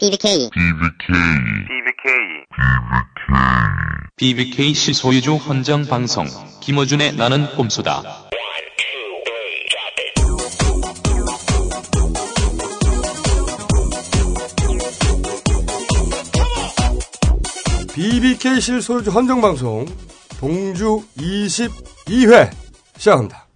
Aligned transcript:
BBK 0.00 0.50
BBK 4.16 4.72
실소유주 4.72 5.34
헌정 5.34 5.86
방송 5.86 6.24
김어준의 6.60 7.16
나는 7.16 7.46
꼼수다. 7.56 8.28
BBK 17.92 18.60
실소유주 18.60 19.10
헌정방송 19.10 19.86
동주 20.38 21.02
22회 21.16 22.52
시작합니다. 22.96 23.47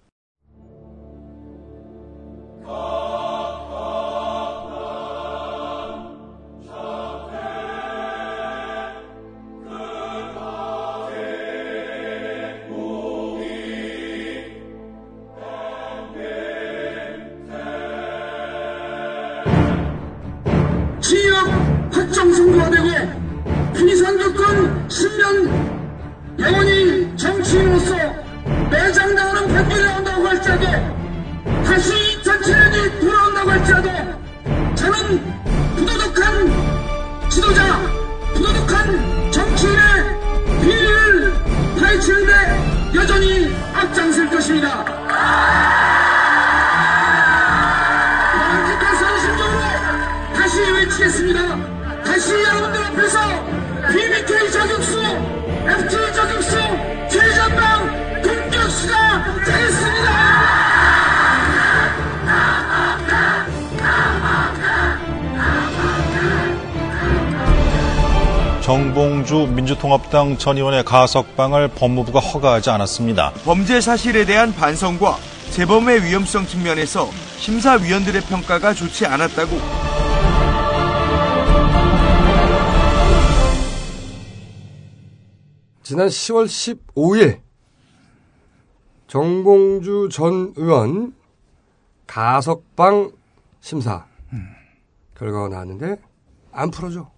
민주통합당 70.13 70.37
전 70.37 70.57
의원의 70.57 70.85
가석방을 70.85 71.69
법무부가 71.69 72.19
허가하지 72.19 72.69
않았습니다. 72.69 73.33
범죄 73.43 73.81
사실에 73.81 74.25
대한 74.25 74.53
반성과 74.53 75.17
재범의 75.49 76.03
위험성 76.03 76.45
측면에서 76.45 77.09
심사위원들의 77.39 78.21
평가가 78.21 78.73
좋지 78.75 79.07
않았다고 79.07 79.57
지난 85.81 86.07
10월 86.07 86.45
15일 86.45 87.39
정봉주 89.07 90.09
전 90.11 90.53
의원 90.55 91.15
가석방 92.05 93.11
심사 93.59 94.05
결과가 95.17 95.49
나왔는데 95.49 95.97
안 96.51 96.69
풀어줘. 96.69 97.11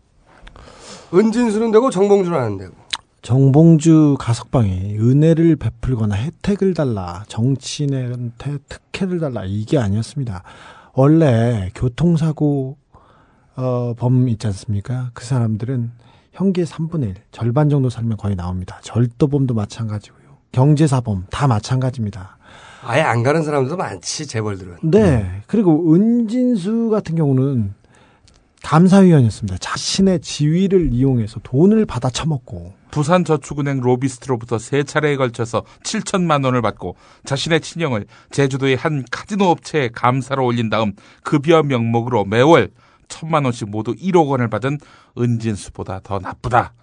은진수는 1.13 1.71
되고 1.71 1.89
정봉주는 1.89 2.37
안 2.37 2.57
되고. 2.57 2.84
정봉주 3.25 4.17
가석방에 4.19 4.97
은혜를 4.99 5.55
베풀거나 5.55 6.15
혜택을 6.15 6.75
달라 6.75 7.23
정치인한테 7.27 8.59
특혜를 8.69 9.19
달라 9.19 9.43
이게 9.45 9.79
아니었습니다. 9.79 10.43
원래 10.93 11.71
교통사고 11.73 12.77
어, 13.55 13.95
범 13.97 14.29
있지 14.29 14.45
않습니까? 14.45 15.09
그 15.15 15.25
사람들은 15.25 15.89
형기의 16.33 16.67
3분의 16.67 17.03
1 17.03 17.15
절반 17.31 17.67
정도 17.69 17.89
살면 17.89 18.17
거의 18.17 18.35
나옵니다. 18.35 18.79
절도범도 18.83 19.55
마찬가지고요. 19.55 20.37
경제사범 20.51 21.25
다 21.31 21.47
마찬가지입니다. 21.47 22.37
아예 22.83 23.01
안 23.01 23.23
가는 23.23 23.41
사람들도 23.41 23.75
많지 23.75 24.27
재벌들은. 24.27 24.77
네. 24.83 25.41
그리고 25.47 25.95
은진수 25.95 26.91
같은 26.91 27.15
경우는 27.15 27.73
감사위원이었습니다. 28.61 29.57
자신의 29.57 30.19
지위를 30.19 30.93
이용해서 30.93 31.39
돈을 31.41 31.87
받아 31.87 32.11
처먹고 32.11 32.84
부산저축은행 32.95 33.81
로비스트로부터 33.81 34.57
세 34.57 34.83
차례에 34.83 35.17
걸쳐서 35.17 35.63
7천만 35.83 36.45
원을 36.45 36.61
받고 36.61 36.95
자신의 37.25 37.59
친형을 37.59 38.05
제주도의 38.31 38.77
한 38.77 39.03
카지노 39.11 39.43
업체에 39.49 39.89
감사로 39.89 40.45
올린 40.45 40.69
다음 40.69 40.93
급여 41.21 41.61
명목으로 41.61 42.23
매월 42.23 42.69
천만 43.09 43.43
원씩 43.43 43.69
모두 43.69 43.93
1억 43.95 44.29
원을 44.29 44.47
받은 44.49 44.77
은진수보다 45.17 45.99
더 46.03 46.19
나쁘다. 46.19 46.73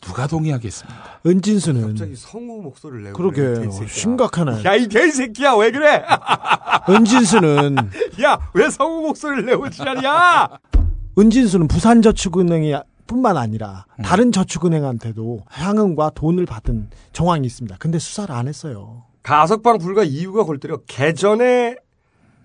누가 0.00 0.26
동의하겠습니까? 0.26 1.20
은진수는 1.26 1.88
갑자기 1.88 2.16
성우 2.16 2.62
목소리를 2.62 3.04
내고. 3.04 3.18
그러게 3.18 3.42
그래, 3.42 3.66
개새끼야. 3.66 3.88
심각하네. 3.88 4.64
야, 4.64 4.76
이 4.76 4.88
개새끼야, 4.88 5.56
왜 5.56 5.70
그래? 5.70 6.04
은진수는 6.88 7.76
야, 8.22 8.38
왜 8.54 8.70
성우 8.70 9.02
목소리를 9.02 9.44
내고 9.44 9.68
지랄이야? 9.68 10.48
은진수는 11.18 11.68
부산저축은행이 11.68 12.74
뿐만 13.08 13.36
아니라 13.36 13.86
다른 14.04 14.30
저축은행한테도 14.30 15.40
향응과 15.50 16.10
돈을 16.14 16.46
받은 16.46 16.90
정황이 17.12 17.44
있습니다. 17.46 17.76
근데 17.80 17.98
수사를 17.98 18.32
안 18.32 18.46
했어요. 18.46 19.02
가석방 19.24 19.78
불가 19.78 20.04
이유가 20.04 20.44
골때려 20.44 20.78
개전에 20.86 21.76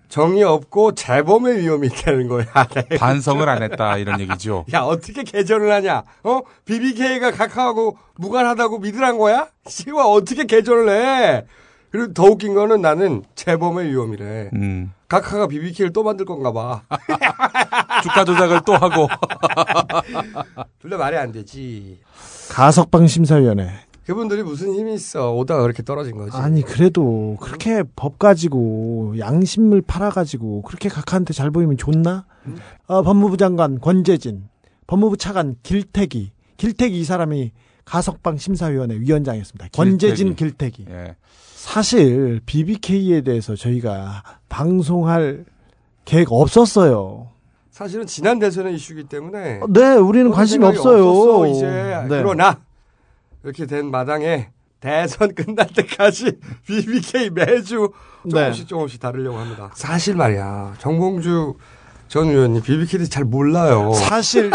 정이 0.08 0.42
없고 0.42 0.94
재범의 0.94 1.58
위험이 1.60 1.88
있다는 1.88 2.28
거야. 2.28 2.46
반성을 2.98 3.48
안 3.48 3.62
했다 3.62 3.96
이런 3.98 4.20
얘기죠. 4.20 4.64
야, 4.72 4.80
어떻게 4.82 5.22
개전을 5.22 5.70
하냐? 5.72 6.04
어? 6.22 6.40
BBK가 6.64 7.30
각하하고 7.32 7.98
무관하다고 8.16 8.78
믿으란 8.78 9.18
거야? 9.18 9.48
씨와 9.66 10.06
어떻게 10.06 10.44
개전을 10.44 10.88
해? 10.88 11.44
그리고 11.90 12.12
더 12.12 12.24
웃긴 12.24 12.54
거는 12.54 12.80
나는 12.80 13.22
재범의 13.34 13.90
위험이래. 13.90 14.50
음, 14.54 14.92
각하가 15.20 15.46
BBK를 15.46 15.92
또 15.92 16.02
만들 16.02 16.24
건가 16.26 16.52
봐. 16.52 16.82
주가 18.02 18.24
조작을 18.24 18.60
또 18.66 18.74
하고 18.74 19.08
둘 20.80 20.90
다 20.90 20.96
말이 20.98 21.16
안 21.16 21.32
되지. 21.32 22.00
가석방 22.50 23.06
심사위원회. 23.06 23.70
그분들이 24.06 24.42
무슨 24.42 24.74
힘이 24.74 24.94
있어. 24.94 25.32
오다가 25.32 25.62
그렇게 25.62 25.82
떨어진 25.82 26.16
거지. 26.16 26.36
아니 26.36 26.62
그래도 26.62 27.36
그렇게 27.40 27.82
법 27.96 28.18
가지고 28.18 29.14
양심을 29.18 29.80
팔아 29.82 30.10
가지고 30.10 30.60
그렇게 30.62 30.88
각하한테 30.90 31.32
잘 31.32 31.50
보이면 31.50 31.78
좋나? 31.78 32.26
어, 32.86 33.02
법무부 33.02 33.38
장관 33.38 33.80
권재진, 33.80 34.48
법무부 34.86 35.16
차관 35.16 35.56
길태기, 35.62 36.32
길태기 36.58 37.00
이 37.00 37.04
사람이 37.04 37.52
가석방 37.86 38.36
심사위원회 38.36 38.96
위원장이었습니다. 38.98 39.68
권재진 39.72 40.34
길태기. 40.36 40.84
예. 40.90 41.16
사실 41.64 42.40
BBK에 42.44 43.22
대해서 43.22 43.56
저희가 43.56 44.22
방송할 44.50 45.46
계획 46.04 46.30
없었어요. 46.30 47.30
사실은 47.70 48.06
지난 48.06 48.38
대선의 48.38 48.74
이슈기 48.74 49.04
때문에 49.04 49.60
네, 49.70 49.94
우리는 49.94 50.30
관심이 50.30 50.64
없어요. 50.64 51.08
없었어, 51.08 51.46
이제 51.48 51.66
네. 51.66 52.06
그러나 52.08 52.60
이렇게 53.42 53.64
된 53.64 53.90
마당에 53.90 54.50
대선 54.78 55.34
끝날 55.34 55.66
때까지 55.68 56.38
BBK 56.68 57.30
매주 57.30 57.90
조금씩 58.30 58.64
네. 58.64 58.66
조금씩 58.66 59.00
다루려고 59.00 59.38
합니다. 59.38 59.70
사실 59.74 60.14
말이야 60.16 60.74
정봉주 60.78 61.54
전 62.08 62.28
의원이 62.28 62.60
BBK를 62.60 63.08
잘 63.08 63.24
몰라요. 63.24 63.90
사실 63.94 64.50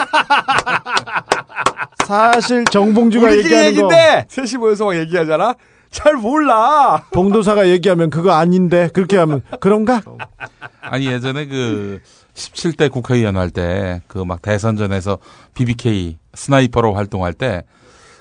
사실 2.06 2.66
정봉주가 2.66 3.36
얘기하는 3.36 3.62
거 3.62 3.68
얘기인데 3.68 4.28
셋이 4.30 4.60
모여서 4.60 4.86
막 4.86 4.95
얘기하잖아. 4.95 5.56
잘 5.91 6.15
몰라. 6.15 7.06
봉도사가 7.12 7.69
얘기하면 7.69 8.09
그거 8.09 8.31
아닌데 8.33 8.89
그렇게 8.94 9.18
하면 9.18 9.41
그런가? 9.59 10.01
아니 10.81 11.07
예전에 11.07 11.45
그 11.47 12.00
17대 12.36 12.91
국회의원 12.91 13.36
할 13.38 13.50
때 13.51 14.01
그 14.07 14.24
막 14.24 14.41
대선전에서 14.41 15.18
BBK 15.53 16.18
스나이퍼로 16.33 16.94
활동할 16.94 17.33
때 17.33 17.63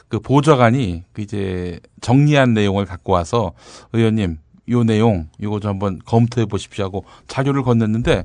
그 0.08 0.20
보좌관이 0.20 1.04
그 1.12 1.20
이제 1.20 1.80
정리한 2.00 2.54
내용을 2.54 2.86
갖고 2.86 3.12
와서 3.12 3.52
의원님 3.92 4.38
요 4.70 4.82
내용 4.82 5.28
이거 5.38 5.60
좀 5.60 5.72
한번 5.72 5.98
검토해 6.06 6.46
보십시오 6.46 6.86
하고 6.86 7.04
자료를 7.26 7.62
건넸는데 7.62 8.24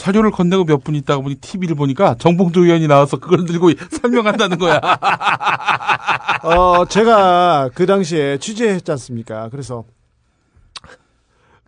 자료를 0.00 0.30
건네고 0.30 0.64
몇 0.64 0.80
분 0.82 0.94
있다가 0.94 1.20
보니 1.20 1.34
TV를 1.36 1.76
보니까 1.76 2.16
정봉주 2.18 2.60
의원이 2.64 2.88
나와서 2.88 3.18
그걸 3.18 3.44
들고 3.44 3.70
설명한다는 4.00 4.58
거야. 4.58 4.80
어, 6.42 6.86
제가 6.86 7.68
그 7.74 7.84
당시에 7.84 8.38
취재했지 8.38 8.90
않습니까? 8.92 9.50
그래서 9.50 9.84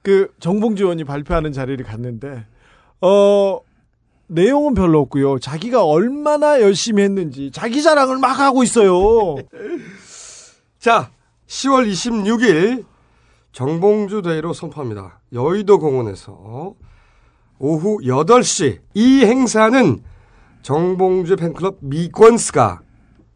그 0.02 0.32
정봉주 0.40 0.84
의원이 0.84 1.04
발표하는 1.04 1.52
자리를 1.52 1.84
갔는데 1.84 2.46
어 3.02 3.60
내용은 4.28 4.72
별로 4.74 5.00
없고요. 5.00 5.38
자기가 5.38 5.84
얼마나 5.84 6.60
열심히 6.62 7.02
했는지 7.02 7.50
자기 7.52 7.82
자랑을 7.82 8.16
막 8.16 8.38
하고 8.40 8.62
있어요. 8.62 9.36
자, 10.80 11.10
10월 11.48 11.86
26일 11.86 12.86
정봉주 13.52 14.22
대회로 14.22 14.54
선포합니다. 14.54 15.20
여의도 15.34 15.78
공원에서 15.78 16.72
오후 17.62 17.98
8시 18.02 18.80
이 18.94 19.24
행사는 19.24 20.02
정봉주 20.62 21.36
팬클럽 21.36 21.76
미권스가 21.78 22.80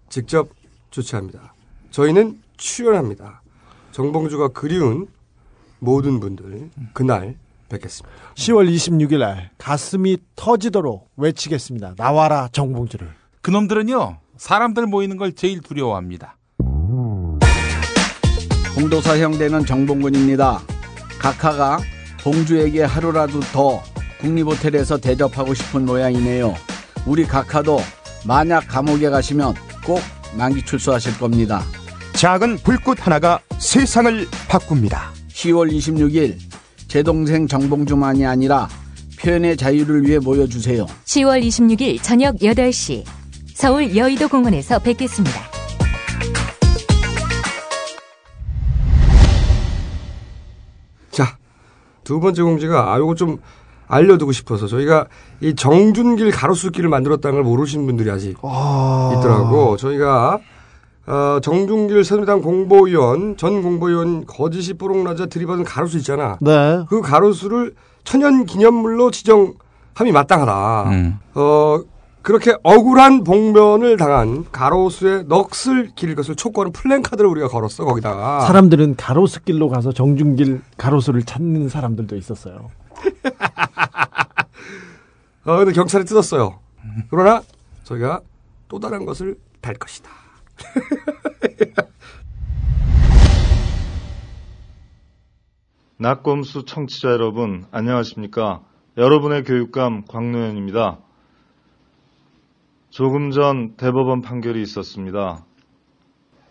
직접 0.09 0.49
주최합니다. 0.91 1.55
저희는 1.93 2.41
출연합니다. 2.57 3.43
정봉주가 3.93 4.49
그리운 4.49 5.07
모든 5.79 6.19
분들 6.19 6.71
그날 6.93 7.37
뵙겠습니다. 7.69 8.17
10월 8.35 8.69
26일 8.69 9.19
날 9.21 9.51
가슴이 9.59 10.19
터지도록 10.35 11.09
외치겠습니다. 11.17 11.95
나와라 11.97 12.49
정봉주를. 12.51 13.09
그놈들은요 13.43 14.19
사람들 14.39 14.87
모이는 14.89 15.19
걸 15.19 15.35
제일 15.35 15.61
두려워합니다. 15.61 16.37
홍도사 18.75 19.21
형대는 19.21 19.65
정봉근입니다. 19.67 20.63
각하가 21.21 21.79
봉주에게 22.25 22.83
하루라도 22.83 23.39
더 23.53 23.81
국립호텔에서 24.27 24.99
대접하고 24.99 25.55
싶은 25.55 25.87
모양이네요. 25.87 26.55
우리 27.07 27.25
각하도 27.25 27.79
만약 28.25 28.67
감옥에 28.67 29.09
가시면 29.09 29.55
꼭 29.85 30.01
만기 30.37 30.63
출소하실 30.65 31.19
겁니다. 31.19 31.63
작은 32.15 32.59
불꽃 32.59 33.07
하나가 33.07 33.39
세상을 33.59 34.27
바꿉니다. 34.49 35.13
10월 35.29 35.71
26일 35.73 36.37
제 36.89 37.03
동생 37.03 37.47
정봉주만이 37.47 38.27
아니라 38.27 38.69
표현의 39.21 39.57
자유를 39.57 40.05
위해 40.07 40.19
모여주세요. 40.19 40.87
10월 41.05 41.43
26일 41.47 42.03
저녁 42.03 42.37
8시 42.37 43.05
서울 43.55 43.95
여의도 43.97 44.29
공원에서 44.29 44.79
뵙겠습니다. 44.81 45.41
자, 51.11 51.39
두 52.03 52.19
번째 52.21 52.43
공지가 52.43 52.93
아 52.93 52.99
요거 52.99 53.15
좀 53.15 53.39
알려두고 53.89 54.33
싶어서 54.33 54.67
저희가 54.67 55.07
이 55.41 55.55
정준길 55.55 56.31
가로수길을 56.31 56.89
만들었다는 56.89 57.37
걸 57.37 57.45
모르시는 57.45 57.87
분들이 57.87 58.11
아직 58.11 58.31
있더라고. 58.31 59.77
저희가 59.77 60.39
어, 61.07 61.39
정준길 61.41 62.05
새누리당 62.05 62.43
공보위원 62.43 63.37
전 63.37 63.63
공보위원 63.63 64.27
거짓이 64.27 64.75
뽀록나자 64.75 65.27
들이받은 65.27 65.65
가로수 65.65 65.99
있잖아. 65.99 66.37
네. 66.41 66.85
그 66.89 67.01
가로수를 67.01 67.75
천연 68.03 68.45
기념물로 68.45 69.13
지정함이 69.13 70.13
마땅하다. 70.13 70.91
음. 70.91 71.19
어 71.35 71.81
그렇게 72.23 72.57
억울한 72.65 73.23
봉변을 73.23 73.97
당한 73.97 74.45
가로수에 74.51 75.23
넋을 75.29 75.91
기릴 75.95 76.17
것을 76.17 76.35
촉구하는 76.35 76.73
플랜카드를 76.73 77.31
우리가 77.31 77.47
걸었어 77.47 77.85
거기다가. 77.85 78.41
사람들은 78.41 78.97
가로수길로 78.97 79.69
가서 79.69 79.93
정준길 79.93 80.61
가로수를 80.77 81.23
찾는 81.23 81.69
사람들도 81.69 82.17
있었어요. 82.17 82.71
어, 85.45 85.57
근데 85.59 85.73
경찰이 85.73 86.05
뜯었어요. 86.05 86.61
그러나 87.11 87.43
저희가 87.85 88.21
또 88.69 88.79
다른 88.79 89.07
것을 89.07 89.37
달 89.61 89.75
것이다. 89.75 90.11
낙검수 95.99 96.67
청취자 96.67 97.09
여러분, 97.09 97.65
안녕하십니까. 97.71 98.63
여러분의 98.99 99.45
교육감 99.45 100.05
광노현입니다. 100.07 100.99
조금 102.91 103.31
전 103.31 103.77
대법원 103.77 104.21
판결이 104.21 104.61
있었습니다. 104.63 105.45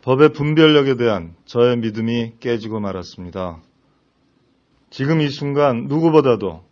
법의 0.04 0.34
분별력에 0.34 0.96
대한 0.96 1.36
저의 1.46 1.78
믿음이 1.78 2.38
깨지고 2.40 2.80
말았습니다. 2.80 3.62
지금 4.96 5.20
이 5.20 5.28
순간 5.28 5.88
누구보다도 5.88 6.64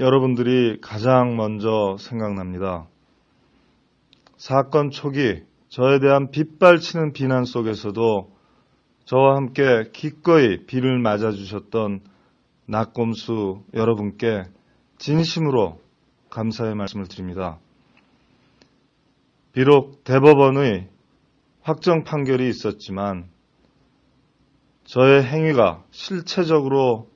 여러분들이 0.00 0.80
가장 0.80 1.36
먼저 1.36 1.96
생각납니다. 1.96 2.88
사건 4.36 4.90
초기 4.90 5.44
저에 5.68 6.00
대한 6.00 6.32
빗발치는 6.32 7.12
비난 7.12 7.44
속에서도 7.44 8.32
저와 9.04 9.36
함께 9.36 9.84
기꺼이 9.92 10.66
비를 10.66 10.98
맞아주셨던 10.98 12.00
낙곰수 12.66 13.62
여러분께 13.74 14.42
진심으로 14.98 15.80
감사의 16.30 16.74
말씀을 16.74 17.06
드립니다. 17.06 17.60
비록 19.52 20.02
대법원의 20.02 20.88
확정 21.60 22.02
판결이 22.02 22.48
있었지만 22.48 23.31
저의 24.84 25.22
행위가 25.22 25.84
실체적으로 25.90 27.10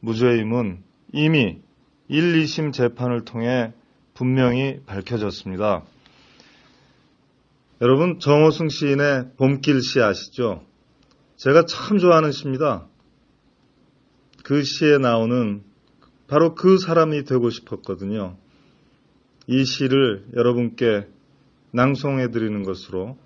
무죄임은 0.00 0.82
이미 1.12 1.60
1, 2.08 2.42
2심 2.42 2.72
재판을 2.72 3.24
통해 3.24 3.72
분명히 4.14 4.80
밝혀졌습니다. 4.86 5.84
여러분 7.80 8.18
정호승 8.18 8.68
시인의 8.68 9.32
봄길 9.36 9.80
시 9.82 10.00
아시죠? 10.00 10.64
제가 11.36 11.64
참 11.66 11.98
좋아하는 11.98 12.32
시입니다. 12.32 12.86
그 14.42 14.62
시에 14.64 14.98
나오는 14.98 15.62
바로 16.26 16.54
그 16.54 16.78
사람이 16.78 17.24
되고 17.24 17.48
싶었거든요. 17.50 18.36
이 19.46 19.64
시를 19.64 20.26
여러분께 20.34 21.06
낭송해 21.70 22.30
드리는 22.30 22.62
것으로 22.64 23.16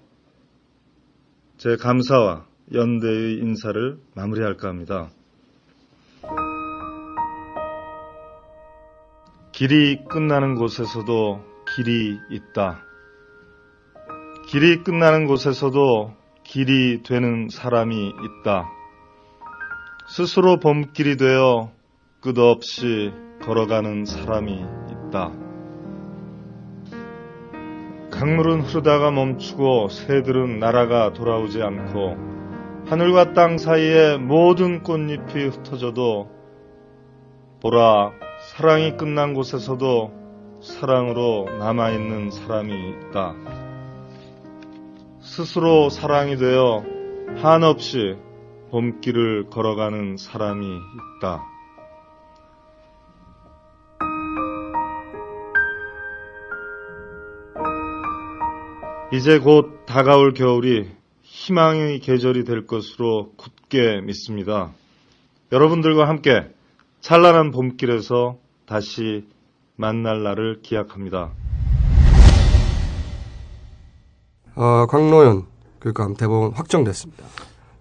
제 1.56 1.76
감사와 1.76 2.46
연대의 2.74 3.38
인사를 3.38 3.98
마무리할까 4.14 4.68
합니다. 4.68 5.10
길이 9.52 10.02
끝나는 10.08 10.54
곳에서도 10.54 11.40
길이 11.76 12.18
있다. 12.30 12.82
길이 14.48 14.82
끝나는 14.82 15.26
곳에서도 15.26 16.14
길이 16.44 17.02
되는 17.02 17.48
사람이 17.48 18.08
있다. 18.08 18.70
스스로 20.08 20.58
봄길이 20.58 21.16
되어 21.16 21.70
끝없이 22.20 23.12
걸어가는 23.42 24.04
사람이 24.04 24.52
있다. 24.90 25.32
강물은 28.10 28.62
흐르다가 28.62 29.10
멈추고 29.10 29.88
새들은 29.88 30.58
날아가 30.58 31.12
돌아오지 31.12 31.62
않고 31.62 32.31
하늘과 32.92 33.32
땅 33.32 33.56
사이에 33.56 34.18
모든 34.18 34.82
꽃잎이 34.82 35.46
흩어져도 35.46 36.28
보라 37.62 38.12
사랑이 38.50 38.98
끝난 38.98 39.32
곳에서도 39.32 40.12
사랑으로 40.60 41.46
남아있는 41.58 42.30
사람이 42.30 42.74
있다. 42.90 43.34
스스로 45.20 45.88
사랑이 45.88 46.36
되어 46.36 46.84
한없이 47.38 48.18
봄길을 48.70 49.48
걸어가는 49.48 50.18
사람이 50.18 50.66
있다. 50.66 51.46
이제 59.14 59.38
곧 59.38 59.86
다가올 59.86 60.34
겨울이 60.34 61.01
희망의 61.46 61.98
계절이 61.98 62.44
될 62.44 62.66
것으로 62.68 63.32
굳게 63.36 64.02
믿습니다. 64.02 64.70
여러분들과 65.50 66.06
함께 66.06 66.48
찬란한 67.00 67.50
봄길에서 67.50 68.36
다시 68.64 69.26
만날 69.74 70.22
날을 70.22 70.60
기약합니다. 70.62 71.32
어, 74.54 74.86
광노현 74.86 75.46
교육감 75.80 76.14
대법원 76.14 76.52
확정됐습니다. 76.52 77.24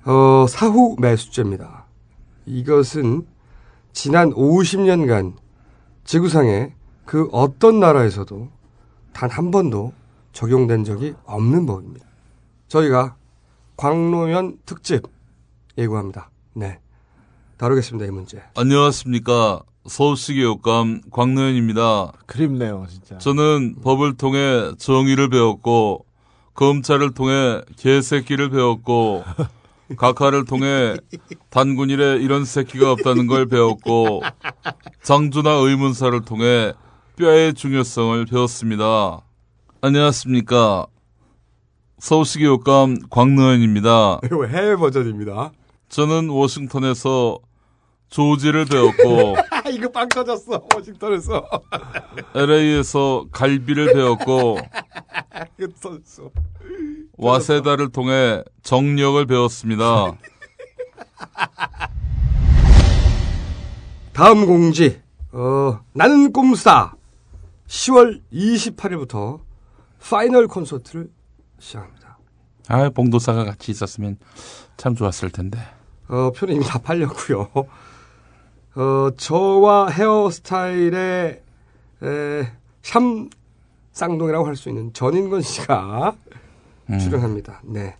어, 0.05 0.47
사후 0.49 0.95
매수죄입니다. 0.99 1.85
이것은 2.47 3.27
지난 3.93 4.31
50년간 4.31 5.33
지구상의 6.03 6.73
그 7.05 7.29
어떤 7.31 7.79
나라에서도 7.79 8.49
단 9.13 9.29
한 9.29 9.51
번도 9.51 9.93
적용된 10.33 10.83
적이 10.83 11.13
없는 11.25 11.67
법입니다. 11.67 12.07
저희가 12.67 13.17
광노현 13.77 14.59
특집 14.65 15.03
예고합니다. 15.77 16.29
네. 16.53 16.79
다루겠습니다, 17.57 18.07
이 18.07 18.11
문제. 18.11 18.41
안녕하십니까. 18.55 19.61
서울시 19.87 20.35
교육감 20.35 21.01
광노현입니다. 21.11 22.11
그립네요, 22.25 22.85
진짜. 22.89 23.17
저는 23.17 23.75
법을 23.81 24.17
통해 24.17 24.71
정의를 24.77 25.29
배웠고, 25.29 26.05
검찰을 26.53 27.13
통해 27.13 27.61
개새끼를 27.77 28.49
배웠고, 28.49 29.23
각하를 29.97 30.45
통해 30.45 30.95
단군일에 31.49 32.17
이런 32.17 32.45
새끼가 32.45 32.91
없다는 32.91 33.27
걸 33.27 33.47
배웠고, 33.47 34.21
장주나 35.03 35.51
의문사를 35.51 36.21
통해 36.21 36.73
뼈의 37.17 37.53
중요성을 37.53 38.25
배웠습니다. 38.25 39.21
안녕하십니까. 39.81 40.85
서울시 42.01 42.39
교육감 42.39 42.97
광노현입니다. 43.11 44.21
이거 44.25 44.47
해외 44.47 44.75
버전입니다. 44.75 45.51
저는 45.87 46.29
워싱턴에서 46.29 47.37
조지를 48.09 48.65
배웠고 48.65 49.35
이거 49.71 49.87
빵 49.91 50.09
터졌어 50.09 50.63
워싱턴에서. 50.75 51.47
LA에서 52.33 53.27
갈비를 53.31 53.93
배웠고. 53.93 54.57
와세다를 57.17 57.89
통해 57.91 58.43
정력을 58.63 59.23
배웠습니다. 59.27 60.17
다음 64.11 64.47
공지. 64.47 64.99
어, 65.31 65.79
나는 65.93 66.33
꼼수다. 66.33 66.95
10월 67.67 68.21
28일부터 68.33 69.39
파이널 70.01 70.47
콘서트를 70.47 71.07
시작합니다. 71.61 72.17
아, 72.67 72.89
봉도사가 72.89 73.45
같이 73.45 73.71
있었으면 73.71 74.17
참 74.77 74.95
좋았을 74.95 75.29
텐데. 75.29 75.59
어, 76.07 76.31
표는 76.35 76.55
이미 76.55 76.65
다 76.65 76.79
팔렸고요. 76.79 77.49
어, 78.75 79.09
저와 79.17 79.89
헤어스타일의 79.89 81.41
에, 82.03 82.51
샴 82.81 83.29
쌍둥이라고 83.93 84.45
할 84.47 84.55
수 84.55 84.69
있는 84.69 84.91
전인권 84.93 85.41
씨가 85.41 86.15
출연합니다. 86.99 87.61
네. 87.63 87.95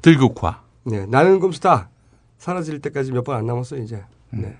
들국화. 0.00 0.62
네. 0.84 1.06
나는 1.06 1.38
꼼수다. 1.40 1.88
사라질 2.38 2.80
때까지 2.80 3.12
몇 3.12 3.22
번 3.24 3.36
안 3.36 3.46
남았어요, 3.46 3.82
이제. 3.82 4.02
네. 4.30 4.56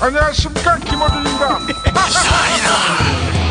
안녕하십니까 0.00 0.78
김어준입니다. 0.78 1.58
시작된 2.10 3.41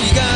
결전 0.00 0.29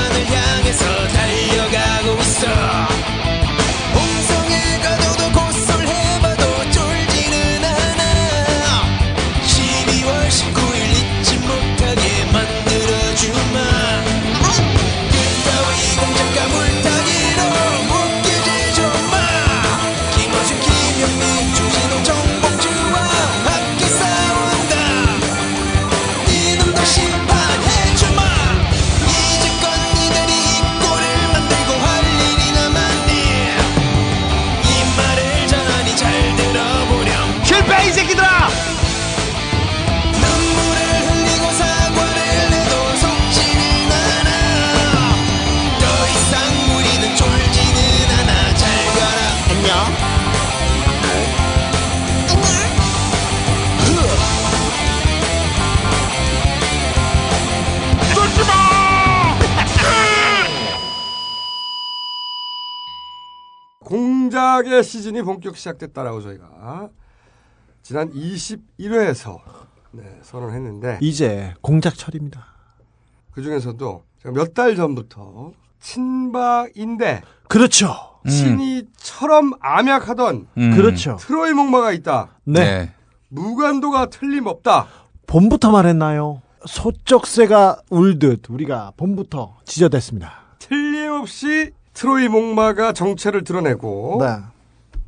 공작의 64.39 64.83
시즌이 64.83 65.23
본격 65.23 65.57
시작됐다라고 65.57 66.21
저희가 66.21 66.89
지난 67.83 68.11
21회에서 68.13 69.39
네, 69.93 70.03
선언했는데 70.23 70.99
이제 71.01 71.55
공작철입니다. 71.61 72.45
그 73.31 73.43
중에서도 73.43 74.03
몇 74.35 74.53
달 74.55 74.75
전부터 74.75 75.53
친박인데 75.79 77.23
그렇죠. 77.49 77.95
친이처럼 78.29 79.53
암약하던 79.61 80.49
음. 80.59 80.71
그렇죠. 80.77 81.17
트로이 81.21 81.53
목마가 81.53 81.93
있다. 81.93 82.31
네. 82.45 82.93
무관도가 83.29 84.07
틀림없다. 84.11 84.89
봄부터 85.29 85.71
말했나요? 85.71 86.43
소쩍새가 86.67 87.83
울듯 87.91 88.49
우리가 88.51 88.93
봄부터 88.97 89.59
지저댔습니다. 89.65 90.33
틀림없이 90.59 91.71
트로이 91.95 92.29
목마가 92.29 92.93
정체를 92.93 93.45
드러내고 93.45 94.19
네. 94.21 94.37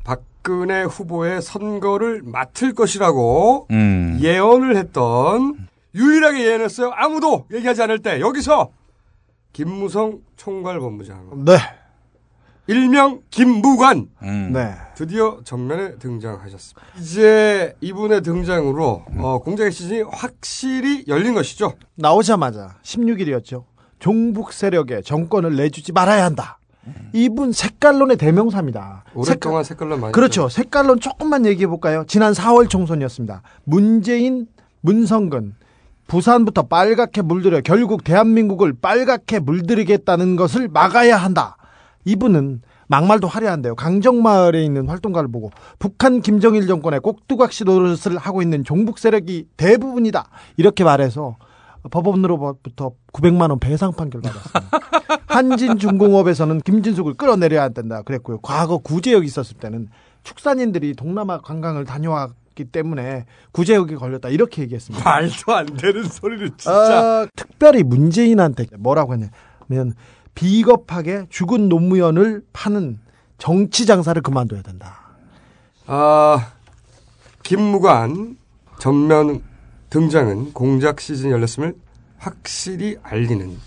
박근혜 0.03 0.83
후보의 0.83 1.41
선거를 1.41 2.21
맡을 2.23 2.73
것이라고 2.73 3.67
음. 3.71 4.17
예언을 4.21 4.77
했던 4.77 5.67
유일하게 5.93 6.45
예언했어요. 6.45 6.91
아무도 6.95 7.45
얘기하지 7.53 7.83
않을 7.83 7.99
때 7.99 8.19
여기서 8.21 8.71
김무성 9.51 10.19
총괄본부장 10.37 11.45
네. 11.45 11.57
일명 12.67 13.21
김무관 13.29 14.07
음. 14.23 14.51
네. 14.53 14.73
드디어 14.95 15.39
전면에 15.43 15.95
등장하셨습니다. 15.95 16.81
이제 16.99 17.75
이분의 17.81 18.21
등장으로 18.23 19.05
어, 19.17 19.39
공작의 19.39 19.71
시즌이 19.71 20.01
확실히 20.11 21.03
열린 21.07 21.33
것이죠. 21.33 21.73
나오자마자 21.95 22.75
16일이었죠. 22.83 23.63
종북 23.99 24.53
세력에 24.53 25.01
정권을 25.01 25.55
내주지 25.55 25.91
말아야 25.91 26.23
한다. 26.25 26.59
이분 27.13 27.51
색깔론의 27.51 28.17
대명사입니다. 28.17 29.03
오랫동안 29.13 29.63
색깔 29.63 29.89
론 29.89 30.01
많이 30.01 30.13
그렇죠. 30.13 30.49
색깔론 30.49 30.99
조금만 30.99 31.45
얘기해 31.45 31.67
볼까요? 31.67 32.03
지난 32.07 32.33
4월 32.33 32.69
총선이었습니다. 32.69 33.41
문재인, 33.63 34.47
문성근 34.81 35.55
부산부터 36.07 36.63
빨갛게 36.63 37.21
물들여 37.21 37.61
결국 37.61 38.03
대한민국을 38.03 38.73
빨갛게 38.81 39.39
물들이겠다는 39.39 40.35
것을 40.35 40.67
막아야 40.69 41.17
한다. 41.17 41.57
이분은 42.05 42.61
막말도 42.87 43.27
화려한데요. 43.27 43.75
강정마을에 43.75 44.63
있는 44.63 44.87
활동가를 44.87 45.29
보고 45.29 45.51
북한 45.77 46.21
김정일 46.21 46.67
정권의 46.67 47.01
꼭두각시 47.01 47.65
노릇을 47.65 48.17
하고 48.17 48.41
있는 48.41 48.63
종북 48.63 48.97
세력이 48.97 49.47
대부분이다. 49.57 50.29
이렇게 50.55 50.85
말해서 50.85 51.35
법원으로부터 51.87 52.91
900만 53.13 53.49
원 53.49 53.59
배상 53.59 53.91
판결 53.93 54.21
받았습니다. 54.21 54.69
한진중공업에서는 55.27 56.61
김진숙을 56.61 57.13
끌어내려야 57.15 57.69
된다 57.69 58.01
그랬고요. 58.01 58.39
과거 58.39 58.77
구제역 58.77 59.25
있었을 59.25 59.57
때는 59.57 59.89
축산인들이 60.23 60.95
동남아 60.95 61.39
관광을 61.41 61.85
다녀왔기 61.85 62.65
때문에 62.65 63.25
구제역이 63.51 63.95
걸렸다 63.95 64.29
이렇게 64.29 64.61
얘기했습니다. 64.63 65.07
말도 65.09 65.55
안 65.55 65.65
되는 65.65 66.03
소리를 66.03 66.49
진짜. 66.57 67.23
어, 67.23 67.27
특별히 67.35 67.83
문재인한테 67.83 68.65
뭐라고 68.77 69.13
하냐면 69.13 69.93
비겁하게 70.35 71.27
죽은 71.29 71.69
노무현을 71.69 72.43
파는 72.53 72.99
정치 73.37 73.85
장사를 73.85 74.19
그만둬야 74.21 74.61
된다. 74.61 74.99
아, 75.85 76.51
김무관 77.43 78.37
전면 78.79 79.41
등장은 79.89 80.53
공작 80.53 80.99
시즌이 80.99 81.31
열렸음을 81.31 81.75
확실히 82.17 82.97
알리는 83.03 83.57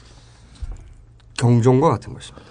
경종과 1.39 1.89
같은 1.89 2.13
것입니다. 2.13 2.47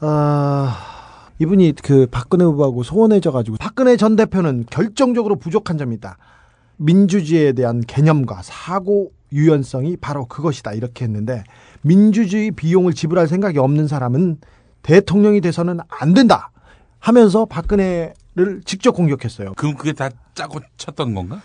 아, 0.00 1.28
이분이 1.38 1.74
그 1.82 2.06
박근혜 2.10 2.44
후보하고 2.44 2.82
소원해져 2.82 3.32
가지고 3.32 3.56
박근혜 3.58 3.96
전 3.96 4.16
대표는 4.16 4.66
결정적으로 4.70 5.36
부족한 5.36 5.76
점이 5.76 5.94
있다. 5.96 6.16
민주주의에 6.76 7.52
대한 7.52 7.82
개념과 7.82 8.40
사고 8.42 9.12
유연성이 9.32 9.96
바로 9.96 10.26
그것이다. 10.26 10.72
이렇게 10.72 11.04
했는데 11.04 11.44
민주주의 11.82 12.50
비용을 12.50 12.94
지불할 12.94 13.28
생각이 13.28 13.58
없는 13.58 13.86
사람은 13.86 14.38
대통령이 14.82 15.40
돼서는 15.42 15.80
안 15.88 16.14
된다. 16.14 16.50
하면서 16.98 17.44
박근혜를 17.44 18.62
직접 18.64 18.92
공격했어요. 18.92 19.54
그럼 19.56 19.74
그게 19.74 19.92
다 19.92 20.10
짜고 20.34 20.60
쳤던 20.76 21.14
건가? 21.14 21.40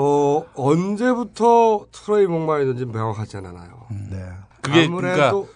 어, 0.00 0.44
언제부터 0.54 1.86
트로이 1.90 2.26
목마였는지 2.26 2.84
명확하지 2.86 3.38
않아요. 3.38 3.86
네. 4.10 4.22
그게 4.62 4.84
아무래도 4.86 5.16
그러니까 5.16 5.52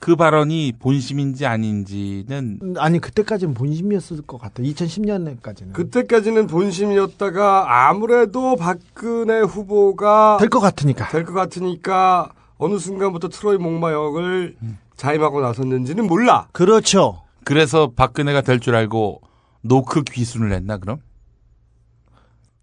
그 0.00 0.16
발언이 0.16 0.72
본심인지 0.80 1.46
아닌지는 1.46 2.74
아니 2.78 2.98
그때까지는 2.98 3.54
본심이었을 3.54 4.22
것 4.22 4.38
같아. 4.38 4.62
2010년까지는 4.64 5.72
그때까지는 5.72 6.48
본심이었다가 6.48 7.88
아무래도 7.88 8.56
박근혜 8.56 9.40
후보가 9.40 10.38
될 10.40 10.48
것 10.50 10.58
같으니까 10.58 11.08
될 11.10 11.24
것 11.24 11.32
같으니까 11.32 12.32
어느 12.58 12.78
순간부터 12.78 13.28
트로이 13.28 13.58
목마 13.58 13.92
역을 13.92 14.56
자임하고 14.96 15.40
나섰는지는 15.40 16.06
몰라. 16.08 16.48
그렇죠. 16.52 17.22
그래서 17.44 17.92
박근혜가 17.94 18.40
될 18.40 18.58
줄 18.58 18.74
알고 18.74 19.20
노크 19.62 20.02
귀순을 20.02 20.52
했나 20.52 20.78
그럼? 20.78 20.98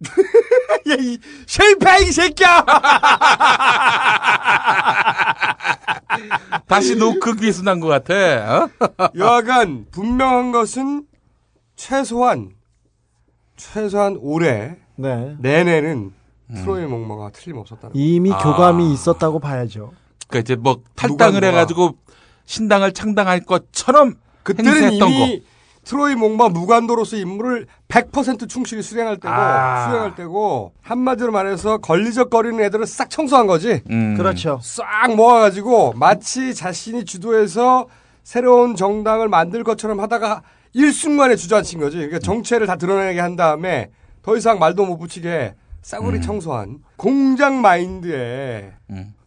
야, 0.90 0.96
이 1.00 1.18
실패 1.46 2.01
이 2.01 2.12
새끼야! 2.12 2.66
다시 6.68 6.96
노크 6.96 7.36
귀순한 7.36 7.80
것 7.80 7.88
같아. 7.88 8.13
어? 8.16 8.70
여하간 9.16 9.88
분명한 9.92 10.51
것은 10.51 11.06
최소한 11.75 12.51
최소한 13.56 14.18
올해 14.20 14.78
네. 14.96 15.36
내내는 15.40 16.13
트로이 16.56 16.86
목마가 16.86 17.32
틀림없었다는 17.32 17.96
이미 17.96 18.32
아. 18.32 18.38
교감이 18.38 18.94
있었다고 18.94 19.40
봐야죠. 19.40 19.94
그러니까 20.28 20.40
이제 20.40 20.56
뭐 20.56 20.82
탈당을 20.96 21.36
누가 21.36 21.48
해가지고 21.48 21.96
신당을 22.46 22.94
창당할 22.94 23.42
것처럼 23.42 24.16
그때는 24.44 24.74
행세했던 24.74 25.10
이미 25.10 25.40
거. 25.40 25.46
트로이 25.86 26.16
목마 26.16 26.50
무관도로서 26.50 27.18
임무를 27.18 27.66
100% 27.88 28.48
충실히 28.48 28.82
수행할 28.82 29.18
때고 29.18 29.34
아. 29.34 29.88
수행할 29.88 30.16
때고 30.16 30.74
한마디로 30.82 31.32
말해서 31.32 31.78
걸리적거리는 31.78 32.64
애들을 32.66 32.86
싹 32.86 33.10
청소한 33.10 33.48
거지. 33.48 33.82
음. 33.90 34.16
그렇죠. 34.16 34.60
싹 34.62 35.16
모아가지고 35.16 35.94
마치 35.94 36.54
자신이 36.54 37.06
주도해서 37.06 37.88
새로운 38.24 38.76
정당을 38.76 39.28
만들 39.28 39.64
것처럼 39.64 40.00
하다가 40.00 40.44
일순간에 40.74 41.36
주저앉힌 41.36 41.80
거지. 41.80 41.98
그러니까 41.98 42.20
정체를 42.20 42.68
다 42.68 42.76
드러내게 42.76 43.20
한 43.20 43.36
다음에 43.36 43.90
더 44.22 44.38
이상 44.38 44.60
말도 44.60 44.86
못 44.86 44.98
붙이게 44.98 45.56
싸구리 45.82 46.18
음. 46.18 46.22
청소한 46.22 46.80
공장 46.96 47.62
마인드에 47.62 48.72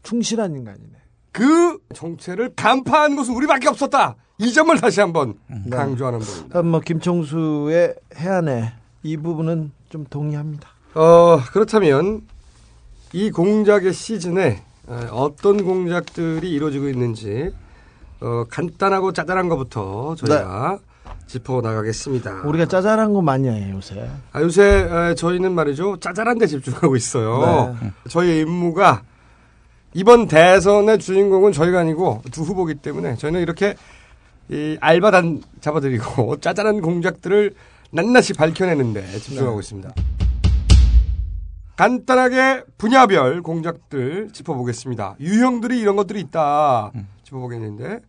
충실한 0.05 0.55
인간이네. 0.55 1.04
그 1.35 1.79
정체를 1.93 2.53
간파한 2.55 3.17
것은 3.17 3.35
우리밖에 3.35 3.69
없었다. 3.69 4.15
이 4.39 4.53
점을 4.53 4.75
다시 4.81 5.01
한번 5.01 5.35
음. 5.51 5.69
강조하는 5.69 6.21
부분입니다. 6.21 6.53
그럼 6.53 6.69
뭐 6.69 6.81
김총수의 6.81 7.97
해안에 8.17 8.73
이 9.03 9.17
부분은 9.17 9.73
좀 9.91 10.07
동의합니다. 10.09 10.69
어, 10.95 11.41
그렇다면 11.53 12.23
이 13.13 13.33
공작의 13.33 13.93
시즌에 13.93 14.63
어, 14.87 15.09
어떤 15.11 15.65
공작들이 15.65 16.49
이루어지고 16.53 16.89
있는지 16.89 17.53
어, 18.21 18.45
간단하고 18.49 19.13
짜잘한 19.13 19.49
것부터 19.49 20.15
저희가 20.15 20.79
짚어 21.27 21.63
나가겠습니다. 21.63 22.43
우리가 22.45 22.67
짜잘한 22.67 23.13
거 23.13 23.23
많이 23.23 23.49
해요 23.49 23.75
요새. 23.75 24.09
아, 24.33 24.41
요새 24.41 24.63
에, 24.89 25.15
저희는 25.17 25.53
말이죠 25.53 25.99
짜잘한 25.99 26.39
데 26.39 26.47
집중하고 26.47 26.95
있어요. 26.95 27.77
네. 27.81 27.91
저희의 28.09 28.43
임무가 28.43 29.03
이번 29.95 30.27
대선의 30.27 30.99
주인공은 30.99 31.53
저희가 31.53 31.81
아니고 31.81 32.23
두 32.33 32.43
후보기 32.43 32.75
때문에 32.75 33.15
저희는 33.17 33.41
이렇게 33.41 33.77
이 34.49 34.77
알바단 34.81 35.43
잡아드리고 35.61 36.39
짜잘한 36.43 36.81
공작들을 36.81 37.55
낱낱이 37.93 38.35
밝혀내는데 38.35 39.07
집중하고 39.21 39.61
있습니다. 39.61 39.93
간단하게 41.77 42.65
분야별 42.77 43.43
공작들 43.43 44.31
짚어보겠습니다. 44.33 45.17
유형들이 45.21 45.79
이런 45.81 45.97
것들이 45.97 46.21
있다 46.21 46.93
짚어보겠는데 47.23 48.01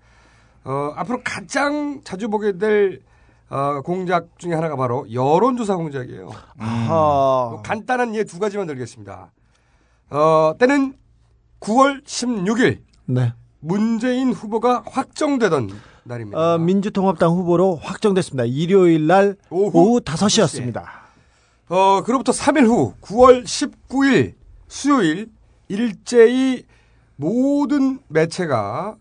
어, 0.65 0.93
앞으로 0.95 1.21
가장 1.23 2.01
자주 2.03 2.29
보게 2.29 2.57
될 2.57 3.01
어, 3.49 3.81
공작 3.83 4.27
중에 4.39 4.53
하나가 4.53 4.75
바로 4.75 5.05
여론조사 5.13 5.75
공작이에요. 5.75 6.31
뭐 6.87 7.61
간단한 7.63 8.15
예 8.15 8.23
두 8.23 8.39
가지만 8.39 8.65
드리겠습니다. 8.65 9.31
어, 10.09 10.53
때는 10.57 10.95
9월 11.59 12.03
16일 12.03 12.79
네. 13.05 13.33
문재인 13.59 14.31
후보가 14.31 14.83
확정되던 14.87 15.69
날입니다. 16.03 16.37
어, 16.39 16.57
민주통합당 16.59 17.31
후보로 17.31 17.77
확정됐습니다. 17.77 18.45
일요일 18.45 19.07
날 19.07 19.35
오후, 19.49 19.99
5시였습니다. 20.01 20.83
어, 21.69 22.03
그로부터 22.03 22.31
3일 22.31 22.67
후 22.67 22.93
9월 23.01 23.43
19일 23.43 24.33
수요일 24.67 25.29
일제히 25.67 26.63
모든 27.15 27.99
매체가 28.07 28.97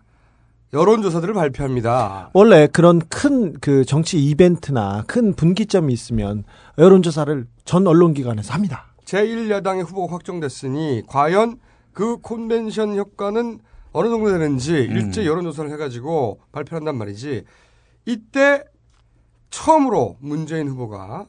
여론조사들을 0.72 1.34
발표합니다. 1.34 2.30
원래 2.32 2.66
그런 2.66 3.00
큰 3.08 3.54
그 3.60 3.84
정치 3.84 4.18
이벤트나 4.18 5.04
큰 5.06 5.34
분기점이 5.34 5.92
있으면 5.92 6.44
여론조사를 6.78 7.46
전 7.64 7.86
언론기관에서 7.86 8.52
합니다. 8.54 8.86
제1야당의 9.04 9.86
후보가 9.86 10.14
확정됐으니 10.14 11.02
과연 11.06 11.58
그 11.94 12.18
콘벤션 12.18 12.96
효과는 12.96 13.60
어느 13.92 14.08
정도 14.08 14.30
되는지 14.30 14.72
일제 14.72 15.24
여론조사를 15.24 15.70
해가지고 15.72 16.40
발표한단 16.52 16.96
말이지. 16.98 17.44
이때 18.06 18.64
처음으로 19.50 20.16
문재인 20.18 20.68
후보가 20.68 21.26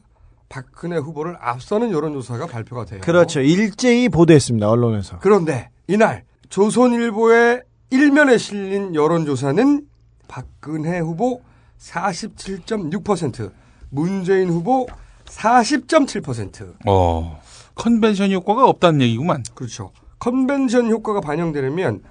박근혜 0.48 0.96
후보를 0.96 1.36
앞서는 1.40 1.92
여론조사가 1.92 2.46
발표가 2.46 2.84
돼요. 2.84 3.00
그렇죠. 3.02 3.40
일제히 3.40 4.08
보도했습니다. 4.08 4.68
언론에서. 4.68 5.18
그런데 5.20 5.70
이날 5.86 6.24
조선일보의 6.48 7.62
일면에 7.90 8.36
실린 8.36 8.94
여론조사는 8.94 9.86
박근혜 10.26 10.98
후보 10.98 11.40
47.6%, 11.78 13.52
문재인 13.90 14.48
후보 14.48 14.86
40.7%. 15.26 16.74
어, 16.86 17.40
컨벤션 17.76 18.32
효과가 18.32 18.68
없다는 18.68 19.02
얘기구만. 19.02 19.44
그렇죠. 19.54 19.92
컨벤션 20.30 20.90
효과가 20.90 21.20
반영되려면 21.20 22.02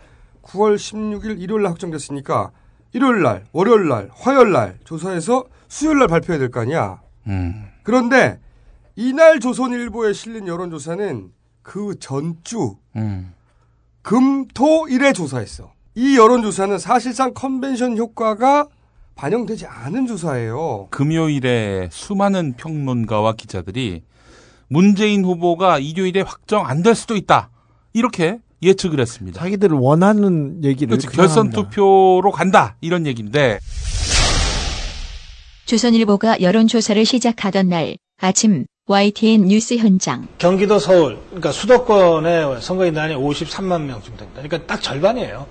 9월 0.42 0.76
16일 0.78 1.42
일요일 1.42 1.64
날 1.64 1.74
확정됐으니까 1.74 2.52
일요일 2.94 3.22
날, 3.24 3.44
월요일 3.52 3.90
날, 3.90 4.10
화요일 4.16 4.54
날 4.54 4.78
조사해서 4.86 5.44
수요일 5.68 6.00
날 6.00 6.08
발표해야 6.08 6.40
될 6.40 6.50
거 6.50 6.62
아니야. 6.62 7.02
음. 7.28 7.66
그런데 7.84 8.40
이날 8.96 9.42
조선일보에 9.42 10.14
실린 10.14 10.48
여론조사는 10.48 11.30
그 11.62 12.00
전주 12.00 12.78
음. 12.96 13.34
금토일에 14.02 15.12
조사했어. 15.12 15.74
이 15.96 16.18
여론조사는 16.18 16.78
사실상 16.78 17.34
컨벤션 17.34 17.98
효과가 17.98 18.70
반영되지 19.16 19.66
않은 19.66 20.08
조사예요. 20.08 20.88
금요일에 20.90 21.90
수많은 21.92 22.54
평론가와 22.54 23.34
기자들이 23.34 24.04
문재인 24.70 25.26
후보가 25.26 25.80
일요일에 25.80 26.22
확정 26.22 26.66
안 26.66 26.82
될 26.82 26.96
수도 26.96 27.18
있다. 27.18 27.50
이렇게 27.96 28.40
예측을 28.62 29.00
했습니다. 29.00 29.40
자기들 29.40 29.70
원하는 29.72 30.62
얘기를 30.64 30.98
그렇지, 30.98 31.08
결선. 31.08 31.50
투표로 31.50 32.30
간다. 32.32 32.76
이런 32.82 33.08
얘기인데 33.08 33.60
조선일보가 35.66 36.42
여론조사를 36.42 37.06
시작하던 37.06 37.70
날 37.70 37.96
아침 38.20 38.66
YTN 38.88 39.46
뉴스 39.46 39.78
현장 39.78 40.28
경기도 40.38 40.78
서울, 40.78 41.18
그러니까 41.28 41.52
수도권의 41.54 42.62
선거인단이 42.62 43.16
53만 43.16 43.82
명쯤 43.84 44.18
됩니다. 44.18 44.42
그러니까 44.44 44.68
딱 44.68 44.82
절반이에요. 44.82 45.48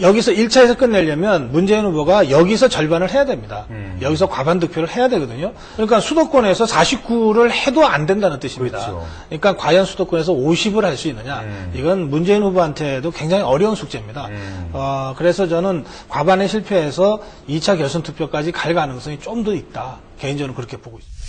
여기서 0.00 0.32
1차에서 0.32 0.76
끝내려면 0.76 1.50
문재인 1.52 1.84
후보가 1.84 2.30
여기서 2.30 2.68
절반을 2.68 3.10
해야 3.12 3.24
됩니다. 3.24 3.66
여기서 4.00 4.28
과반 4.28 4.58
득표를 4.58 4.88
해야 4.90 5.08
되거든요. 5.08 5.52
그러니까 5.74 6.00
수도권에서 6.00 6.64
49를 6.64 7.50
해도 7.50 7.86
안 7.86 8.06
된다는 8.06 8.38
뜻입니다. 8.40 8.78
그러니까 9.28 9.56
과연 9.56 9.84
수도권에서 9.84 10.32
50을 10.32 10.82
할 10.82 10.96
수 10.96 11.08
있느냐. 11.08 11.42
이건 11.74 12.10
문재인 12.10 12.42
후보한테도 12.42 13.10
굉장히 13.12 13.42
어려운 13.42 13.74
숙제입니다. 13.74 14.28
어, 14.72 15.14
그래서 15.16 15.48
저는 15.48 15.84
과반에 16.08 16.46
실패해서 16.46 17.20
2차 17.48 17.78
결선 17.78 18.02
투표까지 18.02 18.52
갈 18.52 18.74
가능성이 18.74 19.18
좀 19.18 19.44
더 19.44 19.54
있다. 19.54 19.96
개인적으로 20.18 20.54
그렇게 20.54 20.76
보고 20.76 20.98
있습니다. 20.98 21.20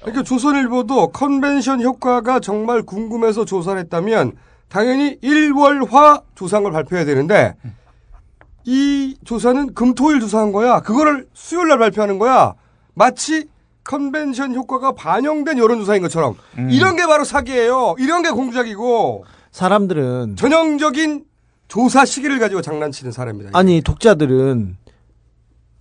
그러니까 0.00 0.22
조선일보도 0.22 1.08
컨벤션 1.12 1.82
효과가 1.82 2.40
정말 2.40 2.82
궁금해서 2.82 3.44
조사를 3.44 3.78
했다면 3.80 4.32
당연히 4.68 5.18
1월화 5.20 6.22
조사한 6.34 6.62
걸 6.64 6.72
발표해야 6.72 7.04
되는데 7.04 7.54
이 8.64 9.16
조사는 9.24 9.74
금토일 9.74 10.20
조사한 10.20 10.52
거야. 10.52 10.80
그거를 10.80 11.28
수요일 11.34 11.68
날 11.68 11.78
발표하는 11.78 12.18
거야. 12.18 12.54
마치 12.94 13.48
컨벤션 13.84 14.54
효과가 14.54 14.92
반영된 14.92 15.58
여론조사인 15.58 16.02
것처럼 16.02 16.34
이런 16.70 16.96
게 16.96 17.06
바로 17.06 17.24
사기예요. 17.24 17.94
이런 17.98 18.22
게 18.22 18.30
공작이고 18.30 19.24
사람들은 19.52 20.36
전형적인 20.36 21.24
조사 21.68 22.04
시기를 22.04 22.38
가지고 22.38 22.62
장난치는 22.62 23.12
사람입니다. 23.12 23.56
아니 23.56 23.80
독자들은 23.80 24.76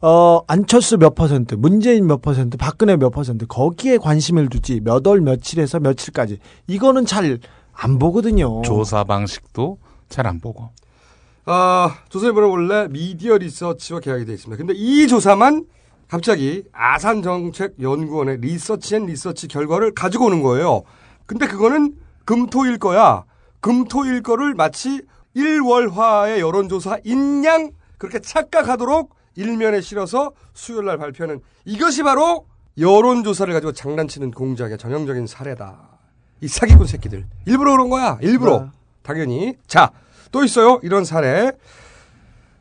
어 0.01 0.41
안철수 0.47 0.97
몇 0.97 1.15
퍼센트, 1.15 1.55
문재인 1.55 2.05
몇 2.05 2.21
퍼센트, 2.21 2.57
박근혜 2.57 2.95
몇 2.95 3.09
퍼센트 3.09 3.47
거기에 3.47 3.97
관심을 3.97 4.49
두지 4.49 4.81
몇월 4.83 5.21
며칠에서 5.21 5.79
며칠까지 5.79 6.37
이거는 6.67 7.05
잘 7.07 7.39
안 7.75 7.99
보거든요. 7.99 8.61
조사 8.63 9.03
방식도 9.03 9.77
잘 10.09 10.25
안 10.27 10.39
보고. 10.39 10.69
아, 11.45 11.95
조선일보는 12.09 12.49
원래 12.49 12.87
미디어 12.89 13.37
리서치와 13.37 13.99
계약이 13.99 14.25
되어 14.25 14.33
있습니다. 14.35 14.57
근데 14.57 14.73
이 14.75 15.07
조사만 15.07 15.65
갑자기 16.07 16.63
아산정책연구원의 16.71 18.37
리서치 18.41 18.95
앤 18.95 19.05
리서치 19.05 19.47
결과를 19.47 19.93
가지고 19.93 20.25
오는 20.25 20.41
거예요. 20.41 20.83
근데 21.25 21.47
그거는 21.47 21.95
금토일 22.25 22.77
거야. 22.77 23.23
금토일 23.59 24.21
거를 24.23 24.53
마치 24.53 25.01
일월화의 25.33 26.39
여론조사 26.39 26.99
인 27.03 27.43
양 27.43 27.71
그렇게 27.97 28.19
착각하도록 28.19 29.13
일면에 29.35 29.81
실어서 29.81 30.31
수요일 30.53 30.85
날 30.85 30.97
발표하는 30.97 31.41
이것이 31.65 32.03
바로 32.03 32.45
여론조사를 32.79 33.53
가지고 33.53 33.71
장난치는 33.71 34.31
공작의 34.31 34.77
전형적인 34.77 35.27
사례다. 35.27 35.94
이 36.41 36.47
사기꾼 36.47 36.87
새끼들. 36.87 37.25
일부러 37.45 37.71
그런 37.71 37.89
거야. 37.89 38.17
일부러. 38.21 38.59
네. 38.59 38.69
당연히. 39.03 39.57
자, 39.67 39.91
또 40.31 40.43
있어요. 40.43 40.79
이런 40.83 41.05
사례. 41.05 41.51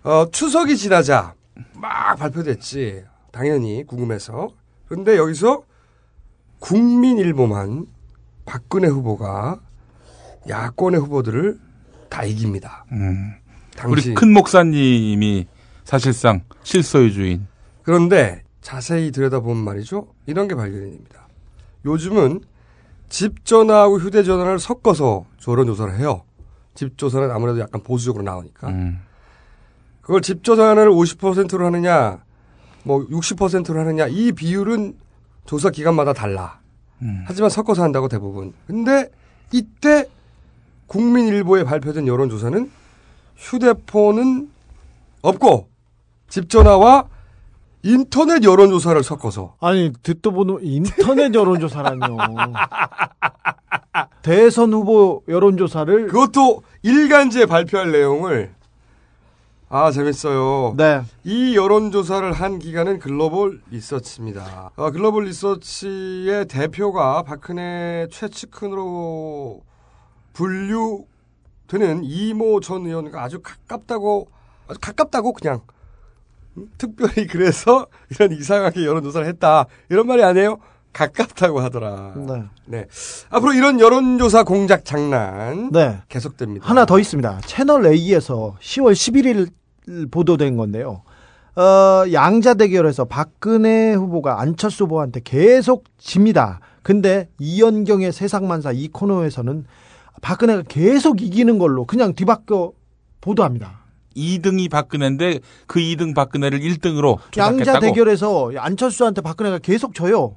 어, 0.03 0.27
추석이 0.31 0.77
지나자 0.77 1.35
막 1.73 2.17
발표됐지. 2.17 3.05
당연히 3.33 3.85
궁금해서. 3.87 4.51
그런데 4.87 5.17
여기서 5.17 5.65
국민일보만 6.61 7.87
박근혜 8.45 8.89
후보가 8.89 9.61
야권의 10.49 11.01
후보들을 11.01 11.59
다 12.09 12.25
이깁니다. 12.25 12.85
음. 12.93 13.35
우리 13.87 14.15
큰 14.15 14.33
목사님이 14.33 15.47
사실상 15.85 16.43
실소유 16.63 17.13
주인. 17.13 17.47
그런데 17.83 18.45
자세히 18.61 19.11
들여다보면 19.11 19.57
말이죠. 19.65 20.09
이런 20.27 20.47
게 20.49 20.55
발견이 20.55 20.91
됩니다. 20.93 21.29
요즘은 21.85 22.41
집 23.09 23.45
전화하고 23.45 23.99
휴대 23.99 24.23
전화를 24.23 24.59
섞어서 24.59 25.27
여론조사를 25.47 25.99
해요. 25.99 26.23
집 26.75 26.99
조사는 26.99 27.31
아무래도 27.31 27.61
약간 27.61 27.83
보수적으로 27.83 28.25
나오니까. 28.25 28.69
음. 28.69 29.01
그걸 30.01 30.21
집 30.21 30.43
전화를 30.45 30.91
50%로 30.91 31.65
하느냐, 31.67 32.25
뭐 32.83 33.07
60%로 33.07 33.79
하느냐, 33.81 34.07
이 34.09 34.33
비율은 34.33 34.97
조사 35.47 35.71
기간마다 35.71 36.13
달라. 36.13 36.61
음. 37.03 37.25
하지만 37.27 37.51
섞어서 37.51 37.83
한다고 37.83 38.09
대부분. 38.09 38.53
근데 38.67 39.09
이때 39.53 40.09
국민일보에 40.87 41.65
발표된 41.65 42.07
여론조사는 42.07 42.71
휴대폰은 43.37 44.51
없고 45.23 45.69
집 46.29 46.51
전화와 46.51 47.09
인터넷 47.85 48.43
여론조사를 48.43 49.03
섞어서 49.03 49.57
아니 49.61 49.93
듣도 50.03 50.33
보는 50.33 50.59
인터넷 50.63 51.35
여론조사라뇨. 51.35 52.17
대선 54.23 54.73
후보 54.73 55.23
여론조사를 55.29 56.09
그것도 56.09 56.63
일간지에 56.83 57.45
발표할 57.45 57.93
내용을 57.93 58.55
아 59.69 59.91
재밌어요. 59.91 60.75
네. 60.77 61.03
이 61.25 61.57
여론조사를 61.57 62.33
한 62.33 62.59
기관은 62.59 63.01
글로벌 63.01 63.61
리서치입니다. 63.71 64.71
어, 64.77 64.91
글로벌 64.91 65.25
리서치의 65.25 66.47
대표가 66.47 67.23
박근혜 67.23 68.07
최측근으로 68.11 69.63
분류되는 70.33 72.05
이모 72.05 72.61
전 72.61 72.87
의원과 72.87 73.23
아주 73.23 73.41
가깝다고 73.43 74.29
아주 74.69 74.79
가깝다고 74.81 75.35
그냥 75.35 75.57
음, 75.57 75.74
특별히 76.79 77.27
그래서 77.27 77.87
이런 78.11 78.33
이상하게 78.33 78.85
여론조사를 78.85 79.27
했다 79.27 79.67
이런 79.89 80.07
말이 80.07 80.23
아니에요. 80.23 80.59
가깝다고 80.93 81.61
하더라. 81.61 82.15
네. 82.17 82.45
네. 82.67 82.87
앞으로 83.29 83.53
이런 83.53 83.81
여론조사 83.81 84.45
공작 84.45 84.85
장난 84.85 85.71
네. 85.73 85.99
계속됩니다. 86.09 86.67
하나 86.67 86.87
더 86.87 87.01
있습니다. 87.01 87.41
채널 87.47 87.85
A에서 87.85 88.57
10월 88.61 88.93
11일 88.93 90.11
보도된 90.11 90.57
건데요. 90.57 91.03
어, 91.57 92.05
양자 92.13 92.55
대결에서 92.55 93.05
박근혜 93.05 93.93
후보가 93.95 94.41
안철수 94.41 94.85
후보한테 94.85 95.21
계속 95.23 95.85
집니다. 95.99 96.61
근데 96.83 97.29
이연경의 97.39 98.13
세상만사 98.13 98.73
이 98.73 98.89
코너에서는 98.89 99.65
박근혜가 100.21 100.63
계속 100.69 101.23
이기는 101.23 101.59
걸로 101.59 101.85
그냥 101.87 102.15
뒤바꿔 102.15 102.73
보도합니다. 103.21 103.84
2등이 104.17 104.71
박근혜인데 104.71 105.41
그 105.67 105.81
2등 105.81 106.15
박근혜를 106.15 106.61
1등으로 106.61 107.19
양자 107.37 107.81
대결에서 107.81 108.53
안철수한테 108.57 109.21
박근혜가 109.21 109.59
계속 109.59 109.95
져요. 109.95 110.37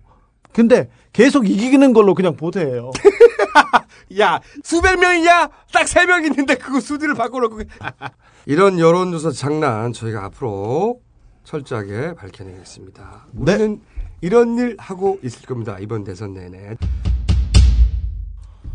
근데 0.53 0.89
계속 1.13 1.47
이기는 1.49 1.93
걸로 1.93 2.13
그냥 2.15 2.35
보도해요. 2.35 2.91
야, 4.19 4.39
수백 4.63 4.97
명이냐? 4.99 5.49
딱 5.73 5.83
세 5.87 6.05
명 6.05 6.23
있는데 6.25 6.55
그거 6.55 6.79
수디를 6.79 7.13
바꿔놓고. 7.15 7.61
이런 8.45 8.79
여론조사 8.79 9.31
장난 9.31 9.91
저희가 9.93 10.23
앞으로 10.25 11.01
철저하게 11.43 12.15
밝혀내겠습니다. 12.15 13.27
우리는 13.35 13.81
이런 14.21 14.57
일 14.57 14.75
하고 14.79 15.19
있을 15.23 15.45
겁니다. 15.45 15.77
이번 15.79 16.03
대선 16.05 16.33
내내. 16.33 16.75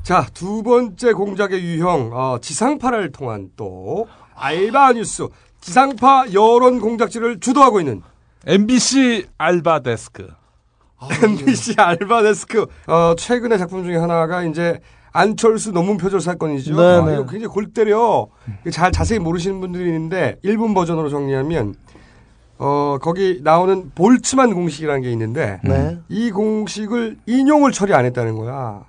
자, 0.03 0.27
두 0.35 0.63
번째 0.63 1.13
공작의 1.13 1.63
유형, 1.63 2.11
어, 2.13 2.39
지상파를 2.41 3.13
통한 3.13 3.51
또 3.57 4.07
알바 4.35 4.93
뉴스, 4.95 5.29
지상파 5.61 6.27
여론 6.33 6.81
공작질을 6.81 7.41
주도하고 7.41 7.81
있는 7.81 8.03
MBC 8.47 9.27
알바 9.39 9.81
데스크. 9.81 10.29
MBC 11.23 11.75
알바 11.79 12.23
데스크. 12.23 12.67
어, 12.87 13.15
최근의 13.17 13.59
작품 13.59 13.85
중에 13.85 13.97
하나가 13.97 14.43
이제 14.45 14.81
안철수 15.13 15.73
논문 15.73 15.97
표절 15.99 16.21
사건이죠. 16.21 16.75
네, 16.77 16.83
아, 16.83 17.05
네. 17.05 17.15
이거 17.15 17.27
굉장히 17.27 17.47
골 17.47 17.73
때려. 17.73 18.29
잘 18.71 18.93
자세히 18.93 19.19
모르시는 19.19 19.61
분들이 19.61 19.87
있는데 19.87 20.37
일본 20.43 20.75
버전으로 20.75 21.09
정리하면 21.11 21.75
어, 22.59 22.99
거기 23.01 23.41
나오는 23.43 23.91
볼츠만 23.95 24.55
공식이라는 24.55 25.03
게 25.03 25.11
있는데 25.13 25.61
네. 25.65 25.99
이 26.09 26.31
공식을 26.31 27.19
인용을 27.27 27.73
처리 27.73 27.93
안 27.93 28.05
했다는 28.05 28.37
거야. 28.37 28.85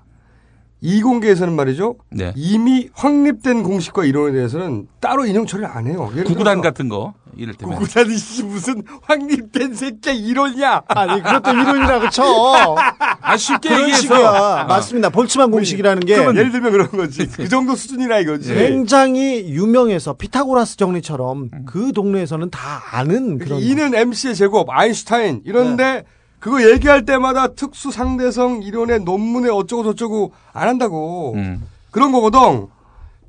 이 0.86 1.02
공개에서는 1.02 1.56
말이죠. 1.56 1.96
네. 2.12 2.34
이미 2.36 2.90
확립된 2.94 3.64
공식과 3.64 4.04
이론에 4.04 4.34
대해서는 4.34 4.88
따로 5.00 5.26
인용 5.26 5.46
처리를 5.46 5.70
안 5.70 5.88
해요. 5.88 6.10
예를 6.12 6.26
구구단 6.26 6.60
같은 6.60 6.90
거 6.90 7.14
이를테면. 7.38 7.78
구구단이 7.78 8.18
씨 8.18 8.44
무슨 8.44 8.84
확립된 9.04 9.76
새끼 9.76 10.12
이론이야. 10.14 10.84
아니 10.90 11.24
그것도 11.24 11.52
이론이라고 11.52 12.10
쳐. 12.10 12.76
아 13.22 13.38
쉽게 13.38 13.70
그런 13.70 13.82
얘기해서 13.84 14.02
식이야. 14.02 14.66
맞습니다. 14.68 15.10
볼츠만 15.10 15.52
공식이라는 15.52 16.06
게 16.06 16.16
그러면 16.16 16.36
예를 16.36 16.52
들면 16.52 16.72
그런 16.74 16.92
거지. 16.92 17.28
그 17.28 17.48
정도 17.48 17.76
수준이라 17.76 18.20
이거지. 18.20 18.54
굉장히 18.54 19.48
유명해서 19.54 20.14
피타고라스 20.14 20.76
정리처럼 20.76 21.50
그 21.66 21.94
동네에서는 21.94 22.50
다 22.50 22.84
아는 22.92 23.38
그런 23.38 23.62
이는 23.62 23.96
MC의 23.96 24.36
제곱, 24.36 24.70
아인슈타인 24.70 25.44
이런데 25.46 26.04
그거 26.44 26.62
얘기할 26.70 27.06
때마다 27.06 27.54
특수 27.54 27.90
상대성 27.90 28.64
이론의 28.64 29.06
논문에 29.06 29.50
어쩌고 29.50 29.86
저쩌고 29.86 30.34
안 30.52 30.68
한다고 30.68 31.32
음. 31.36 31.66
그런 31.90 32.12
거거든. 32.12 32.68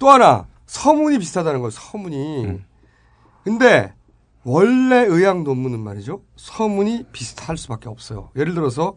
또 0.00 0.11
하나 0.11 0.48
서문이 0.66 1.20
비슷하다는 1.20 1.61
거예요. 1.61 1.70
서문이. 1.70 2.59
근데 3.44 3.94
원래 4.42 5.05
의학 5.07 5.44
논문은 5.44 5.79
말이죠. 5.79 6.22
서문이 6.35 7.05
비슷할 7.12 7.57
수밖에 7.57 7.88
없어요. 7.88 8.31
예를 8.35 8.53
들어서 8.53 8.94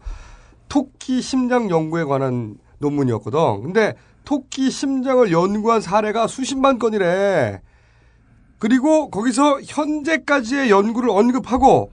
토끼 0.67 1.21
심장 1.21 1.69
연구에 1.69 2.03
관한 2.03 2.57
논문이었거든. 2.79 3.61
근데 3.61 3.93
토끼 4.25 4.71
심장을 4.71 5.31
연구한 5.31 5.79
사례가 5.79 6.25
수십만 6.25 6.79
건이래. 6.79 7.61
그리고 8.57 9.11
거기서 9.11 9.61
현재까지의 9.61 10.71
연구를 10.71 11.11
언급하고 11.11 11.91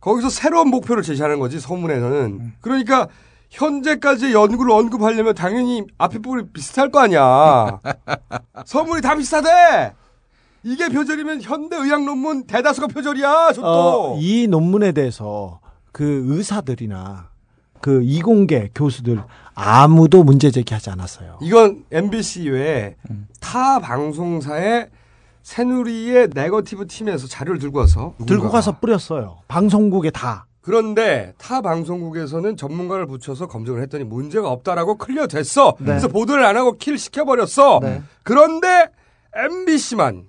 거기서 0.00 0.30
새로운 0.30 0.68
목표를 0.68 1.02
제시하는 1.02 1.38
거지 1.38 1.58
서문에서는. 1.60 2.52
그러니까 2.60 3.08
현재까지의 3.50 4.32
연구를 4.32 4.72
언급하려면 4.72 5.34
당연히 5.34 5.84
앞에 5.96 6.18
부분이 6.18 6.50
비슷할 6.52 6.90
거 6.90 7.00
아니야. 7.00 7.80
서문이 8.64 9.02
다 9.02 9.14
비슷하대. 9.14 9.92
이게 10.62 10.88
표절이면 10.88 11.42
현대 11.42 11.76
의학 11.76 12.04
논문 12.04 12.46
대다수가 12.46 12.88
표절이야. 12.88 13.52
저도. 13.54 13.66
어, 13.66 14.18
이 14.20 14.46
논문에 14.48 14.92
대해서 14.92 15.60
그 15.92 16.24
의사들이나 16.28 17.30
그 17.80 18.02
이공계 18.02 18.70
교수들 18.74 19.22
아무도 19.54 20.24
문제 20.24 20.50
제기하지 20.50 20.90
않았어요. 20.90 21.38
이건 21.42 21.84
MBC 21.90 22.50
외에 22.50 22.96
타 23.40 23.78
방송사의 23.78 24.88
새누리의 25.42 26.28
네거티브 26.34 26.86
팀에서 26.86 27.26
자료를 27.26 27.58
들고 27.58 27.78
와서 27.78 28.14
들고. 28.26 28.50
가서 28.50 28.78
뿌렸어요. 28.78 29.38
방송국에 29.48 30.10
다. 30.10 30.46
그런데 30.60 31.32
타 31.38 31.62
방송국에서는 31.62 32.56
전문가를 32.56 33.06
붙여서 33.06 33.48
검증을 33.48 33.80
했더니 33.82 34.04
문제가 34.04 34.50
없다라고 34.50 34.98
clear 34.98 35.26
됐어. 35.26 35.74
네. 35.78 35.86
그래서 35.86 36.08
보도를 36.08 36.44
안 36.44 36.56
하고 36.56 36.72
kill 36.72 36.98
시켜버렸어. 36.98 37.80
네. 37.82 38.02
그런데 38.22 38.88
MBC만 39.34 40.24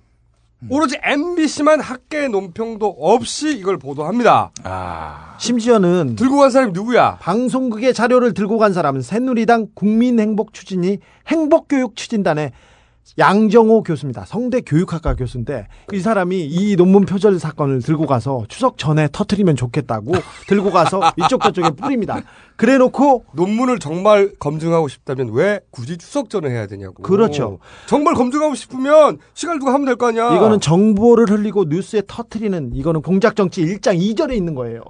오로지 0.68 0.98
MBC만 1.02 1.80
학계 1.80 2.28
논평도 2.28 2.86
없이 3.00 3.56
이걸 3.56 3.78
보도합니다. 3.78 4.50
아. 4.62 5.36
심지어는 5.38 6.16
들고 6.16 6.38
간 6.38 6.50
사람이 6.50 6.72
누구야? 6.72 7.16
방송국의 7.20 7.94
자료를 7.94 8.34
들고 8.34 8.58
간 8.58 8.72
사람은 8.72 9.00
새누리당 9.00 9.68
국민행복추진이 9.74 10.98
행복교육 11.28 11.96
추진단의 11.96 12.52
양정호 13.18 13.82
교수입니다. 13.82 14.24
성대 14.24 14.60
교육학과 14.60 15.14
교수인데 15.16 15.66
이 15.92 15.98
사람이 15.98 16.46
이 16.46 16.76
논문 16.76 17.04
표절 17.06 17.38
사건을 17.40 17.82
들고 17.82 18.06
가서 18.06 18.44
추석 18.48 18.78
전에 18.78 19.08
터트리면 19.10 19.56
좋겠다고 19.56 20.12
들고 20.46 20.70
가서 20.70 21.00
이쪽 21.16 21.42
저쪽에 21.42 21.70
뿌립니다. 21.70 22.20
그래놓고 22.56 23.24
논문을 23.32 23.78
정말 23.78 24.32
검증하고 24.38 24.86
싶다면 24.88 25.30
왜 25.32 25.60
굳이 25.70 25.96
추석 25.96 26.28
전에 26.30 26.50
해야 26.50 26.66
되냐고. 26.66 27.02
그렇죠. 27.02 27.58
정말 27.86 28.14
검증하고 28.14 28.54
싶으면 28.54 29.18
시간 29.34 29.58
두고 29.58 29.70
하면 29.72 29.86
될 29.86 29.96
거 29.96 30.08
아니야. 30.08 30.36
이거는 30.36 30.60
정보를 30.60 31.28
흘리고 31.30 31.64
뉴스에 31.64 32.02
터트리는 32.06 32.72
이거는 32.74 33.00
공작 33.02 33.34
정치 33.34 33.62
1장 33.64 33.98
2절에 33.98 34.34
있는 34.36 34.54
거예요. 34.54 34.82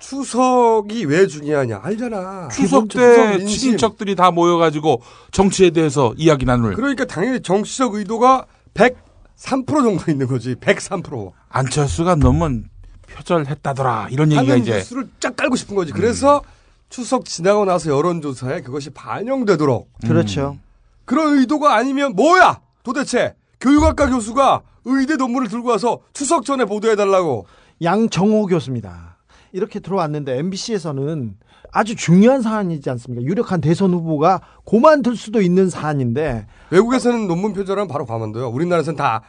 추석이 0.00 1.06
왜 1.06 1.26
중요하냐 1.26 1.80
알잖아. 1.82 2.48
추석 2.52 2.88
때 2.88 3.36
민심. 3.38 3.46
친인척들이 3.58 4.14
다 4.16 4.30
모여가지고 4.30 5.00
정치에 5.32 5.70
대해서 5.70 6.12
이야기 6.16 6.44
나눌. 6.44 6.74
그러니까 6.74 7.04
당연히 7.06 7.40
정 7.40 7.63
치적 7.64 7.94
의도가 7.94 8.46
103% 8.74 9.66
정도 9.66 10.10
있는 10.10 10.26
거지. 10.26 10.54
103%. 10.54 11.32
안철수가 11.48 12.16
너무 12.16 12.62
표절했다더라 13.06 14.08
이런 14.10 14.32
얘기가 14.32 14.56
이제 14.56 14.72
음. 14.72 14.76
뉴스를 14.76 15.08
쫙 15.20 15.36
깔고 15.36 15.56
싶은 15.56 15.76
거지. 15.76 15.92
그래서 15.92 16.42
추석 16.88 17.24
지나고 17.24 17.64
나서 17.64 17.90
여론조사에 17.90 18.62
그것이 18.62 18.90
반영되도록 18.90 19.90
그렇죠. 20.06 20.58
그런 21.04 21.38
의도가 21.38 21.74
아니면 21.74 22.14
뭐야 22.14 22.60
도대체 22.82 23.34
교육학과 23.60 24.08
교수가 24.08 24.62
의대 24.84 25.16
논문을 25.16 25.48
들고 25.48 25.70
와서 25.70 26.00
추석 26.12 26.44
전에 26.44 26.64
보도해달라고 26.64 27.46
양정호 27.82 28.46
교수입니다. 28.46 29.13
이렇게 29.54 29.78
들어왔는데 29.78 30.36
MBC에서는 30.38 31.36
아주 31.70 31.94
중요한 31.94 32.42
사안이지 32.42 32.90
않습니까? 32.90 33.24
유력한 33.24 33.60
대선 33.60 33.94
후보가 33.94 34.40
고만둘 34.64 35.16
수도 35.16 35.40
있는 35.40 35.70
사안인데 35.70 36.48
외국에서는 36.70 37.28
논문 37.28 37.52
표절하면 37.52 37.86
바로 37.86 38.04
가만둬요. 38.04 38.48
우리나라에서는 38.48 38.96
다 38.96 39.22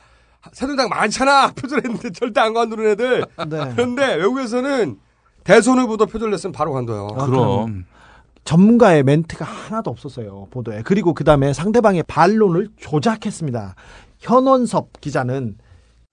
새누리당 0.52 0.90
많잖아 0.90 1.52
표절했는데 1.56 2.12
절대 2.12 2.42
안 2.42 2.56
관두는 2.56 2.88
애들. 2.92 3.26
네. 3.48 3.72
그런데 3.76 4.16
외국에서는 4.16 4.98
대선 5.44 5.78
후보도 5.78 6.08
표절냈으면 6.08 6.54
바로 6.54 6.74
관둬요. 6.74 7.08
아, 7.16 7.28
그럼. 7.28 7.86
전문가의 8.46 9.04
멘트가 9.04 9.46
하나도 9.46 9.90
없었어요 9.90 10.48
보도에 10.52 10.84
그리고 10.84 11.16
그 11.16 11.24
다음에 11.24 11.52
상대방의 11.52 12.04
반론을 12.04 12.70
조작했습니다 12.78 13.74
현원섭 14.20 15.02
기자는 15.02 15.58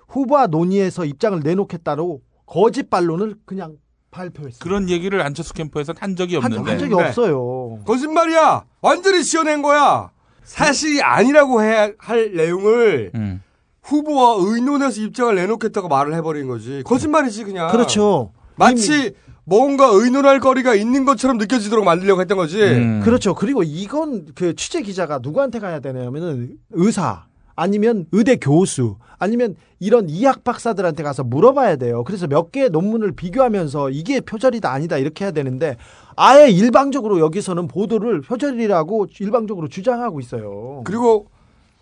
후보와 0.09 0.47
논의해서 0.47 1.05
입장을 1.05 1.39
내놓겠다로 1.41 2.23
거짓 2.47 2.89
반론을 2.89 3.35
그냥 3.45 3.77
발표했어요 4.13 4.59
그런 4.61 4.89
얘기를 4.89 5.21
안철수 5.21 5.53
캠프에서는 5.55 6.01
한 6.01 6.15
적이 6.15 6.37
한, 6.37 6.53
없는데. 6.53 6.71
한 6.71 6.79
적이 6.79 6.95
없어요 6.95 7.81
거짓말이야. 7.85 8.65
완전히 8.81 9.25
지어낸 9.25 9.63
거야. 9.63 10.11
사실이 10.45 11.03
아니라고 11.03 11.63
해야 11.63 11.91
할 11.99 12.33
내용을 12.35 13.11
음. 13.15 13.43
후보와 13.83 14.37
의논해서 14.39 15.01
입장을 15.01 15.35
내놓겠다고 15.35 15.89
말을 15.89 16.15
해버린 16.15 16.47
거지. 16.47 16.83
거짓말이지 16.85 17.45
그냥. 17.45 17.71
그렇죠 17.71 18.33
마치 18.55 19.15
뭔가 19.45 19.87
의논할 19.87 20.39
거리가 20.39 20.75
있는 20.75 21.05
것처럼 21.05 21.39
느껴지도록 21.39 21.85
만들려고 21.85 22.21
했던 22.21 22.37
거지. 22.37 22.63
음. 22.63 23.01
그렇죠. 23.03 23.35
그리고 23.35 23.63
이건 23.65 24.27
그 24.35 24.55
취재 24.55 24.83
기자가 24.83 25.19
누구한테 25.23 25.59
가야 25.59 25.81
되냐면은 25.81 26.57
의사 26.71 27.27
아니면 27.57 28.07
의대 28.13 28.37
교수 28.37 28.97
아니면 29.19 29.57
이런 29.83 30.09
이학 30.09 30.45
박사들한테 30.45 31.03
가서 31.03 31.25
물어봐야 31.25 31.75
돼요. 31.75 32.05
그래서 32.05 32.29
몇 32.29 32.53
개의 32.53 32.71
논문을 32.71 33.13
비교하면서 33.13 33.91
이게 33.91 34.21
표절이다 34.21 34.71
아니다 34.71 34.97
이렇게 34.97 35.25
해야 35.25 35.33
되는데 35.33 35.77
아예 36.15 36.49
일방적으로 36.49 37.19
여기서는 37.19 37.67
보도를 37.67 38.21
표절이라고 38.21 39.09
일방적으로 39.19 39.67
주장하고 39.67 40.21
있어요. 40.21 40.83
그리고 40.85 41.27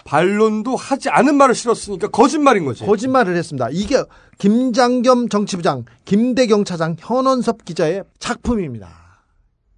반론도 0.04 0.76
하지 0.76 1.10
않은 1.10 1.36
말을 1.36 1.54
실었으니까 1.54 2.08
거짓말인 2.08 2.64
거지. 2.64 2.86
거짓말을 2.86 3.36
했습니다. 3.36 3.68
이게 3.70 4.02
김장겸 4.38 5.28
정치부장, 5.28 5.84
김대경 6.06 6.64
차장, 6.64 6.96
현원섭 6.98 7.66
기자의 7.66 8.04
작품입니다. 8.18 8.88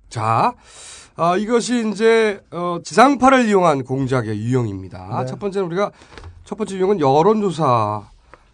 자, 0.09 0.55
아, 1.17 1.37
이것이 1.37 1.91
이제 1.91 2.41
어, 2.53 2.79
지상파를 2.85 3.49
이용한 3.49 3.83
공작의 3.83 4.39
유형입니다. 4.39 5.23
네. 5.23 5.27
첫 5.27 5.41
번째는 5.41 5.67
우리가 5.67 5.91
첫 6.45 6.57
번째 6.57 6.77
유형은 6.77 7.01
여론조사 7.01 8.12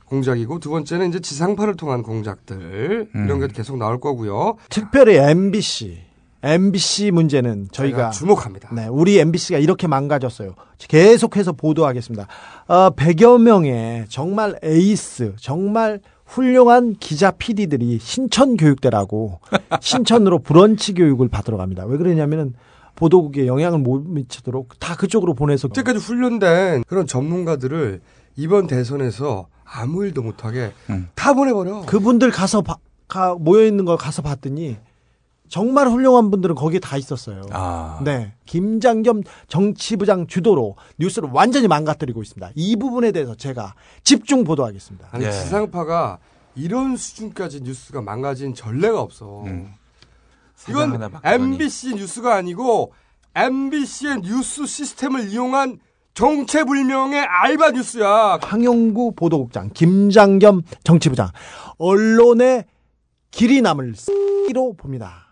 공작이고 0.09 0.59
두 0.59 0.71
번째는 0.71 1.09
이제 1.09 1.21
지상파를 1.21 1.77
통한 1.77 2.03
공작들 2.03 3.09
이런 3.15 3.41
게 3.41 3.49
계속 3.49 3.77
나올 3.77 4.01
거고요. 4.01 4.57
특별히 4.71 5.17
MBC. 5.17 6.09
MBC 6.43 7.11
문제는 7.11 7.69
저희가 7.73 7.97
저희가 7.97 8.11
주목합니다. 8.11 8.73
네, 8.73 8.87
우리 8.87 9.19
MBC가 9.19 9.59
이렇게 9.59 9.87
망가졌어요. 9.89 10.55
계속해서 10.79 11.53
보도하겠습니다. 11.53 12.29
어, 12.69 12.91
100여 12.91 13.41
명의 13.43 14.05
정말 14.09 14.57
에이스, 14.63 15.35
정말 15.41 16.01
훌륭한 16.25 16.95
기자 17.01 17.33
PD들이 17.33 17.99
신천 17.99 18.57
교육대라고 18.57 19.41
신천으로 19.81 20.39
브런치 20.41 20.95
교육을 20.95 21.29
받으러 21.29 21.57
갑니다. 21.57 21.85
왜 21.87 21.97
그러냐면은 21.97 22.55
보도국에 22.95 23.47
영향을 23.47 23.79
못 23.79 24.03
미치도록 24.07 24.79
다 24.79 24.95
그쪽으로 24.97 25.35
보내서 25.35 25.69
그때까지 25.69 25.99
훈련된 25.99 26.85
그런 26.87 27.07
전문가들을 27.07 28.01
이번 28.37 28.67
대선에서 28.67 29.49
아무 29.71 30.05
일도 30.05 30.23
못하게 30.23 30.73
다 31.15 31.35
보내버려. 31.35 31.83
그분들 31.87 32.31
가서 32.31 32.63
봐- 32.63 32.79
가, 33.07 33.35
모여 33.35 33.65
있는 33.67 33.85
걸 33.85 33.97
가서 33.97 34.23
봤더니 34.23 34.77
정말 35.49 35.89
훌륭한 35.89 36.31
분들은 36.31 36.55
거기에 36.55 36.79
다 36.79 36.97
있었어요. 36.99 37.43
아. 37.53 38.01
네. 38.05 38.35
김장겸 38.47 39.23
정치부장 39.49 40.27
주도로 40.27 40.77
뉴스를 40.99 41.31
완전히 41.33 41.69
망가뜨리고 41.69 42.23
있습니다. 42.23 42.51
이 42.55 42.77
부분에 42.77 43.13
대해서 43.13 43.35
제가 43.35 43.75
집중 44.05 44.45
보도하겠습니다. 44.45 45.09
아니 45.11 45.25
지상파가 45.31 46.19
이런 46.55 46.97
수준까지 46.97 47.63
뉴스가 47.63 48.03
망가진 48.03 48.55
전례가 48.55 49.01
없어. 49.01 49.45
세상 50.55 50.95
이건. 50.95 51.11
MBC 51.25 51.95
뉴스가 51.95 52.35
아니고 52.35 52.93
MBC의 53.35 54.21
뉴스 54.23 54.67
시스템을 54.67 55.29
이용한 55.31 55.79
정체불명의 56.19 57.21
알바 57.21 57.71
뉴스야. 57.71 58.39
황영구 58.43 59.13
보도국장, 59.15 59.71
김장겸 59.73 60.63
정치부장, 60.83 61.31
언론의 61.79 62.65
길이 63.31 63.63
남을 63.63 63.95
X로 64.49 64.73
봅니다. 64.73 65.29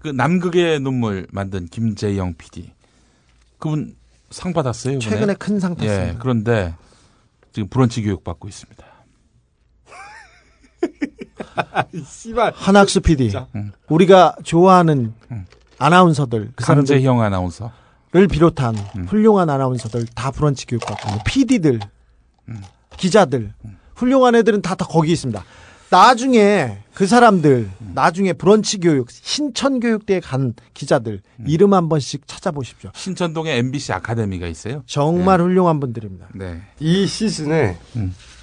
그 0.00 0.08
남극의 0.08 0.80
눈물 0.80 1.28
만든 1.30 1.66
김재영 1.66 2.34
PD. 2.36 2.72
그분 3.58 3.94
상 4.30 4.52
받았어요. 4.52 4.94
이번에? 4.94 5.10
최근에 5.10 5.34
큰 5.34 5.60
상 5.60 5.76
탔어요. 5.76 6.08
예, 6.08 6.16
그런데 6.18 6.74
지금 7.52 7.68
브런치 7.68 8.02
교육 8.02 8.24
받고 8.24 8.48
있습니다. 8.48 8.84
씨발. 12.04 12.52
한학수 12.56 13.00
PD, 13.00 13.32
우리가 13.88 14.34
좋아하는 14.42 15.14
아나운서들, 15.78 16.50
그 16.56 16.64
사람들 16.64 16.96
강재형 16.96 17.20
아나운서. 17.22 17.70
를 18.14 18.28
비롯한 18.28 18.76
훌륭한 19.08 19.50
아나운서들 19.50 20.06
다 20.14 20.30
브런치 20.30 20.66
교육 20.66 20.86
받고 20.86 21.08
있고 21.10 21.24
PD들, 21.26 21.80
기자들, 22.96 23.52
훌륭한 23.96 24.36
애들은 24.36 24.62
다, 24.62 24.76
다 24.76 24.86
거기 24.88 25.10
있습니다. 25.10 25.44
나중에 25.90 26.78
그 26.94 27.08
사람들, 27.08 27.68
나중에 27.92 28.32
브런치 28.32 28.78
교육, 28.78 29.10
신천 29.10 29.80
교육대에 29.80 30.20
간 30.20 30.54
기자들 30.74 31.22
이름 31.44 31.74
한 31.74 31.88
번씩 31.88 32.28
찾아보십시오. 32.28 32.92
신천동에 32.94 33.56
MBC 33.58 33.92
아카데미가 33.94 34.46
있어요. 34.46 34.84
정말 34.86 35.40
훌륭한 35.40 35.80
분들입니다. 35.80 36.28
네. 36.36 36.62
이 36.78 37.08
시즌에 37.08 37.76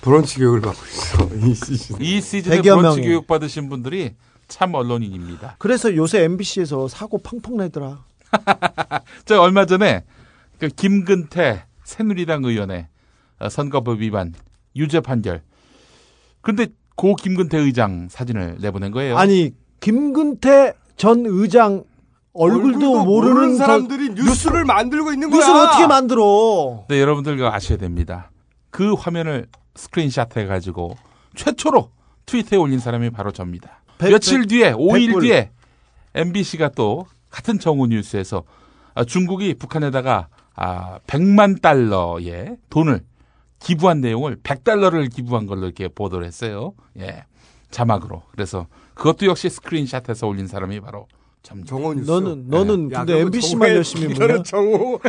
브런치 0.01 0.39
교육을 0.39 0.59
받고 0.59 0.81
있어. 0.85 1.29
이 1.47 1.55
시즌. 1.55 2.01
이 2.01 2.19
시즌에 2.19 2.61
브런치 2.61 2.81
명이. 2.81 3.01
교육 3.03 3.25
받으신 3.25 3.69
분들이 3.69 4.15
참 4.49 4.73
언론인입니다. 4.73 5.55
그래서 5.59 5.95
요새 5.95 6.23
MBC에서 6.23 6.89
사고 6.89 7.19
펑펑 7.19 7.55
내더라. 7.55 8.03
저 9.25 9.39
얼마 9.41 9.65
전에 9.65 10.03
그 10.59 10.67
김근태 10.69 11.65
새누리당 11.83 12.43
의원의 12.45 12.87
어, 13.39 13.49
선거법 13.49 13.99
위반 13.99 14.33
유죄 14.75 14.99
판결. 14.99 15.41
근데 16.41 16.67
고 16.95 17.15
김근태 17.15 17.57
의장 17.57 18.07
사진을 18.09 18.57
내보낸 18.61 18.91
거예요. 18.91 19.17
아니 19.17 19.51
김근태 19.79 20.73
전 20.97 21.25
의장 21.25 21.83
얼굴도, 22.33 23.03
모르는 23.03 23.57
사- 23.57 23.65
사람들이 23.65 24.09
뉴스를 24.11 24.63
만들고 24.63 25.11
있는 25.11 25.29
거야. 25.29 25.39
뉴스를 25.39 25.59
어떻게 25.61 25.87
만들어? 25.87 26.85
네, 26.87 27.01
여러분들 27.01 27.35
그거 27.35 27.51
아셔야 27.51 27.77
됩니다. 27.77 28.31
그 28.69 28.93
화면을 28.93 29.47
스크린샷 29.75 30.37
해가지고 30.37 30.95
최초로 31.35 31.91
트위터에 32.25 32.57
올린 32.57 32.79
사람이 32.79 33.09
바로 33.09 33.31
접니다. 33.31 33.81
백- 33.97 34.11
며칠 34.11 34.41
백- 34.41 34.47
뒤에, 34.47 34.71
5일 34.73 35.07
백불. 35.07 35.21
뒤에 35.23 35.51
MBC가 36.15 36.69
또 36.69 37.05
같은 37.31 37.57
정오 37.57 37.87
뉴스에서 37.87 38.43
아, 38.93 39.03
중국이 39.03 39.55
북한에다가 39.55 40.27
아, 40.55 40.99
100만 41.07 41.61
달러의 41.61 42.57
돈을 42.69 43.01
기부한 43.59 44.01
내용을 44.01 44.37
100달러를 44.37 45.13
기부한 45.13 45.45
걸로 45.45 45.65
이렇게 45.65 45.87
보도를 45.87 46.25
했어요. 46.25 46.73
예. 46.99 47.25
자막으로. 47.69 48.23
그래서 48.31 48.67
그것도 48.95 49.27
역시 49.27 49.49
스크린샷해서 49.49 50.27
올린 50.27 50.47
사람이 50.47 50.81
바로 50.81 51.07
정호 51.43 51.93
뉴스. 51.95 52.09
너는 52.09 52.45
너는 52.47 52.87
네. 52.89 52.95
야, 52.95 52.99
근데 52.99 53.13
그거 53.13 53.21
MBC만 53.25 53.69
열심히 53.69 54.07
보냐? 54.13 54.27
너는 54.27 54.43
정호 54.43 54.99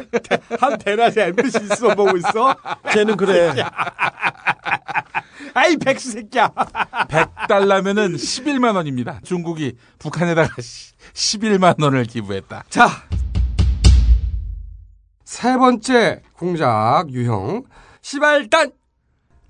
한 0.58 0.78
대낮에 0.78 1.26
MBC 1.26 1.58
뉴스만 1.60 1.96
보고 1.96 2.16
있어? 2.16 2.54
쟤는 2.92 3.16
그래. 3.16 3.52
아이 5.54 5.76
백수 5.76 6.12
새끼야. 6.12 6.48
100달러면은 6.48 8.14
11만 8.14 8.74
원입니다. 8.74 9.20
중국이 9.22 9.76
북한에다가 9.98 10.48
11만 10.56 11.82
원을 11.82 12.04
기부했다. 12.04 12.64
자. 12.70 12.88
세 15.24 15.56
번째 15.56 16.22
공작 16.34 17.06
유형 17.10 17.64
시발단. 18.00 18.72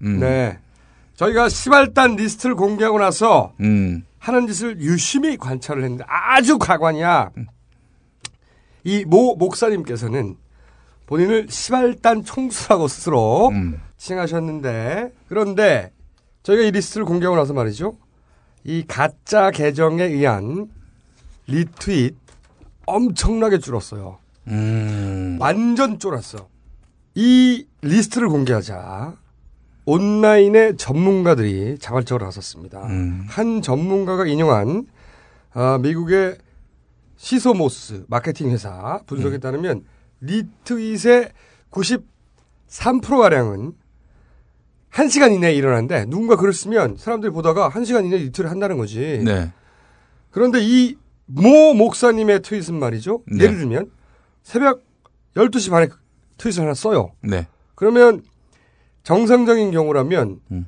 음. 0.03 0.21
네. 0.21 0.59
저희가 1.15 1.49
시발단 1.49 2.17
리스트를 2.17 2.57
공개하고 2.57 2.99
나서 2.99 3.53
음. 3.61 4.05
하는 4.23 4.47
짓을 4.47 4.81
유심히 4.81 5.37
관찰을 5.37 5.83
했는데 5.83 6.05
아주 6.07 6.57
가관이야. 6.57 7.31
이모 8.85 9.35
목사님께서는 9.35 10.37
본인을 11.07 11.49
시발단 11.51 12.23
총수라고 12.23 12.87
스스로 12.87 13.49
음. 13.49 13.81
칭하셨는데 13.97 15.13
그런데 15.29 15.93
저희가 16.45 16.63
이 16.63 16.71
리스트를 16.71 17.05
공개하고 17.05 17.37
나서 17.37 17.53
말이죠. 17.53 17.97
이 18.63 18.85
가짜 18.87 19.51
계정에 19.51 20.05
의한 20.05 20.69
리트윗 21.49 22.17
엄청나게 22.87 23.59
줄었어요. 23.59 24.19
음. 24.47 25.37
완전 25.41 25.99
쫄았어. 25.99 26.49
이 27.17 27.67
리스트를 27.81 28.29
공개하자 28.29 29.17
온라인의 29.85 30.77
전문가들이 30.77 31.79
자발적으로 31.79 32.25
나섰습니다. 32.27 32.87
음. 32.87 33.25
한 33.29 33.63
전문가가 33.63 34.27
인용한 34.27 34.87
아, 35.53 35.79
미국의 35.83 36.37
시소모스 37.17 38.05
마케팅 38.09 38.51
회사 38.51 39.01
분석에 39.07 39.39
따르면 39.39 39.85
리트윗의 40.21 41.31
93%가량은 41.71 43.73
1시간 44.93 45.33
이내에 45.35 45.55
일어나는데 45.55 46.05
누군가 46.07 46.37
글을 46.37 46.53
쓰면 46.53 46.97
사람들이 46.99 47.33
보다가 47.33 47.71
1시간 47.71 48.05
이내에 48.05 48.19
리트를 48.19 48.51
한다는 48.51 48.77
거지. 48.77 49.21
네. 49.25 49.53
그런데 50.31 50.59
이 50.61 50.97
모 51.35 51.73
목사님의 51.75 52.43
트윗은 52.43 52.79
말이죠. 52.79 53.23
네. 53.27 53.45
예를 53.45 53.59
들면 53.59 53.91
새벽 54.43 54.83
12시 55.37 55.71
반에 55.71 55.89
트윗을 56.37 56.65
하나 56.65 56.75
써요. 56.75 57.13
네. 57.23 57.47
그러면 57.75 58.23
정상적인 59.03 59.71
경우라면 59.71 60.41
음. 60.53 60.67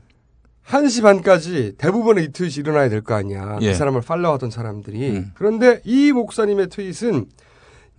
1시 0.66 1.02
반까지 1.02 1.74
대부분의 1.76 2.24
이 2.24 2.28
트윗이 2.32 2.54
일어나야 2.58 2.88
될 2.88 3.02
거 3.02 3.14
아니야. 3.14 3.58
예. 3.60 3.72
그 3.72 3.74
사람을 3.78 4.00
팔로우하던 4.00 4.50
사람들이. 4.50 5.10
음. 5.10 5.30
그런데 5.34 5.80
이 5.84 6.10
목사님의 6.12 6.68
트윗은 6.68 7.26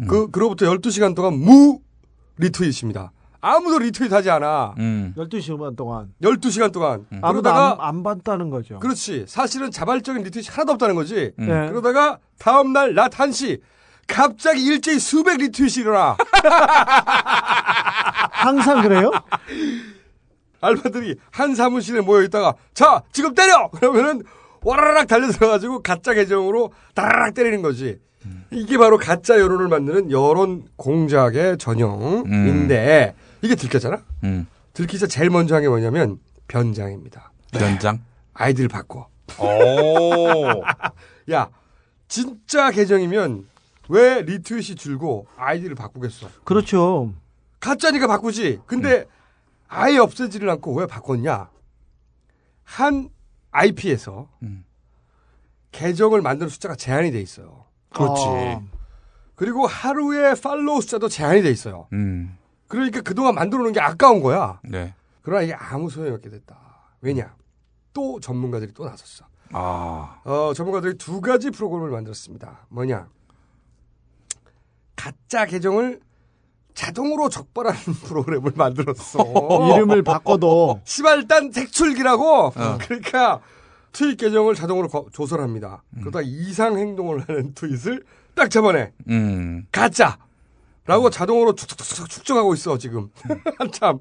그, 0.08 0.30
그로부터 0.32 0.66
12시간 0.66 1.16
동안 1.16 1.36
무 1.40 1.80
리트윗입니다. 2.38 3.12
아무도 3.40 3.78
리트윗 3.78 4.12
하지 4.12 4.32
않아. 4.32 4.74
음. 4.80 5.14
12시간 5.16 5.76
동안 5.78 6.08
12시간 6.24 6.72
동안. 6.74 7.06
아무도 7.22 7.44
그러다가 7.44 7.78
안, 7.88 7.98
안 7.98 8.04
봤다는 8.04 8.50
거죠. 8.50 8.80
그렇지. 8.80 9.26
사실은 9.28 9.70
자발적인 9.70 10.24
리트윗이 10.24 10.48
하나도 10.50 10.72
없다는 10.74 10.96
거지. 10.96 11.32
음. 11.38 11.48
네. 11.48 11.70
그러다가 11.70 12.18
다음 12.40 12.74
날 12.74 12.96
낮 12.96 13.12
1시 13.12 13.62
갑자기 14.08 14.64
일제히 14.66 14.98
수백 15.00 15.38
리트윗이 15.38 15.82
일어나. 15.84 16.18
항상 18.32 18.82
그래요? 18.82 19.12
알바들이 20.62 21.16
한 21.32 21.56
사무실에 21.56 22.02
모여 22.02 22.24
있다가 22.24 22.56
자 22.74 23.04
지금 23.12 23.34
때려 23.36 23.70
그러면은 23.70 24.24
와라락 24.62 25.08
달려 25.08 25.28
들어가지고 25.32 25.82
가짜 25.84 26.14
계정으로 26.14 26.72
다라락 26.96 27.34
때리는 27.34 27.62
거지. 27.62 28.00
이게 28.52 28.78
바로 28.80 28.98
가짜 28.98 29.40
여론을 29.40 29.68
만드는 29.68 30.10
여론 30.12 30.64
공작의 30.78 31.58
전형인데 31.60 33.14
이게 33.44 33.56
들켰잖아. 33.56 34.02
음. 34.24 34.48
들키자 34.74 35.08
제일 35.08 35.30
먼저 35.30 35.56
한 35.56 35.62
게 35.62 35.70
뭐냐면 35.70 36.18
변장입니다. 36.48 37.32
변장. 37.52 38.02
아이디를 38.34 38.68
바꿔. 38.68 39.08
오. 39.40 40.64
야 41.32 41.50
진짜 42.08 42.72
계정이면 42.72 43.48
왜 43.90 44.22
리트윗이 44.24 44.76
줄고 44.76 45.28
아이디를 45.38 45.76
바꾸겠어? 45.76 46.28
그렇죠. 46.44 47.14
가짜니까 47.60 48.08
바꾸지. 48.08 48.60
근데 48.66 49.06
아예 49.68 49.98
없애지를 49.98 50.50
않고 50.50 50.76
왜 50.76 50.88
바꿨냐? 50.88 51.50
한 52.64 53.10
IP에서 53.52 54.30
음. 54.44 54.66
계정을 55.72 56.22
만드는 56.22 56.50
숫자가 56.50 56.76
제한이 56.76 57.12
돼 57.12 57.22
있어요. 57.22 57.66
그렇지. 57.90 58.24
아. 58.26 58.62
그리고 59.36 59.68
하루에 59.68 60.34
팔로우 60.34 60.82
숫자도 60.82 61.10
제한이 61.10 61.42
돼 61.42 61.52
있어요. 61.52 61.88
음. 61.94 62.38
그러니까 62.68 63.02
그동안 63.02 63.36
만들어 63.36 63.62
놓은 63.64 63.74
게 63.74 63.80
아까운 63.80 64.22
거야. 64.22 64.60
네. 64.64 64.94
그러나 65.22 65.44
이게 65.44 65.54
아무 65.54 65.90
소용이 65.90 66.12
없게 66.12 66.30
됐다. 66.30 66.58
왜냐? 67.02 67.36
또 67.94 68.20
전문가들이 68.20 68.74
또 68.74 68.86
나섰어. 68.86 69.26
아. 69.52 70.22
어, 70.24 70.54
전문가들이 70.54 70.98
두 70.98 71.22
가지 71.22 71.52
프로그램을 71.52 71.92
만들었습니다. 71.92 72.68
뭐냐? 72.70 73.08
가짜 74.96 75.46
계정을 75.46 76.02
자동으로 76.76 77.30
적발하는 77.30 77.80
프로그램을 78.06 78.52
만들었어. 78.56 79.20
이름을 79.76 80.04
바꿔도 80.04 80.82
시발단 80.86 81.52
색출기라고. 81.52 82.48
어. 82.56 82.78
그러니까 82.82 83.40
트윗 83.94 84.18
계정을 84.18 84.54
자동으로 84.56 84.90
거- 84.90 85.06
조설합니다. 85.14 85.82
그러다 86.02 86.20
이상 86.22 86.78
행동을 86.78 87.24
하는 87.28 87.54
트윗을 87.56 88.04
딱 88.36 88.52
잡아내. 88.52 88.92
음. 89.10 89.66
가짜 89.72 90.18
라고 90.86 91.10
자동으로 91.10 91.56
축축축축 91.56 92.10
축적하고 92.10 92.54
있어 92.54 92.78
지금 92.78 93.10
한참. 93.58 94.00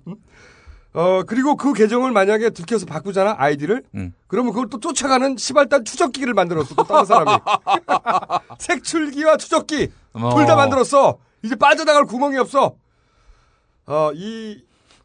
어 0.92 1.22
그리고 1.26 1.56
그 1.56 1.72
계정을 1.72 2.12
만약에 2.12 2.50
들켜서 2.50 2.86
바꾸잖아 2.86 3.36
아이디를. 3.38 3.84
음. 3.94 4.12
그러면 4.26 4.52
그걸 4.52 4.68
또 4.68 4.78
쫓아가는 4.80 5.36
시발단 5.36 5.84
추적기를 5.84 6.34
만들었어 6.34 6.74
또 6.74 6.82
다른 6.84 7.04
사람이. 7.04 7.30
색출기와 8.58 9.36
추적기 9.36 9.92
둘다 10.12 10.52
어. 10.54 10.56
만들었어. 10.56 11.18
이제 11.44 11.54
빠져나갈 11.54 12.04
구멍이 12.06 12.38
없어. 12.38 12.74
어 13.86 14.10
이 14.14 14.64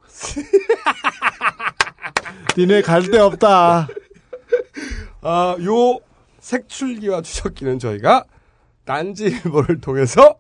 니네 2.58 2.82
갈 2.82 3.02
데 3.10 3.19
없다. 3.19 3.88
아, 5.21 5.56
요 5.62 5.99
색출기와 6.39 7.21
추적기는 7.21 7.80
저희가 7.80 8.23
딴지일보를 8.86 9.82
통해서 9.82 10.36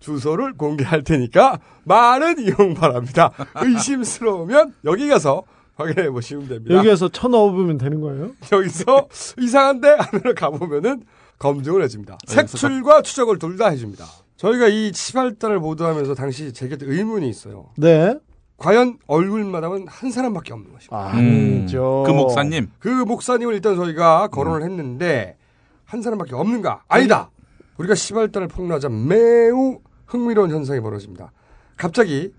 주소를 0.00 0.54
공개할 0.54 1.02
테니까 1.04 1.58
많은 1.84 2.38
이용 2.40 2.74
바랍니다. 2.74 3.30
의심스러우면 3.56 4.74
여기 4.84 5.08
가서 5.08 5.44
확인해 5.76 6.10
보시면 6.10 6.48
됩니다. 6.48 6.74
여기에서 6.74 7.08
쳐 7.08 7.28
넣어보면 7.28 7.78
되는 7.78 8.00
거예요? 8.00 8.32
여기서 8.52 9.08
이상한데 9.38 9.88
하면 9.98 10.34
가보면은 10.34 11.04
검증을 11.38 11.82
해줍니다. 11.84 12.18
색출과 12.26 13.02
추적을 13.02 13.38
둘 13.38 13.56
다 13.56 13.68
해줍니다. 13.68 14.04
저희가 14.36 14.68
이 14.68 14.92
치발단을 14.92 15.60
보도하면서 15.60 16.14
당시 16.14 16.52
제게 16.52 16.76
의문이 16.80 17.28
있어요. 17.28 17.70
네. 17.76 18.14
과연 18.58 18.98
얼굴마담은 19.06 19.86
한 19.88 20.10
사람밖에 20.10 20.52
없는 20.52 20.72
것입니다. 20.72 21.08
아니죠. 21.10 22.04
그 22.06 22.12
목사님. 22.12 22.70
그 22.78 22.88
목사님을 22.88 23.54
일단 23.54 23.76
저희가 23.76 24.28
거론을 24.28 24.62
했는데 24.62 25.36
한 25.84 26.02
사람밖에 26.02 26.34
없는가? 26.34 26.82
아니다. 26.88 27.30
우리가 27.78 27.94
시발단을 27.94 28.48
폭로하자 28.48 28.88
매우 28.88 29.80
흥미로운 30.06 30.50
현상이 30.50 30.80
벌어집니다. 30.80 31.32
갑자기 31.76 32.32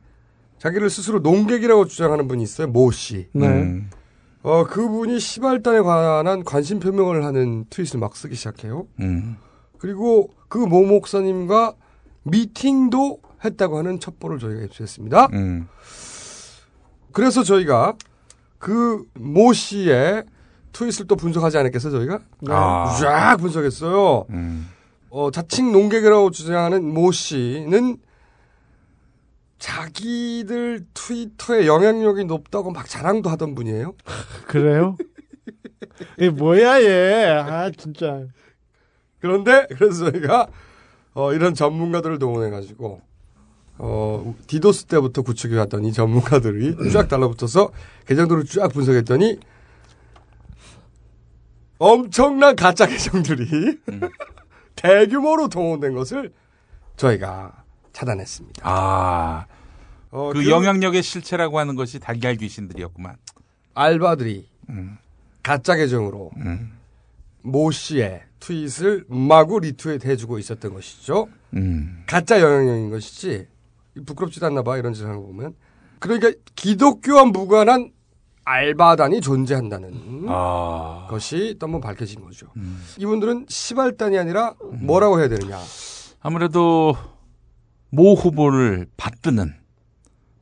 자기를 0.58 0.90
스스로 0.90 1.20
농객이라고 1.20 1.86
주장하는 1.86 2.28
분이 2.28 2.42
있어요. 2.42 2.68
모 2.68 2.90
씨. 2.92 3.28
네. 3.34 3.48
음. 3.48 3.90
어, 4.42 4.64
그분이 4.66 5.20
시발단에 5.20 5.82
관한 5.82 6.44
관심 6.44 6.80
표명을 6.80 7.24
하는 7.26 7.66
트윗을 7.70 8.00
막 8.00 8.16
쓰기 8.16 8.36
시작해요. 8.36 8.88
음. 9.00 9.38
그리고 9.78 10.30
그 10.48 10.60
모 10.66 10.82
목사님과 10.84 11.76
미팅도 12.30 13.20
했다고 13.44 13.78
하는 13.78 14.00
첩보를 14.00 14.40
저희가 14.40 14.62
입수했습니다. 14.64 15.28
음. 15.34 15.68
그래서 17.12 17.44
저희가 17.44 17.96
그 18.60 19.04
모 19.16 19.54
씨의 19.54 20.24
트윗을 20.74 21.08
또 21.08 21.16
분석하지 21.16 21.58
않았겠어요, 21.58 21.92
저희가? 21.92 22.20
아. 22.50 22.96
쫙 23.00 23.38
분석했어요. 23.38 24.26
음. 24.30 24.68
어, 25.10 25.32
자칭 25.32 25.72
농객이라고 25.72 26.32
주장하는 26.32 26.84
모 26.84 27.12
씨는 27.12 27.98
자기들 29.58 30.86
트위터에 30.94 31.66
영향력이 31.66 32.26
높다고 32.26 32.72
막 32.72 32.88
자랑도 32.88 33.30
하던 33.32 33.56
분이에요. 33.56 33.94
그래요? 34.48 34.96
이 36.20 36.30
뭐야 36.30 36.82
얘? 36.84 37.26
아 37.26 37.72
진짜. 37.76 38.24
그런데 39.20 39.66
그래서 39.76 40.12
저희가 40.12 40.48
어, 41.18 41.34
이런 41.34 41.56
전문가들을 41.56 42.20
동원해 42.20 42.52
가지고 42.52 43.02
어, 43.80 44.36
디도스 44.46 44.86
때부터 44.86 45.24
구축해 45.24 45.58
왔던 45.58 45.84
이 45.86 45.92
전문가들이 45.92 46.76
쫙 46.94 47.08
달라붙어서 47.08 47.72
계정들을 48.06 48.46
쫙 48.46 48.68
분석했더니 48.68 49.40
엄청난 51.80 52.56
가짜 52.56 52.86
계정들이 52.86 53.80
대규모로 54.76 55.48
동원된 55.48 55.96
것을 55.96 56.32
저희가 56.98 57.64
차단했습니다. 57.94 58.62
아, 58.64 59.48
어, 60.12 60.32
그 60.34 60.48
영향력의 60.48 61.02
실체라고 61.02 61.58
하는 61.58 61.76
것이 61.76 62.00
달걀 62.00 62.36
귀신들이었구만. 62.36 63.16
알바들이 63.74 64.48
가짜 65.42 65.76
계정으로 65.76 66.30
모 67.42 67.72
씨의 67.72 68.27
트윗을 68.40 69.06
마구 69.08 69.60
리트윗 69.60 70.06
해주고 70.06 70.40
있었던 70.40 70.74
것이죠. 70.74 71.28
음. 71.56 72.04
가짜 72.06 72.40
영향력인 72.40 72.90
것이지 72.90 73.48
부끄럽지도 74.06 74.46
않나 74.46 74.64
봐 74.64 74.78
이런 74.78 74.94
짓을 74.94 75.08
하는 75.08 75.22
거 75.22 75.28
보면 75.28 75.56
그러니까 76.00 76.32
기독교와 76.56 77.26
무관한 77.26 77.92
알바단이 78.46 79.20
존재한다는 79.20 80.26
아. 80.30 81.08
것이 81.10 81.56
또 81.60 81.66
한번 81.66 81.82
밝혀진 81.82 82.22
거죠. 82.22 82.48
이분들은 82.98 83.48
시발단이 83.50 84.18
아니라 84.18 84.54
뭐라고 84.82 85.20
해야 85.20 85.28
되느냐. 85.28 85.60
아무래도 86.22 86.96
모 87.90 88.14
후보를 88.14 88.88
받드는 88.96 89.54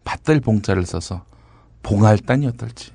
받들 0.03 0.39
봉자를 0.39 0.85
써서 0.85 1.25
봉알단이 1.81 2.45
어떨지. 2.47 2.94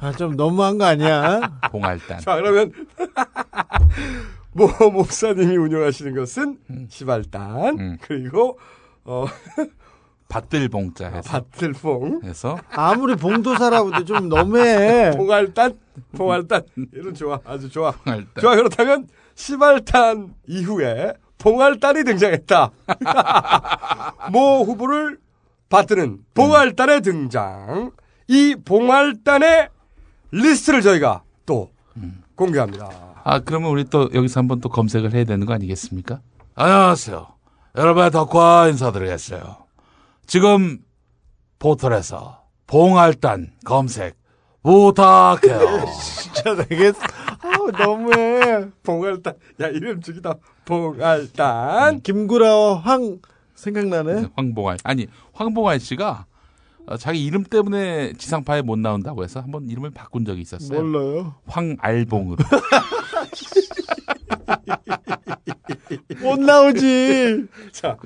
아, 0.00 0.12
좀 0.12 0.36
너무한 0.36 0.78
거 0.78 0.84
아니야? 0.86 1.58
봉알단. 1.70 2.20
자 2.20 2.36
그러면 2.36 2.72
모 4.52 4.66
목사님이 4.90 5.56
운영하시는 5.56 6.14
것은 6.14 6.58
시발단 6.88 7.98
그리고 8.00 8.58
어 9.04 9.26
받들 10.28 10.68
봉자 10.68 11.08
해서. 11.08 11.28
밭들봉 11.30 12.20
해서 12.24 12.56
아무리 12.70 13.16
봉도사라고도 13.16 14.04
좀 14.04 14.28
너무해. 14.28 15.10
봉알단 15.16 15.78
봉알단 16.16 16.62
이런 16.94 17.14
좋아 17.14 17.40
아주 17.44 17.68
좋아 17.68 17.90
봉알단. 17.90 18.40
좋아 18.40 18.54
그렇다면 18.56 19.08
시발단 19.34 20.34
이후에 20.46 21.12
봉알단이 21.38 22.04
등장했다 22.04 22.70
모 24.32 24.62
후보를 24.64 25.18
받드는 25.68 26.18
봉알단의 26.34 27.00
등장 27.02 27.92
이 28.28 28.54
봉알단의 28.64 29.68
리스트를 30.32 30.82
저희가 30.82 31.22
또 31.46 31.70
공개합니다 32.34 32.88
아, 33.22 33.38
그러면 33.40 33.70
우리 33.70 33.84
또 33.84 34.08
여기서 34.14 34.40
한번 34.40 34.60
또 34.60 34.68
검색을 34.68 35.12
해야 35.12 35.24
되는 35.24 35.44
거 35.46 35.52
아니겠습니까? 35.52 36.20
안녕하세요. 36.54 37.26
여러분의 37.76 38.10
덕화 38.10 38.68
인사드리겠어요. 38.68 39.56
지금 40.26 40.78
포털에서 41.58 42.42
봉알단 42.66 43.52
검색 43.64 44.16
부탁해요. 44.62 45.84
진짜 46.22 46.56
되게 46.64 46.92
아, 47.42 47.84
너무해. 47.84 48.68
봉알단 48.82 49.34
야 49.60 49.66
이름 49.68 50.00
죽이다 50.00 50.34
봉알단 50.64 52.00
김구라와 52.00 52.78
황 52.80 53.18
생각나네. 53.54 54.28
황봉알. 54.34 54.78
아니, 54.84 55.06
황봉알 55.34 55.80
씨가 55.80 56.24
어, 56.26 56.29
자기 56.96 57.24
이름 57.24 57.44
때문에 57.44 58.12
지상파에 58.14 58.62
못 58.62 58.78
나온다고 58.78 59.22
해서 59.24 59.40
한번 59.40 59.68
이름을 59.68 59.90
바꾼 59.90 60.24
적이 60.24 60.42
있었어요. 60.42 60.82
몰라요. 60.82 61.34
황알봉으로. 61.46 62.38
못 66.22 66.38
나오지. 66.40 67.46
자, 67.72 67.96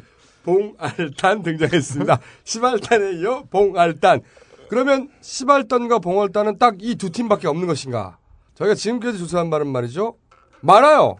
봉알단 0.44 1.42
등장했습니다. 1.42 2.20
시발단에 2.44 3.12
이어 3.20 3.44
봉알단. 3.50 4.20
그러면 4.68 5.08
시발단과 5.20 5.98
봉알단은 6.00 6.58
딱 6.58 6.76
이 6.80 6.96
두 6.96 7.10
팀밖에 7.10 7.48
없는 7.48 7.66
것인가? 7.66 8.18
저희가 8.54 8.74
지금까지 8.74 9.18
조사한 9.18 9.48
말은 9.50 9.66
말이죠. 9.68 10.16
많아요. 10.60 11.16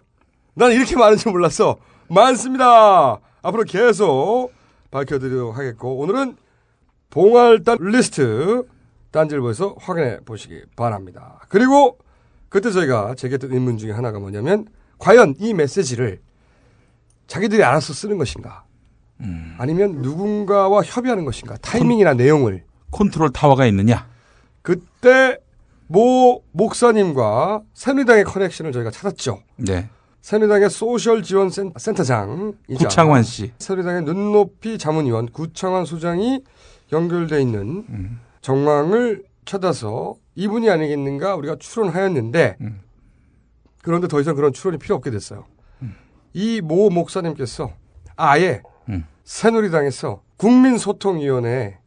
난 0.55 0.73
이렇게 0.73 0.97
많은지 0.97 1.29
몰랐어. 1.29 1.77
많습니다. 2.09 3.19
앞으로 3.43 3.65
계속 3.65 4.51
밝혀드리도록 4.91 5.57
하겠고 5.59 5.97
오늘은 5.99 6.37
봉알단 7.15 7.79
리스트 7.81 8.67
딴질보에서 9.12 9.77
확인해 9.79 10.19
보시기 10.25 10.62
바랍니다. 10.75 11.39
그리고 11.49 11.97
그때 12.49 12.73
저희가 12.73 13.15
제기했던 13.15 13.53
의문 13.53 13.79
중에 13.79 13.93
하나가 13.93 14.19
뭐냐면 14.19 14.67
과연 14.99 15.37
이 15.39 15.55
메시지를 15.55 16.21
자기들이 17.29 17.62
알아서 17.62 17.93
쓰는 17.93 18.19
것인가? 18.19 18.65
아니면 19.59 20.03
누군가와 20.03 20.83
협의하는 20.83 21.25
것인가? 21.25 21.57
타이밍이나 21.59 22.15
내용을. 22.15 22.65
컨트롤 22.91 23.31
타워가 23.31 23.65
있느냐? 23.67 24.09
그때 24.62 25.39
모 25.87 26.43
목사님과 26.51 27.62
새누리당의 27.75 28.25
커넥션을 28.25 28.73
저희가 28.73 28.91
찾았죠. 28.91 29.41
네. 29.57 29.89
새누리당의 30.21 30.69
소셜 30.69 31.23
지원 31.23 31.49
센- 31.51 31.73
센터장 31.77 32.55
구창환 32.77 33.23
씨. 33.23 33.53
새누리당의 33.59 34.03
눈높이 34.03 34.79
자문위원 34.79 35.29
구창환 35.31 35.85
소장이 35.85 36.43
연결돼 36.93 37.41
있는 37.41 38.18
정황을 38.41 39.24
찾아서 39.45 40.14
이분이 40.35 40.68
아니겠는가 40.70 41.35
우리가 41.37 41.57
추론하였는데 41.59 42.57
그런데 43.82 44.09
더 44.09 44.20
이상 44.20 44.35
그런 44.35 44.53
추론이 44.53 44.78
필요 44.78 44.95
없게 44.97 45.11
됐어요. 45.11 45.47
이모 46.32 46.91
목사님께서 46.91 47.72
아예 48.16 48.62
새누리당에서 49.24 50.22
국민소통위원회 50.37 51.78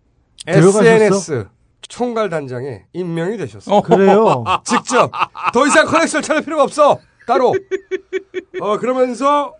들어가셨어? 0.46 0.86
SNS 0.86 1.48
총괄 1.82 2.30
단장에 2.30 2.86
임명이 2.94 3.38
되셨어요. 3.38 3.82
그래요? 3.82 4.44
직접 4.66 5.12
더 5.54 5.68
이상 5.68 5.86
커넥션을 5.86 6.24
찾을 6.24 6.42
필요가 6.44 6.64
없어. 6.64 7.00
따로. 7.26 7.54
어 8.62 8.78
그러면서 8.78 9.54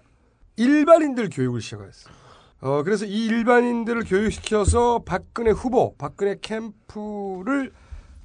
일반인들 0.56 1.30
교육을 1.32 1.62
시작했어요. 1.62 2.14
어 2.60 2.82
그래서 2.84 3.06
이 3.06 3.26
일반인들을 3.26 4.04
교육시켜서 4.06 5.04
박근혜 5.06 5.52
후보, 5.52 5.96
박근혜 5.98 6.36
캠프를 6.42 7.72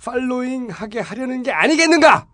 팔로잉 0.03 0.68
하게 0.70 1.01
하려는 1.01 1.43
게 1.43 1.53
아니겠는가? 1.53 2.26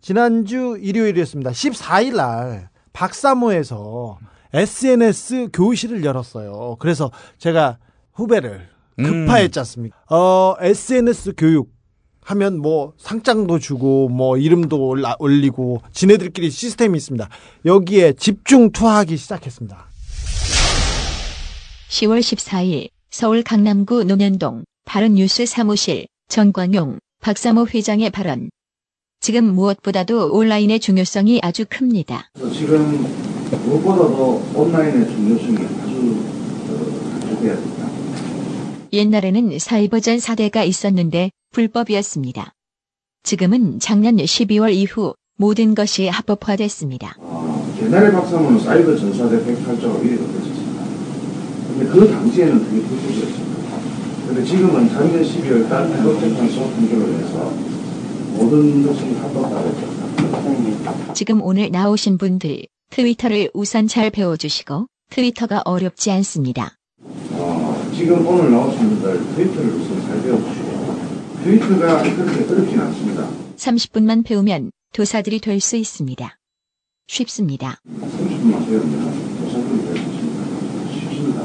지난주 0.00 0.76
일요일이었습니다. 0.80 1.50
14일 1.50 2.16
날 2.16 2.68
박사모에서 2.92 4.18
SNS 4.52 5.48
교실을 5.52 6.04
열었어요. 6.04 6.76
그래서 6.78 7.10
제가 7.38 7.78
후배를 8.12 8.68
급파했지 8.96 9.58
않습니까? 9.60 9.96
어, 10.08 10.54
SNS 10.60 11.32
교육 11.36 11.72
하면 12.22 12.58
뭐 12.58 12.92
상장도 12.98 13.58
주고 13.58 14.08
뭐 14.08 14.36
이름도 14.36 14.86
올라, 14.86 15.16
올리고 15.18 15.82
지네들끼리 15.92 16.50
시스템이 16.50 16.96
있습니다. 16.96 17.28
여기에 17.64 18.12
집중 18.14 18.70
투하하기 18.70 19.16
시작했습니다. 19.16 19.88
10월 21.90 22.20
14일 22.20 22.88
서울 23.10 23.42
강남구 23.42 24.04
논현동 24.04 24.64
바른뉴스 24.84 25.46
사무실 25.46 26.06
정광용 26.28 26.98
박사모 27.20 27.66
회장의 27.68 28.10
발언. 28.10 28.50
지금 29.20 29.44
무엇보다도 29.54 30.32
온라인의 30.34 30.80
중요성이 30.80 31.40
아주 31.42 31.64
큽니다. 31.68 32.28
지금 32.52 33.06
무엇보다도 33.64 34.42
온라인의 34.54 35.08
중요성이 35.08 35.56
아주 35.80 36.24
어, 36.68 37.20
중요해야 37.20 37.56
된다. 37.56 37.88
옛날에는 38.92 39.58
사이버전 39.58 40.18
사대가 40.18 40.62
있었는데 40.64 41.30
불법이었습니다. 41.52 42.52
지금은 43.22 43.78
작년 43.80 44.16
12월 44.16 44.74
이후 44.74 45.14
모든 45.38 45.74
것이 45.74 46.08
합법화됐습니다. 46.08 47.16
옛날에 47.82 48.12
박사모는 48.12 48.60
사이버 48.60 48.96
전사대 48.96 49.38
108조가 49.44 50.00
위례가 50.02 50.22
됐었습니다. 50.26 50.53
근데 51.76 51.86
그 51.86 52.08
당시에는 52.08 52.64
그게 52.64 52.80
불법이었습니다. 52.82 53.54
근데 54.26 54.44
지금은 54.44 54.88
작년 54.90 55.22
12월 55.22 55.68
달 55.68 55.88
행정재판 55.90 56.48
소통결로 56.50 57.12
해서 57.14 57.52
모든 58.36 58.86
것이 58.86 59.12
합법화됐습니다. 59.14 61.12
지금 61.14 61.42
오늘 61.42 61.70
나오신 61.70 62.18
분들 62.18 62.66
트위터를 62.90 63.50
우선 63.54 63.86
잘 63.88 64.10
배워주시고 64.10 64.86
트위터가 65.10 65.62
어렵지 65.64 66.10
않습니다. 66.12 66.76
어, 67.32 67.90
지금 67.94 68.26
오늘 68.26 68.50
나오신 68.50 68.78
분들 68.90 69.34
트위터를 69.34 69.70
우선 69.70 70.00
잘 70.02 70.22
배워주시고 70.22 70.94
트위터가 71.44 72.02
그렇게 72.02 72.52
어렵진 72.52 72.80
않습니다. 72.80 73.28
30분만 73.56 74.24
배우면 74.24 74.70
도사들이 74.94 75.40
될 75.40 75.60
수 75.60 75.76
있습니다. 75.76 76.38
쉽습니다. 77.08 77.80
30분만 77.90 78.66
배우면 78.66 79.38
도사들이 79.38 79.84
될 79.84 79.96
수 79.96 80.02
있습니다. 80.02 80.44
쉽습니다. 80.92 81.42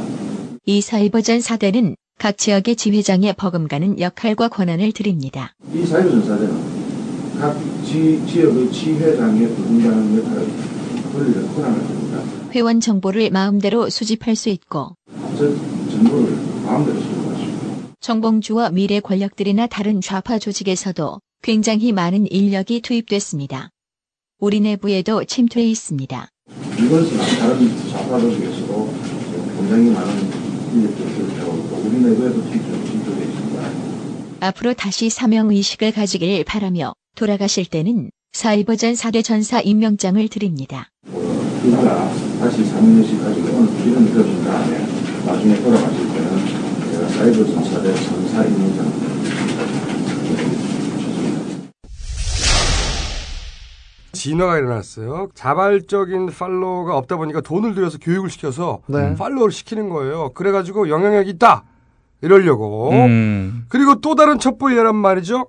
이 0.70 0.82
사이버전 0.82 1.42
사대는 1.42 1.96
각 2.20 2.38
지역의 2.38 2.76
지회장에 2.76 3.34
버금가는 3.34 4.00
역할과 4.00 4.50
권한을 4.50 4.92
드립니다. 4.92 5.56
이 5.74 5.84
사이버 5.84 6.12
전 6.12 6.24
사대는 6.24 7.40
각 7.40 7.58
지, 7.84 8.24
지역의 8.28 8.72
지회장에 8.72 9.48
부분하는 9.48 10.20
역할을 10.20 11.56
권한을 11.56 11.88
줍니다. 11.88 12.22
회원 12.52 12.80
정보를 12.82 13.32
마음대로 13.32 13.90
수집할 13.90 14.36
수 14.36 14.50
있고 14.50 14.94
저 15.40 15.50
정보를 15.90 16.38
마음대로 16.64 17.00
수집하시고 17.00 17.94
정봉주와 18.00 18.70
미래 18.70 19.00
권력들이나 19.00 19.66
다른 19.66 20.02
좌파 20.02 20.38
조직에서도 20.38 21.20
굉장히 21.42 21.92
많은 21.92 22.32
인력이 22.32 22.82
투입됐습니다. 22.82 23.72
우리 24.38 24.60
내부에도 24.60 25.24
침투해 25.24 25.66
있습니다. 25.66 26.30
이것은 26.78 27.18
다른 27.40 27.90
좌파들에서도 27.90 28.94
굉장히 29.58 29.90
많은 29.90 30.29
앞으로 34.42 34.74
다시 34.74 35.10
사명 35.10 35.50
의식을 35.50 35.92
가지길 35.92 36.44
바라며 36.44 36.94
돌아가실 37.16 37.66
때는 37.66 38.12
사이버전 38.34 38.94
4대 38.94 39.24
전사 39.24 39.60
임명장을 39.60 40.28
드립니다. 40.30 40.90
그가 41.62 42.12
다시 42.40 42.64
사무실 42.66 43.20
가지고 43.20 43.48
이런 43.86 44.44
다음에 44.46 44.88
나중에 45.26 45.56
돌아가실 45.62 46.08
때는 46.08 46.46
제가 46.92 47.10
사이버 47.10 47.46
전사대 47.46 47.94
전사 47.96 48.44
임무장 48.46 48.86
진화가 54.20 54.58
일어났어요. 54.58 55.30
자발적인 55.34 56.28
팔로워가 56.28 56.98
없다 56.98 57.16
보니까 57.16 57.40
돈을 57.42 57.74
들여서 57.74 57.98
교육을 58.00 58.30
시켜서 58.30 58.82
네. 58.88 59.16
팔로워를 59.16 59.52
시키는 59.52 59.90
거예요. 59.90 60.34
그래가지고 60.34 60.90
영향력이 60.90 61.30
있다 61.32 61.64
이러려고. 62.22 62.92
음. 62.92 63.66
그리고 63.70 63.96
또 64.02 64.16
다른 64.16 64.38
첩보이란 64.38 64.96
말이죠. 64.96 65.48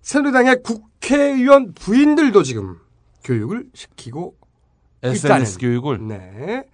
새누리당의 0.00 0.62
국회의원 0.62 1.74
부인들도 1.74 2.42
지금 2.42 2.78
교육을 3.24 3.66
시키고 3.74 4.34
SNS 5.02 5.26
있다는. 5.26 5.58
교육을. 5.58 6.08
네. 6.08 6.64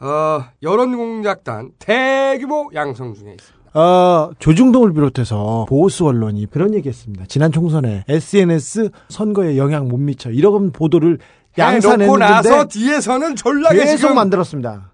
어, 0.00 0.44
여론공작단 0.62 1.72
대규모 1.78 2.70
양성 2.74 3.14
중에 3.14 3.32
있습니다. 3.32 3.61
어, 3.74 4.30
조중동을 4.38 4.92
비롯해서 4.92 5.66
보수 5.68 6.06
언론이 6.06 6.46
그런 6.50 6.74
얘기했습니다. 6.74 7.24
지난 7.26 7.52
총선에 7.52 8.04
SNS 8.08 8.90
선거에 9.08 9.56
영향 9.56 9.88
못 9.88 9.96
미쳐 9.96 10.30
이런 10.30 10.72
보도를 10.72 11.18
양산했는데 11.56 12.18
나서 12.18 12.66
뒤에서는 12.66 13.36
졸라게 13.36 13.84
계속 13.84 14.14
만들었습니다. 14.14 14.92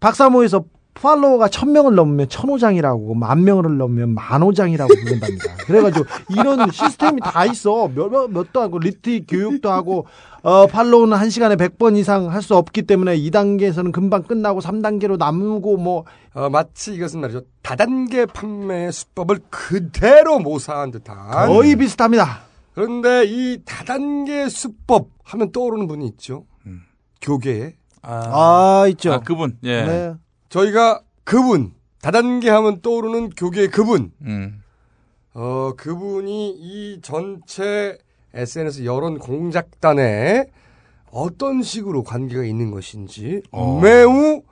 박사모에서 0.00 0.64
팔로워가 1.00 1.48
천 1.48 1.72
명을 1.72 1.94
넘으면 1.94 2.28
천호장이라고 2.28 3.14
만 3.14 3.44
명을 3.44 3.76
넘으면 3.76 4.14
만호장이라고 4.14 4.92
부른답니다. 4.94 5.54
그래가지고 5.66 6.06
이런 6.30 6.70
시스템이 6.70 7.20
다 7.22 7.44
있어. 7.44 7.88
몇, 7.88 8.08
몇, 8.08 8.28
몇도 8.30 8.60
하고 8.60 8.78
리트 8.78 9.24
교육도 9.28 9.70
하고 9.70 10.06
어, 10.42 10.66
팔로우는 10.66 11.16
한 11.16 11.28
시간에 11.30 11.56
100번 11.56 11.96
이상 11.96 12.30
할 12.32 12.40
수 12.46 12.54
없기 12.56 12.82
때문에 12.82 13.16
2단계에서는 13.18 13.90
금방 13.92 14.22
끝나고 14.22 14.60
3단계로 14.60 15.16
남고 15.18 15.76
뭐 15.78 16.04
어, 16.32 16.48
마치 16.48 16.94
이것은 16.94 17.20
말이죠. 17.20 17.42
다단계 17.62 18.26
판매 18.26 18.90
수법을 18.92 19.40
그대로 19.50 20.38
모사한 20.38 20.92
듯한 20.92 21.48
거의 21.48 21.74
비슷합니다. 21.76 22.42
그런데 22.74 23.24
이 23.26 23.58
다단계 23.64 24.48
수법 24.48 25.08
하면 25.24 25.50
떠오르는 25.50 25.88
분이 25.88 26.06
있죠. 26.08 26.44
교계에. 27.20 27.74
아, 28.02 28.84
있죠. 28.90 29.14
아, 29.14 29.18
그분. 29.20 29.56
예. 29.64 29.82
네. 29.82 30.14
저희가 30.48 31.00
그분 31.24 31.72
다단계 32.00 32.50
하면 32.50 32.80
떠오르는 32.80 33.30
교계의 33.30 33.68
그분. 33.68 34.12
음. 34.22 34.62
어, 35.34 35.72
그분이 35.76 36.56
이 36.58 37.00
전체 37.02 37.98
SNS 38.32 38.84
여론 38.84 39.18
공작단에 39.18 40.46
어떤 41.10 41.62
식으로 41.62 42.02
관계가 42.02 42.44
있는 42.44 42.70
것인지 42.70 43.42
어. 43.50 43.80
매우 43.80 44.42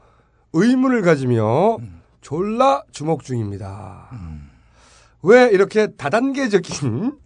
의문을 0.52 1.02
가지며 1.02 1.78
졸라 2.20 2.82
주목 2.90 3.22
중입니다. 3.22 4.10
왜 5.22 5.48
이렇게 5.50 5.88
다단계적인 5.88 7.18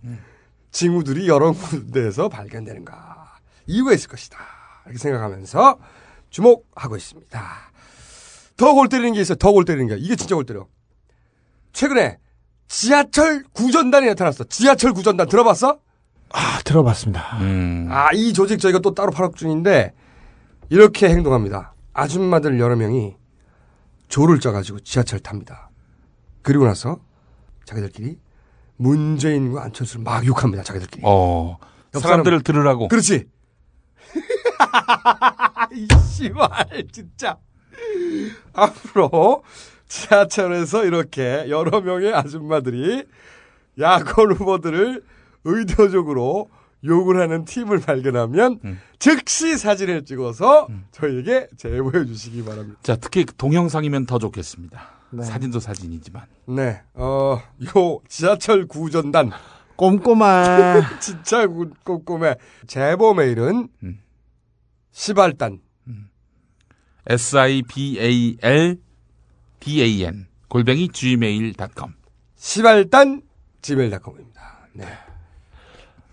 징후들이 0.71 1.29
여러 1.29 1.53
군데에서 1.53 2.29
발견되는가? 2.29 3.39
이유가 3.67 3.93
있을 3.93 4.09
것이다. 4.09 4.39
이렇게 4.87 4.99
생각하면서 4.99 5.79
주목하고 6.31 6.97
있습니다. 6.97 7.68
더 8.59 8.75
골 8.75 8.89
때리는 8.89 9.15
게 9.15 9.21
있어요. 9.23 9.37
더 9.37 9.53
골 9.53 9.65
때리는 9.65 9.87
게. 9.89 9.97
이게 10.03 10.17
진짜 10.17 10.35
골 10.35 10.45
때려. 10.45 10.67
최근에 11.73 12.19
지하철 12.67 13.45
구전단이 13.53 14.07
나타났어. 14.09 14.45
지하철 14.45 14.93
구전단 14.93 15.29
들어봤어? 15.29 15.79
아, 16.31 16.61
들어봤습니다. 16.65 17.39
음. 17.41 17.89
아, 17.91 18.11
이 18.13 18.33
조직 18.35 18.59
저희가 18.61 18.81
또 18.81 18.93
따로 18.95 19.11
파악 19.11 19.37
중인데 19.37 19.95
이렇게 20.69 21.09
행동합니다. 21.09 21.73
아줌마들 21.95 22.61
여러 22.61 22.77
명이 22.77 23.17
조를 24.09 24.39
짜가지고 24.41 24.81
지하철 24.81 25.21
탑니다. 25.21 25.71
그리고 26.43 26.65
나서 26.67 26.99
자기들끼리 27.65 28.19
문재인과 28.77 29.63
안철수를 29.65 30.05
막 30.05 30.27
욕합니다. 30.27 30.63
자기들끼리. 30.63 31.03
어. 31.07 31.59
옆 31.95 32.03
사람들을 32.03 32.39
사람- 32.39 32.43
들으라고. 32.45 32.89
그렇지. 32.89 33.27
이 35.75 35.87
씨발 36.11 36.51
진짜 36.93 37.37
앞으로 38.53 39.43
지하철에서 39.89 40.85
이렇게 40.85 41.47
여러 41.49 41.81
명의 41.81 42.13
아줌마들이 42.15 43.05
야권 43.79 44.33
후보들을 44.33 45.03
의도적으로 45.45 46.51
욕을 46.85 47.21
하는 47.21 47.45
팀을 47.45 47.81
발견하면 47.81 48.61
즉시 48.99 49.57
사진을 49.57 50.05
찍어서 50.05 50.69
저희에게 50.93 51.49
제보해 51.57 52.05
주시기 52.07 52.45
바랍니다. 52.45 52.79
자, 52.83 52.97
특히 52.97 53.25
동영상이면 53.25 54.07
더 54.07 54.19
좋겠습니다. 54.19 54.81
네. 55.11 55.25
사진도 55.25 55.59
사진이지만. 55.59 56.25
네, 56.49 56.83
어, 56.95 57.41
요 57.65 58.01
지하철 58.09 58.67
구전단 58.67 59.31
꼼꼼한 59.77 60.83
진짜 61.01 61.47
구- 61.47 61.71
꼼꼼해. 61.85 62.37
제보 62.67 63.15
메일은 63.15 63.69
시발단 64.93 65.61
S-I-B-A-L 67.09 68.77
D-A-N 69.61 70.27
골뱅이 70.49 70.89
gmail.com. 70.89 71.95
시발단 72.37 73.23
gmail.com입니다. 73.63 74.69
네. 74.75 74.85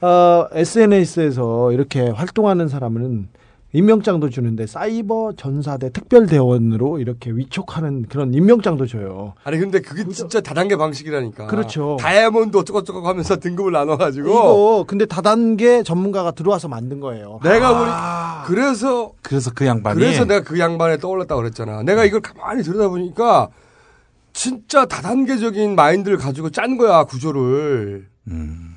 어, 0.01 0.47
SNS에서 0.51 1.71
이렇게 1.71 2.09
활동하는 2.09 2.67
사람은 2.67 3.29
임명장도 3.75 4.29
주는데 4.29 4.67
사이버 4.67 5.33
전사대 5.35 5.89
특별대원으로 5.91 6.99
이렇게 6.99 7.29
위촉하는 7.31 8.03
그런 8.07 8.33
임명장도 8.33 8.85
줘요. 8.87 9.33
아니 9.43 9.57
근데 9.59 9.81
그게 9.81 10.07
진짜 10.07 10.39
다단계 10.39 10.77
방식이라니까. 10.77 11.47
그렇죠. 11.47 11.97
다이아몬드 11.99 12.55
어쩌고저쩌고 12.55 13.05
하면서 13.05 13.35
등급을 13.35 13.73
나눠가지고 13.73 14.29
이거 14.29 14.85
근데 14.87 15.05
다단계 15.05 15.83
전문가가 15.83 16.31
들어와서 16.31 16.69
만든 16.69 17.01
거예요. 17.01 17.41
내가 17.43 17.77
보니 17.77 18.55
그래서 18.55 19.11
그래서 19.21 19.51
그 19.53 19.65
양반이 19.65 19.99
그래서 19.99 20.23
내가 20.23 20.41
그 20.41 20.57
양반에 20.57 20.97
떠올랐다고 20.97 21.41
그랬잖아. 21.41 21.83
내가 21.83 22.05
이걸 22.05 22.21
가만히 22.21 22.63
들여다보니까 22.63 23.49
진짜 24.31 24.85
다단계적인 24.85 25.75
마인드를 25.75 26.15
가지고 26.17 26.49
짠 26.49 26.77
거야 26.77 27.03
구조를. 27.03 28.07
음. 28.29 28.75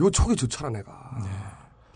요 0.00 0.10
촉이 0.10 0.34
좋잖아 0.34 0.70
내가. 0.70 0.92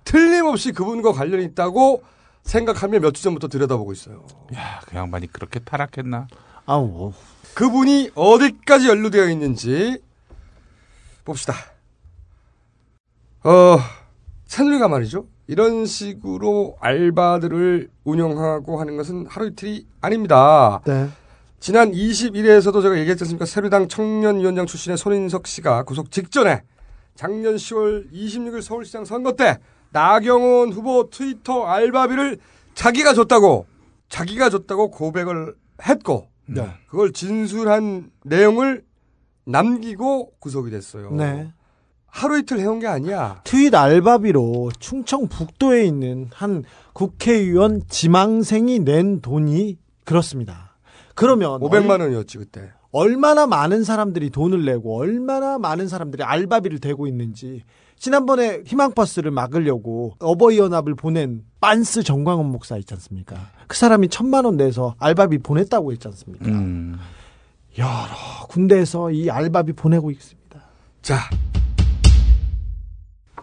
틀림없이 0.05 0.71
그분과 0.71 1.13
관련이 1.13 1.45
있다고 1.45 2.03
생각하며 2.43 2.99
몇 3.01 3.13
주 3.15 3.23
전부터 3.23 3.49
들여다보고 3.49 3.93
있어요. 3.93 4.25
야, 4.55 4.81
그 4.87 4.97
양반이 4.97 5.27
그렇게 5.33 5.61
타락했나? 5.61 6.27
아우. 6.67 7.13
그분이 7.55 8.11
어디까지 8.15 8.89
연루되어 8.89 9.29
있는지 9.31 10.01
봅시다. 11.25 11.55
어, 13.45 13.79
새누리가 14.47 14.89
말이죠. 14.89 15.27
이런 15.47 15.85
식으로 15.87 16.77
알바들을 16.81 17.89
운영하고 18.05 18.81
하는 18.81 18.97
것은 18.97 19.27
하루 19.29 19.49
이틀이 19.49 19.87
아닙니다. 20.01 20.81
네. 20.87 21.09
지난 21.59 21.91
21회에서도 21.93 22.81
제가 22.83 22.99
얘기했지 22.99 23.25
않습니까? 23.25 23.47
새누리당 23.47 23.89
청년위원장 23.89 24.67
출신의 24.67 24.97
손인석 24.97 25.47
씨가 25.47 25.83
구속 25.85 26.11
직전에 26.11 26.63
작년 27.17 27.57
10월 27.57 28.11
26일 28.13 28.63
서울시장 28.63 29.05
선거 29.05 29.33
때 29.33 29.59
나경원 29.93 30.73
후보 30.73 31.11
트위터 31.11 31.65
알바비를 31.65 32.39
자기가 32.75 33.15
줬다고 33.15 33.67
자기가 34.09 34.51
줬다고 34.51 34.91
고백을 34.91 35.55
했고 35.87 36.29
네. 36.47 36.69
그걸 36.89 37.13
진술한 37.13 38.11
내용을 38.25 38.85
남기고 39.45 40.33
구속이 40.39 40.71
됐어요. 40.71 41.13
네. 41.13 41.53
하루 42.07 42.39
이틀 42.39 42.59
해온 42.59 42.81
게 42.81 42.89
아니야. 42.89 43.41
트윗 43.45 43.75
알바비로 43.75 44.71
충청 44.81 45.29
북도에 45.29 45.85
있는 45.85 46.29
한 46.33 46.65
국회의원 46.93 47.83
지망생이 47.89 48.81
낸 48.81 49.21
돈이 49.21 49.79
그렇습니다. 50.05 50.77
그러면 51.15 51.61
500만 51.61 52.01
원이었지 52.01 52.39
그때. 52.39 52.73
얼마나 52.91 53.47
많은 53.47 53.85
사람들이 53.85 54.31
돈을 54.31 54.65
내고 54.65 54.99
얼마나 54.99 55.59
많은 55.59 55.87
사람들이 55.87 56.25
알바비를 56.25 56.81
대고 56.81 57.07
있는지 57.07 57.63
지난번에 58.01 58.63
희망버스를 58.65 59.31
막으려고 59.31 60.15
어버이연합을 60.21 60.95
보낸 60.95 61.45
빤스 61.61 62.03
정광훈 62.03 62.47
목사 62.47 62.79
있지 62.79 62.95
않습니까? 62.95 63.37
그 63.69 63.77
사람이 63.77 64.09
천만 64.09 64.47
원 64.47 64.57
내서 64.57 64.95
알바비 64.99 65.39
보냈다고 65.39 65.93
했지 65.93 66.09
않습니까? 66.09 66.47
음. 66.47 66.99
여러 67.77 68.47
군데에서 68.49 69.11
이 69.11 69.29
알바비 69.29 69.75
보내고 69.75 70.11
있습니다. 70.11 70.61
자, 71.03 71.19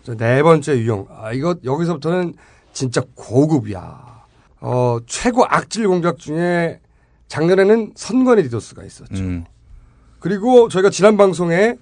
자, 0.02 0.16
네 0.16 0.42
번째 0.42 0.76
유형. 0.80 1.06
아, 1.12 1.32
이거 1.34 1.56
여기서부터는 1.64 2.34
진짜 2.74 3.04
고급이야. 3.14 4.26
어, 4.62 4.98
최고 5.06 5.46
악질 5.48 5.88
공작 5.88 6.18
중에 6.18 6.80
작년에는 7.28 7.94
선관위 7.96 8.42
디도스가 8.44 8.84
있었죠. 8.84 9.22
음. 9.22 9.46
그리고 10.20 10.68
저희가 10.68 10.90
지난 10.90 11.16
방송에 11.16 11.76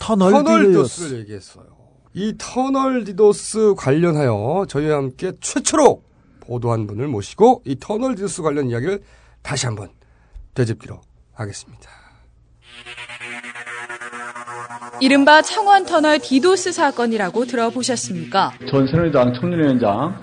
터널, 0.00 0.32
터널 0.32 0.66
디도스. 0.66 0.96
디도스를 0.96 1.20
얘기했어요. 1.20 1.75
이 2.18 2.32
터널 2.38 3.04
디도스 3.04 3.74
관련하여 3.76 4.64
저희와 4.70 4.96
함께 4.96 5.32
최초로 5.38 6.00
보도한 6.40 6.86
분을 6.86 7.08
모시고 7.08 7.62
이 7.66 7.76
터널 7.78 8.14
디도스 8.14 8.40
관련 8.40 8.70
이야기를 8.70 9.02
다시 9.42 9.66
한번 9.66 9.90
되짚기로 10.54 10.98
하겠습니다. 11.34 11.90
이른바 15.02 15.42
청원터널 15.42 16.20
디도스 16.20 16.72
사건이라고 16.72 17.44
들어보셨습니까? 17.44 18.54
전 18.70 18.86
새누리당 18.86 19.34
청년위원장 19.34 20.18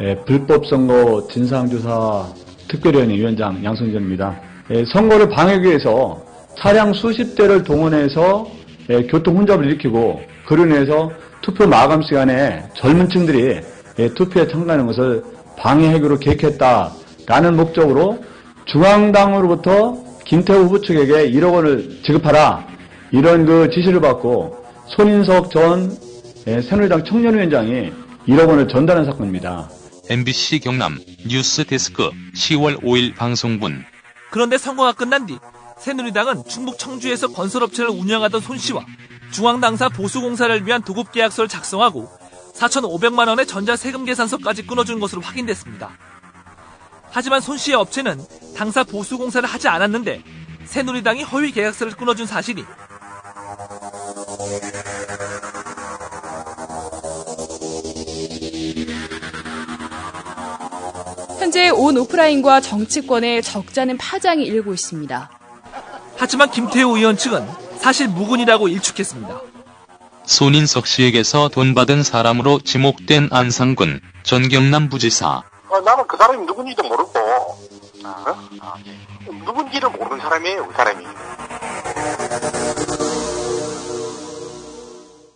예, 0.00 0.14
불법 0.24 0.64
선거 0.66 1.26
진상조사 1.26 2.32
특별위원회 2.68 3.16
위원장 3.16 3.64
양승전입니다. 3.64 4.40
예, 4.70 4.84
선거를 4.92 5.28
방해하기 5.28 5.66
위해서 5.66 6.24
차량 6.56 6.92
수십 6.92 7.34
대를 7.34 7.64
동원해서 7.64 8.48
예, 8.90 9.02
교통 9.08 9.38
혼잡을 9.38 9.66
일으키고 9.66 10.22
그로 10.46 10.66
인해서 10.66 11.10
투표 11.42 11.66
마감 11.66 12.02
시간에 12.02 12.62
젊은 12.76 13.08
층들이 13.08 13.60
예, 13.98 14.08
투표에 14.14 14.48
참가하는 14.48 14.86
것을 14.86 15.22
방해하기로 15.58 16.18
계획했다라는 16.18 17.56
목적으로 17.56 18.24
중앙당으로부터 18.66 20.02
김태우 20.24 20.64
후보 20.64 20.80
측에게 20.80 21.30
1억 21.30 21.52
원을 21.52 22.00
지급하라 22.04 22.66
이런 23.10 23.44
그 23.44 23.68
지시를 23.70 24.00
받고 24.00 24.64
손인석 24.86 25.50
전 25.50 25.94
예, 26.46 26.62
새누리당 26.62 27.04
청년위원장이 27.04 27.92
1억 28.28 28.48
원을 28.48 28.68
전달한 28.68 29.04
사건입니다. 29.04 29.68
MBC 30.08 30.60
경남 30.60 30.98
뉴스 31.28 31.64
데스크 31.64 32.10
10월 32.34 32.82
5일 32.82 33.14
방송분 33.14 33.84
그런데 34.30 34.58
선거가 34.58 34.92
끝난 34.92 35.26
뒤 35.26 35.38
새누리당은 35.78 36.44
충북 36.48 36.78
청주에서 36.78 37.28
건설업체를 37.28 37.90
운영하던 37.90 38.40
손 38.40 38.58
씨와 38.58 38.84
중앙당사 39.32 39.88
보수공사를 39.88 40.66
위한 40.66 40.82
도급 40.82 41.10
계약서를 41.10 41.48
작성하고 41.48 42.08
4,500만 42.54 43.28
원의 43.28 43.46
전자세금 43.46 44.04
계산서까지 44.04 44.66
끊어준 44.66 45.00
것으로 45.00 45.22
확인됐습니다. 45.22 45.90
하지만 47.10 47.40
손 47.40 47.58
씨의 47.58 47.76
업체는 47.76 48.24
당사 48.54 48.84
보수공사를 48.84 49.48
하지 49.48 49.68
않았는데 49.68 50.22
새누리당이 50.66 51.22
허위 51.24 51.50
계약서를 51.50 51.94
끊어준 51.94 52.26
사실이 52.26 52.64
현재 61.38 61.68
온 61.70 61.96
오프라인과 61.98 62.60
정치권에 62.60 63.40
적잖은 63.40 63.98
파장이 63.98 64.44
일고 64.44 64.72
있습니다. 64.72 65.30
하지만 66.16 66.50
김태우 66.50 66.96
의원 66.96 67.16
측은 67.16 67.61
사실 67.82 68.08
무근이라고 68.08 68.68
일축했습니다. 68.68 69.40
손인석 70.24 70.86
씨에게서 70.86 71.48
돈 71.48 71.74
받은 71.74 72.04
사람으로 72.04 72.60
지목된 72.60 73.28
안상근 73.32 74.00
전 74.22 74.48
경남 74.48 74.88
부지사 74.88 75.42
어, 75.68 75.80
나는 75.80 76.06
그 76.06 76.16
사람이 76.16 76.46
누군지도 76.46 76.84
모르고 76.84 77.18
어? 77.18 78.38
누군지를 79.44 79.90
모르는 79.90 80.20
사람이에요 80.20 80.68
그 80.68 80.74
사람이 80.74 81.04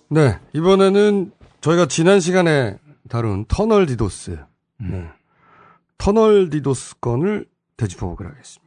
네, 0.09 0.39
이번에는 0.53 1.33
저희가 1.61 1.87
지난 1.87 2.21
시간에 2.21 2.79
다룬 3.09 3.45
터널 3.49 3.87
디도스, 3.87 4.39
네. 4.79 5.11
터널 5.99 6.49
디도스 6.49 7.01
건을 7.01 7.47
되짚어보기로 7.77 8.31
하겠습니다. 8.31 8.66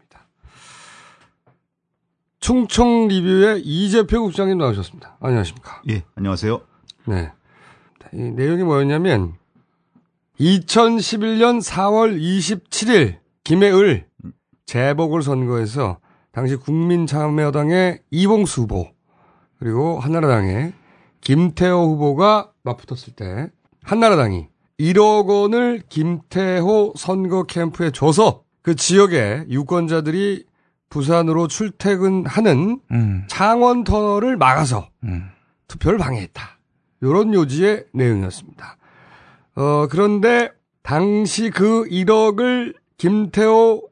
충청 2.50 3.08
리뷰의 3.08 3.62
이재표 3.62 4.24
국장님 4.24 4.58
나오셨습니다. 4.58 5.18
안녕하십니까? 5.20 5.84
예, 5.92 6.04
안녕하세요. 6.16 6.60
네. 7.06 7.32
이 8.12 8.18
내용이 8.18 8.64
뭐였냐면, 8.64 9.36
2011년 10.40 11.62
4월 11.62 12.20
27일, 12.20 13.20
김해을 13.44 14.08
재보궐 14.66 15.22
선거에서 15.22 16.00
당시 16.32 16.56
국민참여당의 16.56 18.02
이봉수 18.10 18.62
후보, 18.64 18.88
그리고 19.60 20.00
한나라당의 20.00 20.74
김태호 21.22 21.92
후보가 21.92 22.52
맞붙었을 22.64 23.14
때, 23.14 23.52
한나라당이 23.84 24.48
1억 24.80 25.28
원을 25.28 25.84
김태호 25.88 26.94
선거 26.98 27.44
캠프에 27.44 27.92
줘서 27.92 28.42
그 28.64 28.76
지역의 28.76 29.46
유권자들이 29.52 30.49
부산으로 30.90 31.48
출퇴근하는 31.48 32.82
음. 32.92 33.24
창원 33.28 33.84
터널을 33.84 34.38
막아서 34.38 34.90
투표를 35.68 35.98
방해했다. 35.98 36.60
요런 37.04 37.34
요지의 37.34 37.86
내용이었습니다. 37.94 38.78
어, 39.56 39.88
그런데 39.90 40.52
당시 40.82 41.50
그 41.50 41.86
1억을 41.86 42.76
김태호 42.98 43.90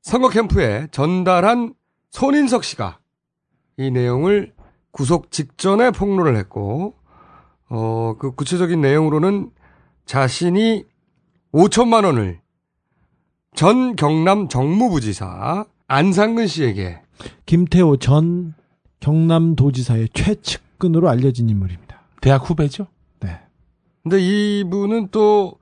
선거 0.00 0.28
캠프에 0.28 0.88
전달한 0.90 1.74
손인석 2.10 2.64
씨가 2.64 2.98
이 3.76 3.90
내용을 3.90 4.52
구속 4.90 5.30
직전에 5.30 5.90
폭로를 5.90 6.36
했고, 6.36 6.94
어, 7.68 8.16
그 8.18 8.34
구체적인 8.34 8.80
내용으로는 8.80 9.50
자신이 10.04 10.84
5천만 11.52 12.04
원을 12.04 12.40
전 13.54 13.96
경남 13.96 14.48
정무부지사 14.48 15.66
안상근 15.92 16.46
씨에게 16.46 17.00
김태호 17.44 17.98
전 17.98 18.54
경남도지사의 19.00 20.08
최측근으로 20.14 21.10
알려진 21.10 21.50
인물입니다. 21.50 22.00
대학 22.22 22.48
후배죠? 22.48 22.86
네. 23.20 23.38
근데 24.02 24.18
이분은 24.18 25.08
또 25.10 25.58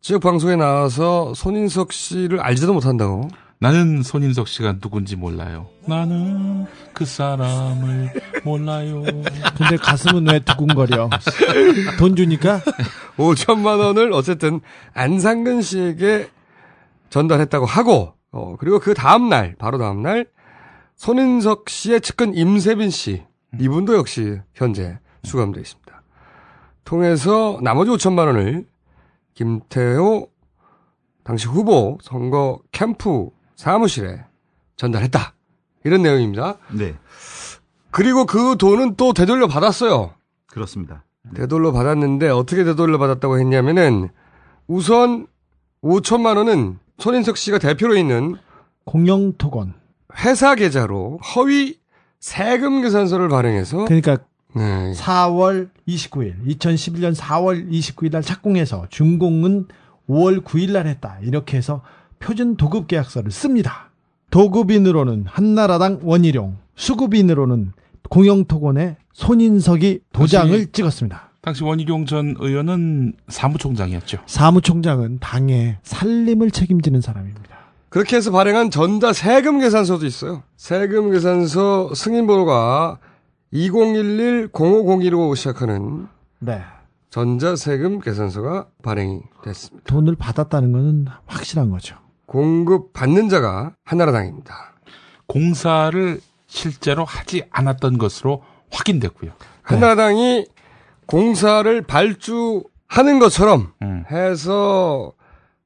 지역 0.00 0.22
방송에 0.22 0.56
나와서 0.56 1.34
손인석 1.34 1.92
씨를 1.92 2.40
알지도 2.40 2.72
못한다고. 2.72 3.28
나는 3.58 4.02
손인석 4.02 4.48
씨가 4.48 4.78
누군지 4.78 5.16
몰라요. 5.16 5.68
나는 5.86 6.64
그 6.94 7.04
사람을 7.04 8.10
몰라요. 8.42 9.02
근데 9.54 9.76
가슴은 9.76 10.30
왜 10.30 10.40
두근거려? 10.40 11.10
돈 11.98 12.16
주니까? 12.16 12.62
5천만 13.18 13.80
원을 13.80 14.14
어쨌든 14.14 14.62
안상근 14.94 15.60
씨에게 15.60 16.30
전달했다고 17.10 17.66
하고, 17.66 18.14
어, 18.34 18.56
그리고 18.58 18.80
그 18.80 18.94
다음날, 18.94 19.54
바로 19.58 19.78
다음날, 19.78 20.26
손인석 20.96 21.70
씨의 21.70 22.00
측근 22.00 22.34
임세빈 22.34 22.90
씨, 22.90 23.22
이분도 23.60 23.94
역시 23.94 24.40
현재 24.54 24.98
수감되어 25.22 25.60
있습니다. 25.60 26.02
통해서 26.84 27.60
나머지 27.62 27.92
5천만 27.92 28.26
원을 28.26 28.66
김태호 29.34 30.28
당시 31.22 31.46
후보 31.46 31.96
선거 32.02 32.58
캠프 32.72 33.30
사무실에 33.54 34.24
전달했다. 34.76 35.34
이런 35.84 36.02
내용입니다. 36.02 36.58
네. 36.72 36.96
그리고 37.92 38.26
그 38.26 38.56
돈은 38.58 38.96
또 38.96 39.12
되돌려 39.12 39.46
받았어요. 39.46 40.12
그렇습니다. 40.48 41.04
되돌려 41.36 41.70
받았는데 41.70 42.30
어떻게 42.30 42.64
되돌려 42.64 42.98
받았다고 42.98 43.38
했냐면은 43.38 44.08
우선 44.66 45.28
5천만 45.82 46.36
원은 46.36 46.80
손인석 46.98 47.36
씨가 47.36 47.58
대표로 47.58 47.96
있는 47.96 48.36
공영토건 48.84 49.74
회사 50.24 50.54
계좌로 50.54 51.18
허위 51.34 51.78
세금 52.20 52.82
계산서를 52.82 53.28
발행해서 53.28 53.84
그러니까 53.84 54.18
네. 54.54 54.92
4월 54.92 55.70
29일 55.88 56.46
2011년 56.46 57.14
4월 57.14 57.68
29일 57.70 58.12
날 58.12 58.22
착공해서 58.22 58.86
준공은 58.88 59.66
5월 60.08 60.44
9일 60.44 60.72
날 60.72 60.86
했다. 60.86 61.18
이렇게 61.22 61.56
해서 61.56 61.82
표준 62.20 62.56
도급 62.56 62.86
계약서를 62.86 63.30
씁니다. 63.30 63.90
도급인으로는 64.30 65.24
한나라당 65.26 66.00
원희룡, 66.02 66.56
수급인으로는 66.76 67.72
공영토건의 68.10 68.96
손인석이 69.12 70.00
도장을 70.12 70.72
찍었습니다. 70.72 71.30
당시 71.44 71.62
원희룡 71.62 72.06
전 72.06 72.34
의원은 72.38 73.12
사무총장이었죠. 73.28 74.18
사무총장은 74.24 75.18
당의 75.20 75.76
살림을 75.82 76.50
책임지는 76.50 77.02
사람입니다. 77.02 77.54
그렇게 77.90 78.16
해서 78.16 78.30
발행한 78.30 78.70
전자 78.70 79.12
세금 79.12 79.60
계산서도 79.60 80.06
있어요. 80.06 80.42
세금 80.56 81.10
계산서 81.10 81.94
승인 81.94 82.26
번호가 82.26 82.98
2011-0502로 83.52 85.36
시작하는 85.36 86.08
네. 86.38 86.62
전자 87.10 87.56
세금 87.56 88.00
계산서가 88.00 88.68
발행이 88.82 89.20
됐습니다. 89.44 89.84
돈을 89.86 90.16
받았다는 90.16 90.72
것은 90.72 91.06
확실한 91.26 91.68
거죠. 91.70 91.96
공급 92.24 92.94
받는 92.94 93.28
자가 93.28 93.74
한나라당입니다. 93.84 94.72
공사를 95.26 96.20
실제로 96.46 97.04
하지 97.04 97.44
않았던 97.50 97.98
것으로 97.98 98.42
확인됐고요. 98.72 99.32
한나라당이 99.62 100.46
공사를 101.06 101.82
발주하는 101.82 103.18
것처럼 103.20 103.72
음. 103.82 104.04
해서 104.10 105.12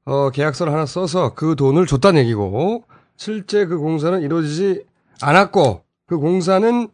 어, 0.05 0.29
계약서를 0.31 0.73
하나 0.73 0.85
써서 0.85 1.33
그 1.35 1.55
돈을 1.55 1.85
줬다는 1.85 2.21
얘기고 2.21 2.83
실제 3.15 3.65
그 3.65 3.77
공사는 3.77 4.21
이루어지지 4.21 4.83
않았고 5.21 5.83
그 6.07 6.17
공사는 6.17 6.89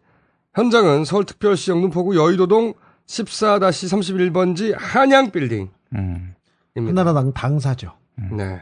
현장은 0.53 1.05
서울특별시청 1.05 1.81
눈포구 1.81 2.15
여의도동 2.15 2.73
14-31번지 3.07 4.73
한양빌딩. 4.77 5.69
음. 5.95 6.35
하나라당 6.75 7.33
당사죠. 7.33 7.93
네. 8.31 8.59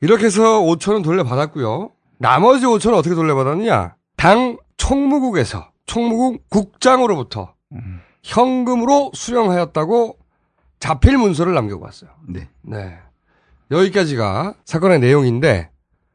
이렇게 0.00 0.26
해서 0.26 0.60
5천 0.60 0.94
원 0.94 1.02
돌려받았고요. 1.02 1.90
나머지 2.18 2.66
5천 2.66 2.90
원 2.90 2.98
어떻게 2.98 3.14
돌려받았느냐? 3.14 3.94
당 4.16 4.58
총무국에서 4.76 5.70
총무국 5.86 6.48
국장으로부터 6.48 7.54
현금으로 8.22 9.10
수령하였다고 9.14 10.16
자필 10.78 11.18
문서를 11.18 11.54
남기고 11.54 11.82
왔어요. 11.84 12.10
네. 12.28 12.48
네. 12.62 12.98
여기까지가 13.70 14.54
사건의 14.64 15.00
내용인데 15.00 15.70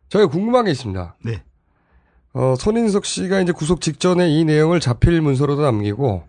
저희가 0.10 0.30
궁금한 0.30 0.66
게 0.66 0.72
있습니다. 0.72 1.16
네. 1.24 1.44
어, 2.34 2.56
손인석 2.58 3.06
씨가 3.06 3.42
이제 3.42 3.52
구속 3.52 3.82
직전에 3.82 4.30
이 4.30 4.46
내용을 4.46 4.80
자필 4.80 5.22
문서로도 5.22 5.62
남기고 5.64 6.24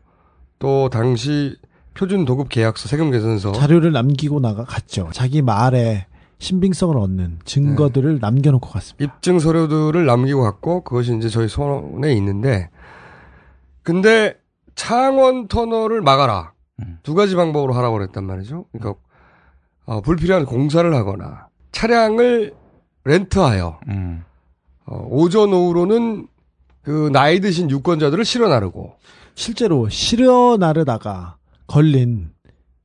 또 0.58 0.88
당시 0.88 1.56
표준 1.94 2.24
도급 2.24 2.48
계약서 2.48 2.88
세금 2.88 3.10
계산서 3.10 3.52
자료를 3.52 3.92
남기고 3.92 4.40
나가 4.40 4.64
갔죠. 4.64 5.10
자기 5.12 5.42
말에 5.42 6.06
신빙성을 6.38 6.96
얻는 6.96 7.40
증거들을 7.44 8.14
네. 8.14 8.18
남겨놓고 8.20 8.68
갔습니다. 8.70 9.04
입증 9.16 9.38
서류들을 9.40 10.06
남기고 10.06 10.42
갔고 10.42 10.82
그것이 10.82 11.16
이제 11.16 11.28
저희 11.28 11.48
손에 11.48 12.12
있는데 12.14 12.70
근데 13.82 14.37
창원 14.78 15.48
터널을 15.48 16.02
막아라 16.02 16.52
두 17.02 17.14
가지 17.14 17.34
방법으로 17.34 17.74
하라고 17.74 17.98
그랬단 17.98 18.24
말이죠. 18.24 18.66
그러니까 18.70 19.00
어, 19.84 20.00
불필요한 20.00 20.46
공사를 20.46 20.94
하거나 20.94 21.48
차량을 21.72 22.54
렌트하여 23.04 23.80
음. 23.88 24.24
어, 24.86 25.04
오전 25.10 25.52
오후로는 25.52 26.28
그 26.82 27.10
나이 27.12 27.40
드신 27.40 27.68
유권자들을 27.68 28.24
실어 28.24 28.48
나르고 28.48 28.94
실제로 29.34 29.88
실어 29.88 30.56
나르다가 30.56 31.36
걸린 31.66 32.30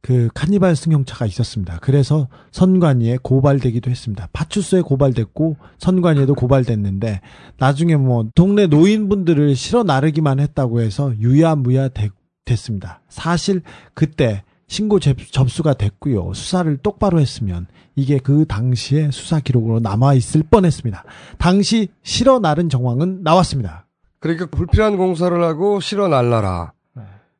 그 0.04 0.28
카니발 0.34 0.76
승용차가 0.76 1.26
있었습니다. 1.28 1.80
그래서 1.82 2.28
선관위에 2.52 3.20
고발되기도 3.24 3.90
했습니다. 3.90 4.28
파출소에 4.34 4.82
고발됐고 4.82 5.56
선관위에도 5.78 6.36
고발됐는데 6.36 7.22
나중에 7.58 7.96
뭐 7.96 8.26
동네 8.36 8.68
노인분들을 8.68 9.56
실어 9.56 9.84
나르기만 9.84 10.42
했다고 10.42 10.82
해서 10.82 11.14
유야무야 11.18 11.88
되- 11.88 12.10
됐습니다. 12.44 13.02
사실 13.08 13.62
그때 13.94 14.44
신고 14.68 15.00
접- 15.00 15.16
접수가 15.32 15.76
됐고요. 15.76 16.34
수사를 16.34 16.76
똑바로 16.78 17.22
했으면 17.22 17.68
이게 17.96 18.18
그 18.18 18.44
당시의 18.46 19.14
수사 19.14 19.40
기록으로 19.40 19.80
남아 19.80 20.16
있을 20.16 20.44
뻔했습니다. 20.44 21.06
당시 21.38 21.88
실어 22.04 22.40
나른 22.40 22.68
정황은 22.68 23.22
나왔습니다. 23.24 23.86
그러니까 24.20 24.48
불필요한 24.48 24.98
공사를 24.98 25.42
하고 25.42 25.80
실어 25.80 26.10
날라라. 26.10 26.74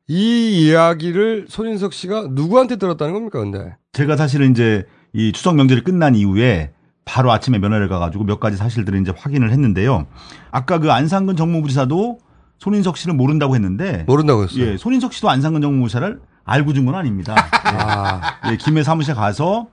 이 0.06 0.66
이야기를 0.66 1.46
손인석 1.48 1.92
씨가 1.92 2.28
누구한테 2.30 2.76
들었다는 2.76 3.14
겁니까, 3.14 3.38
근데? 3.40 3.74
제가 3.92 4.16
사실은 4.16 4.50
이제 4.50 4.84
이 5.12 5.32
추석 5.32 5.54
명절이 5.56 5.82
끝난 5.82 6.14
이후에 6.14 6.72
바로 7.06 7.32
아침에 7.32 7.58
면회를 7.58 7.88
가가지고 7.88 8.24
몇 8.24 8.40
가지 8.40 8.56
사실들을 8.56 9.00
이제 9.00 9.12
확인을 9.16 9.50
했는데요. 9.50 10.06
아까 10.50 10.78
그 10.78 10.90
안상근 10.92 11.36
정무부지사도 11.36 12.18
손인석 12.58 12.96
씨를 12.96 13.14
모른다고 13.14 13.54
했는데 13.54 14.04
모른다고 14.06 14.44
했어요. 14.44 14.64
예, 14.64 14.76
손인석 14.76 15.12
씨도 15.12 15.28
안상근 15.30 15.60
정무부지사를 15.62 16.20
알고 16.44 16.72
준 16.74 16.84
건 16.84 16.94
아닙니다. 16.94 17.34
예, 18.46 18.52
예, 18.52 18.56
김해 18.56 18.82
사무실 18.82 19.14
가서 19.14 19.68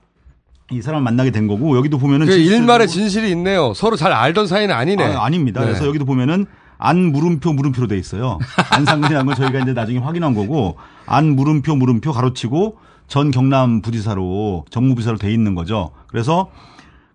이 0.70 0.80
사람을 0.80 1.02
만나게 1.04 1.30
된 1.30 1.46
거고 1.46 1.76
여기도 1.76 1.98
보면은 1.98 2.26
일말의 2.28 2.88
진실이 2.88 3.30
있네요. 3.32 3.74
서로 3.74 3.96
잘 3.96 4.12
알던 4.12 4.46
사이는 4.46 4.74
아니네. 4.74 5.04
아, 5.14 5.24
아닙니다. 5.24 5.60
네. 5.60 5.66
그래서 5.66 5.86
여기도 5.86 6.04
보면은 6.06 6.46
안 6.84 7.12
물음표 7.12 7.52
물음표로 7.52 7.86
돼 7.86 7.96
있어요. 7.96 8.40
안상근이라는 8.72 9.26
건 9.26 9.36
저희가 9.36 9.60
이제 9.60 9.72
나중에 9.72 9.98
확인한 9.98 10.34
거고 10.34 10.76
안 11.06 11.36
물음표 11.36 11.76
물음표 11.76 12.12
가로치고 12.12 12.78
전 13.06 13.30
경남 13.30 13.82
부지사로 13.82 14.64
정무부지사로 14.68 15.16
돼 15.16 15.32
있는 15.32 15.54
거죠. 15.54 15.92
그래서 16.08 16.50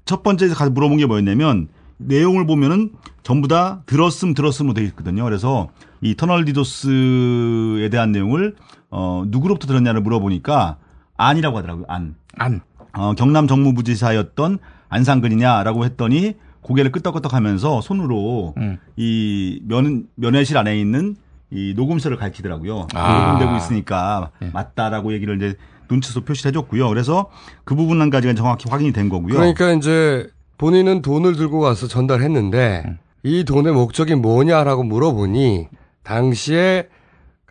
첫 0.06 0.24
번째 0.24 0.48
가서 0.48 0.70
물어본 0.70 1.00
게 1.00 1.06
뭐였냐면 1.06 1.68
내용을 1.98 2.46
보면은 2.46 2.92
전부 3.24 3.50
다 3.50 3.82
들었음 3.88 4.34
들었음으로 4.34 4.74
돼 4.74 4.84
있거든요. 4.86 5.26
그래서 5.26 5.68
이 6.00 6.16
터널 6.16 6.46
디도스에 6.46 7.90
대한 7.90 8.14
내용을 8.14 8.56
어 8.90 9.26
누구로부터 9.28 9.68
들었냐를 9.68 10.00
물어보니까 10.00 10.78
안이라고 11.18 11.58
하더라고요. 11.58 11.86
안. 11.90 12.16
안. 12.38 12.62
어, 12.94 13.16
경남 13.16 13.48
정무부지사였던 13.48 14.60
안상근이냐라고 14.88 15.84
했더니 15.84 16.36
고개를 16.68 16.92
끄덕끄덕 16.92 17.34
하면서 17.34 17.80
손으로 17.80 18.54
음. 18.58 18.78
이 18.98 19.62
면, 19.64 20.08
면회실 20.16 20.58
안에 20.58 20.78
있는 20.78 21.16
이 21.50 21.74
녹음서를 21.78 22.18
가리키더라고요. 22.18 22.88
아. 22.94 23.24
녹음되고 23.24 23.56
있으니까 23.56 24.32
맞다라고 24.52 25.14
얘기를 25.14 25.38
이제 25.38 25.56
눈치서 25.90 26.26
표시를 26.26 26.50
해줬고요. 26.50 26.90
그래서 26.90 27.30
그 27.64 27.74
부분까지가 27.74 28.34
정확히 28.34 28.70
확인이 28.70 28.92
된 28.92 29.08
거고요. 29.08 29.34
그러니까 29.34 29.72
이제 29.72 30.28
본인은 30.58 31.02
돈을 31.02 31.38
들고 31.38 31.62
가서 31.62 31.88
전달했는데 31.88 32.84
음. 32.86 32.98
이 33.24 33.46
돈의 33.46 33.72
목적이 33.72 34.16
뭐냐라고 34.16 34.84
물어보니 34.84 35.68
당시에 36.04 36.90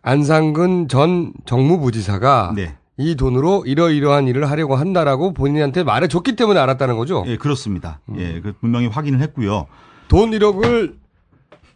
안상근 0.02 0.88
전 0.88 1.32
정무부지사가 1.46 2.52
네. 2.54 2.76
이 2.98 3.14
돈으로 3.14 3.64
이러이러한 3.66 4.26
일을 4.28 4.50
하려고 4.50 4.74
한다라고 4.76 5.34
본인한테 5.34 5.82
말해줬기 5.84 6.34
때문에 6.36 6.58
알았다는 6.60 6.96
거죠. 6.96 7.24
예, 7.26 7.36
그렇습니다. 7.36 8.00
예, 8.16 8.40
그 8.40 8.54
분명히 8.60 8.86
확인을 8.86 9.20
했고요. 9.20 9.66
돈 10.08 10.30
1억을 10.30 10.94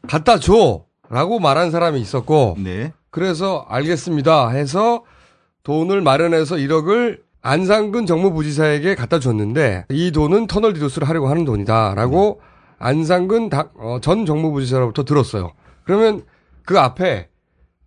갖다 0.09 0.39
줘라고 0.39 1.39
말한 1.41 1.71
사람이 1.71 2.01
있었고 2.01 2.57
네. 2.59 2.93
그래서 3.11 3.66
알겠습니다 3.68 4.49
해서 4.51 5.05
돈을 5.62 6.01
마련해서 6.01 6.57
1억을 6.57 7.21
안상근 7.43 8.07
정무부지사에게 8.07 8.95
갖다 8.95 9.18
줬는데 9.18 9.87
이 9.91 10.12
돈은 10.12 10.47
터널 10.47 10.73
디도스를 10.75 11.09
하려고 11.09 11.29
하는 11.29 11.45
돈이다라고 11.45 12.41
안상근 12.79 13.51
당- 13.51 13.68
어, 13.79 13.99
전 14.01 14.25
정무부지사로부터 14.25 15.05
들었어요. 15.05 15.53
그러면 15.85 16.23
그 16.64 16.79
앞에 16.79 17.29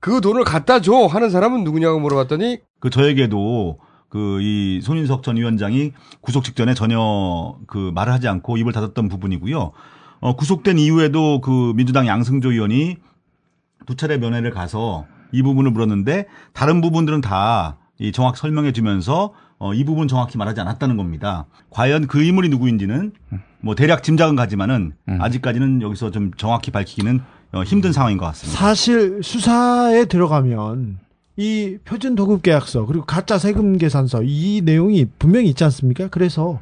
그 0.04 0.20
돈을 0.20 0.44
갖다 0.44 0.82
줘 0.82 1.06
하는 1.06 1.30
사람은 1.30 1.64
누구냐고 1.64 1.98
물어봤더니 2.02 2.58
그 2.82 2.90
저에게도 2.90 3.80
그 4.10 4.40
이 4.42 4.82
손인석 4.84 5.24
전 5.24 5.38
위원장이 5.38 5.94
구속 6.20 6.44
직전에 6.44 6.74
전혀 6.74 7.56
그 7.68 7.90
말을 7.96 8.12
하지 8.12 8.28
않고 8.28 8.58
입을 8.58 8.74
닫았던 8.74 9.08
부분이고요. 9.08 9.72
어, 10.20 10.36
구속된 10.36 10.78
이후에도 10.78 11.40
그 11.40 11.72
민주당 11.76 12.06
양승조 12.06 12.52
의원이 12.52 12.98
두 13.86 13.96
차례 13.96 14.18
면회를 14.18 14.52
가서 14.52 15.06
이 15.32 15.42
부분을 15.42 15.72
물었는데 15.72 16.28
다른 16.52 16.82
부분들은 16.82 17.22
다 17.22 17.78
이 18.00 18.12
정확히 18.12 18.40
설명해 18.40 18.72
주면서 18.74 19.34
어, 19.60 19.74
이 19.74 19.86
부분 19.86 20.08
정확히 20.10 20.38
말하지 20.38 20.60
않았다는 20.60 20.98
겁니다. 20.98 21.46
과연 21.70 22.08
그 22.08 22.22
인물이 22.24 22.50
누구인지는 22.50 23.14
뭐 23.62 23.76
대략 23.76 24.04
짐작은 24.04 24.36
가지만은 24.36 24.94
아직까지는 25.22 25.82
여기서 25.82 26.12
좀 26.12 26.32
정확히 26.36 26.72
밝히기는 26.72 27.20
어, 27.20 27.22
힘든 27.66 27.92
상황인 27.92 28.18
것 28.18 28.26
같습니다. 28.28 28.60
사실 28.60 29.22
수사에 29.22 30.06
들어가면 30.06 30.98
이 31.38 31.78
표준 31.86 32.16
도급 32.16 32.42
계약서 32.42 32.86
그리고 32.86 33.06
가짜 33.06 33.38
세금 33.38 33.78
계산서 33.78 34.22
이 34.24 34.62
내용이 34.64 35.06
분명히 35.20 35.50
있지 35.50 35.64
않습니까? 35.64 36.08
그래서 36.08 36.60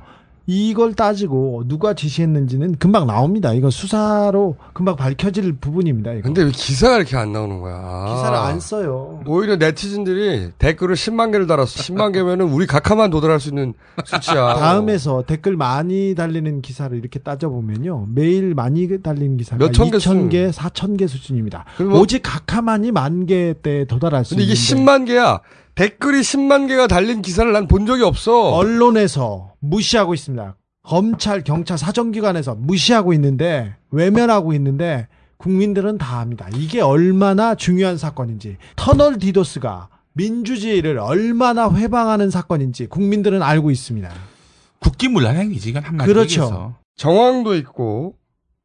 이걸 0.56 0.93
따지고 0.93 1.64
누가 1.66 1.93
지시했는지는 1.93 2.76
금방 2.76 3.08
나옵니다. 3.08 3.54
이거 3.54 3.70
수사로 3.70 4.58
금방 4.74 4.97
밝혀질 4.97 5.54
부분입니다. 5.54 6.12
이거. 6.12 6.24
근데 6.24 6.43
왜 6.43 6.52
기사가 6.52 6.97
이렇게 6.97 7.16
안 7.16 7.32
나오는 7.32 7.62
거야? 7.62 8.06
기사를 8.14 8.38
안 8.38 8.60
써요. 8.60 9.22
오히려 9.26 9.56
네티즌들이 9.56 10.52
댓글을 10.60 10.95
10만 10.95 11.32
개를 11.32 11.47
달았어. 11.47 11.80
10만 11.82 12.12
개면은 12.14 12.49
우리 12.52 12.68
각하만 12.68 13.10
도달할 13.12 13.39
수 13.39 13.47
있는 13.47 13.74
수치야. 14.04 14.56
다음에서 14.56 15.24
댓글 15.26 15.56
많이 15.56 16.16
달리는 16.16 16.62
기사를 16.62 16.97
이렇게 16.97 17.20
따져보면요. 17.20 18.08
매일 18.14 18.54
많이 18.54 19.02
달리는 19.02 19.38
기사가 19.38 19.58
몇천 19.64 19.89
개 19.91 19.97
2천 19.99 20.30
개, 20.30 20.49
4천 20.49 20.97
개 20.97 21.08
수준입니다. 21.08 21.64
뭐- 21.80 22.02
오직 22.02 22.24
각하만이 22.24 22.91
만 22.91 23.26
개대에 23.26 23.86
도달할 23.86 24.26
수 24.26 24.32
근데 24.36 24.43
이게 24.43 24.54
있는데 24.54 24.91
10만 24.91 25.08
개야. 25.08 25.39
댓글이 25.76 26.20
10만 26.22 26.68
개가 26.68 26.88
달린 26.88 27.22
기사를 27.22 27.52
난 27.52 27.68
본 27.68 27.86
적이 27.86 28.04
없어. 28.04 28.52
언론에서 28.52 29.54
무시하고 29.60 30.14
있습니다. 30.14 30.56
검찰, 30.84 31.44
경찰, 31.44 31.78
사정기관에서 31.78 32.56
무시하고 32.56 33.14
있는데 33.14 33.76
외면하고 33.92 34.54
있는데 34.54 35.08
국민들은 35.38 35.98
다 35.98 36.20
압니다. 36.20 36.48
이게 36.56 36.82
얼마나 36.82 37.56
중요한 37.56 37.98
사건인지 37.98 38.58
터널 38.76 39.18
디도스가 39.18 39.90
민주주의를 40.14 41.00
얼마나 41.00 41.72
회방하는 41.74 42.30
사건인지 42.30 42.88
국민들은 42.88 43.42
알고 43.42 43.72
있습니다. 43.72 44.10
국기문란 44.80 45.36
행위지 45.38 45.70
이건 45.70 45.84
한마디로 45.84 46.14
그렇죠. 46.14 46.42
얘기해서. 46.42 46.76
정황도 46.98 47.56
있고 47.56 48.16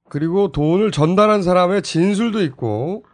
그리고 0.09 0.53
돈을 0.53 0.91
전달한 0.91 1.43
사람의 1.43 1.83
진술도 1.83 2.43
있고 2.43 3.05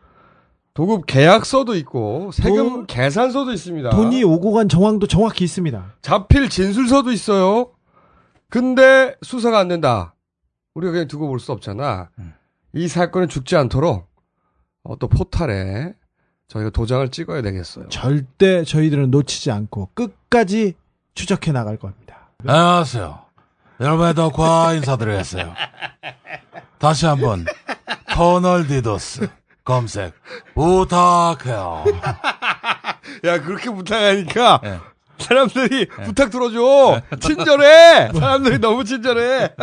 도급 0.74 1.04
계약서도 1.06 1.74
있고 1.76 2.30
세금 2.32 2.86
계산서도 2.86 3.52
있습니다. 3.52 3.90
돈이 3.90 4.24
오고 4.24 4.52
간 4.52 4.68
정황도 4.68 5.06
정확히 5.06 5.44
있습니다. 5.44 5.96
잡힐 6.00 6.48
진술서도 6.48 7.12
있어요. 7.12 7.70
근데 8.48 9.14
수사가 9.22 9.58
안 9.58 9.68
된다. 9.68 10.14
우리가 10.74 10.92
그냥 10.92 11.08
두고 11.08 11.28
볼 11.28 11.38
수 11.38 11.52
없잖아. 11.52 12.08
이 12.74 12.88
사건이 12.88 13.28
죽지 13.28 13.56
않도록 13.56 14.08
어, 14.84 14.98
또 14.98 15.08
포탈에 15.08 15.92
저희가 16.48 16.70
도장을 16.70 17.06
찍어야 17.10 17.42
되겠어요. 17.42 17.88
절대 17.90 18.64
저희들은 18.64 19.10
놓치지 19.10 19.50
않고 19.50 19.90
끝까지 19.94 20.74
추적해 21.14 21.52
나갈 21.52 21.76
겁니다. 21.76 22.30
안녕하세요. 22.46 23.18
여러분의 23.80 24.14
덕화 24.14 24.72
인사드리겠어요. 24.74 25.52
다시 26.78 27.04
한번 27.06 27.44
터널 28.08 28.66
디도스 28.66 29.28
검색 29.64 30.14
부탁해요. 30.54 31.84
야 33.24 33.40
그렇게 33.42 33.70
부탁하니까 33.70 34.60
네. 34.62 34.78
사람들이 35.18 35.86
부탁 36.04 36.30
들어줘. 36.30 37.00
친절해. 37.20 38.10
사람들이 38.12 38.58
너무 38.58 38.84
친절해. 38.84 39.50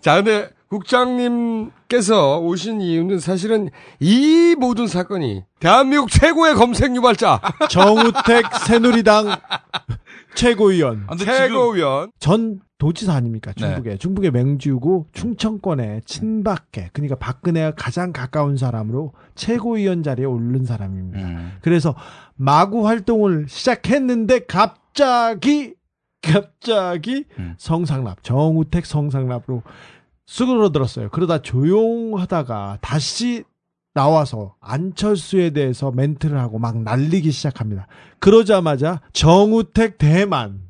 자, 0.00 0.14
근데 0.16 0.48
국장님께서 0.68 2.38
오신 2.38 2.80
이유는 2.80 3.18
사실은 3.18 3.68
이 3.98 4.54
모든 4.58 4.86
사건이 4.86 5.44
대한민국 5.58 6.10
최고의 6.10 6.54
검색 6.54 6.94
유발자 6.94 7.40
정우택 7.68 8.46
새누리당 8.66 9.36
최고위원. 10.34 11.04
아, 11.06 11.16
최고위원 11.16 12.12
전 12.18 12.60
도지사 12.78 13.14
아닙니까? 13.14 13.52
네. 13.52 13.60
중국에. 13.60 13.96
중국의 13.98 14.30
맹주고 14.30 15.08
충청권의 15.12 16.02
친박계. 16.06 16.90
그러니까 16.92 17.16
박근혜가 17.16 17.72
가장 17.76 18.12
가까운 18.12 18.56
사람으로 18.56 19.12
최고위원 19.34 20.02
자리에 20.02 20.24
오른 20.24 20.64
사람입니다. 20.64 21.20
음. 21.20 21.52
그래서 21.60 21.94
마구 22.36 22.86
활동을 22.86 23.46
시작했는데 23.48 24.46
갑자기 24.46 25.74
갑자기 26.22 27.24
음. 27.38 27.54
성상납 27.58 28.22
정우택 28.22 28.86
성상납으로 28.86 29.62
수그러들었어요. 30.26 31.10
그러다 31.10 31.42
조용하다가 31.42 32.78
다시 32.80 33.44
나와서 33.92 34.54
안철수에 34.60 35.50
대해서 35.50 35.90
멘트를 35.90 36.38
하고 36.38 36.58
막 36.58 36.78
날리기 36.78 37.30
시작합니다. 37.32 37.86
그러자마자 38.18 39.00
정우택 39.12 39.98
대만 39.98 40.60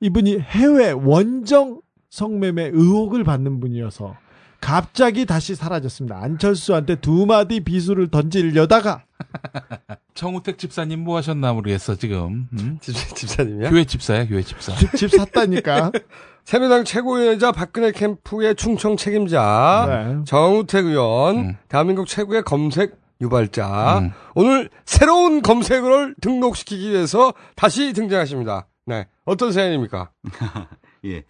이분이 0.00 0.38
해외 0.38 0.92
원정 0.92 1.80
성매매 2.10 2.70
의혹을 2.72 3.24
받는 3.24 3.60
분이어서 3.60 4.16
갑자기 4.60 5.26
다시 5.26 5.54
사라졌습니다. 5.54 6.18
안철수한테 6.18 6.96
두 6.96 7.26
마디 7.26 7.60
비수를 7.60 8.08
던지려다가 8.08 9.04
정우택 10.20 10.58
집사님 10.58 11.00
뭐 11.02 11.16
하셨나 11.16 11.54
모르겠어 11.54 11.94
지금. 11.94 12.46
음? 12.52 12.78
집, 12.82 12.94
집사님이야? 12.94 13.70
교회 13.70 13.84
집사야 13.84 14.28
교회 14.28 14.42
집사. 14.42 14.74
집, 14.76 14.92
집 14.94 15.10
샀다니까. 15.12 15.92
새누리당 16.44 16.84
최고위원이자 16.84 17.52
박근혜 17.52 17.90
캠프의 17.90 18.54
충청 18.54 18.98
책임자 18.98 19.86
네. 19.88 20.24
정우택 20.26 20.84
의원, 20.84 21.36
음. 21.38 21.56
대한민국 21.68 22.06
최고의 22.06 22.42
검색 22.42 23.00
유발자. 23.22 24.00
음. 24.00 24.12
오늘 24.34 24.68
새로운 24.84 25.40
검색어를 25.40 26.16
등록시키기 26.20 26.90
위해서 26.90 27.32
다시 27.56 27.94
등장하십니다. 27.94 28.66
네, 28.84 29.06
어떤 29.24 29.52
사연입니까? 29.52 30.10
예. 31.06 31.24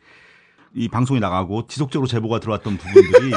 이 0.75 0.89
방송이 0.89 1.21
나가고 1.21 1.69
지속적으로 1.69 2.09
제보가 2.09 2.41
들어왔던 2.41 2.77
부분들이 2.77 3.33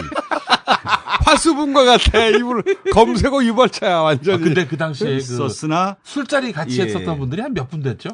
화수분과 1.34 1.86
같아. 1.86 2.28
이분 2.28 2.64
검색어 2.94 3.44
유발자야 3.44 4.00
완전히. 4.00 4.36
아, 4.36 4.44
근데 4.46 4.66
그 4.66 4.78
당시에 4.78 5.10
그 5.10 5.16
있었으나 5.16 5.98
술자리 6.04 6.52
같이 6.52 6.80
예. 6.80 6.86
했었던 6.86 7.18
분들이 7.20 7.42
한 7.42 7.54
몇 7.54 7.68
분 7.70 7.82
됐죠? 7.82 8.10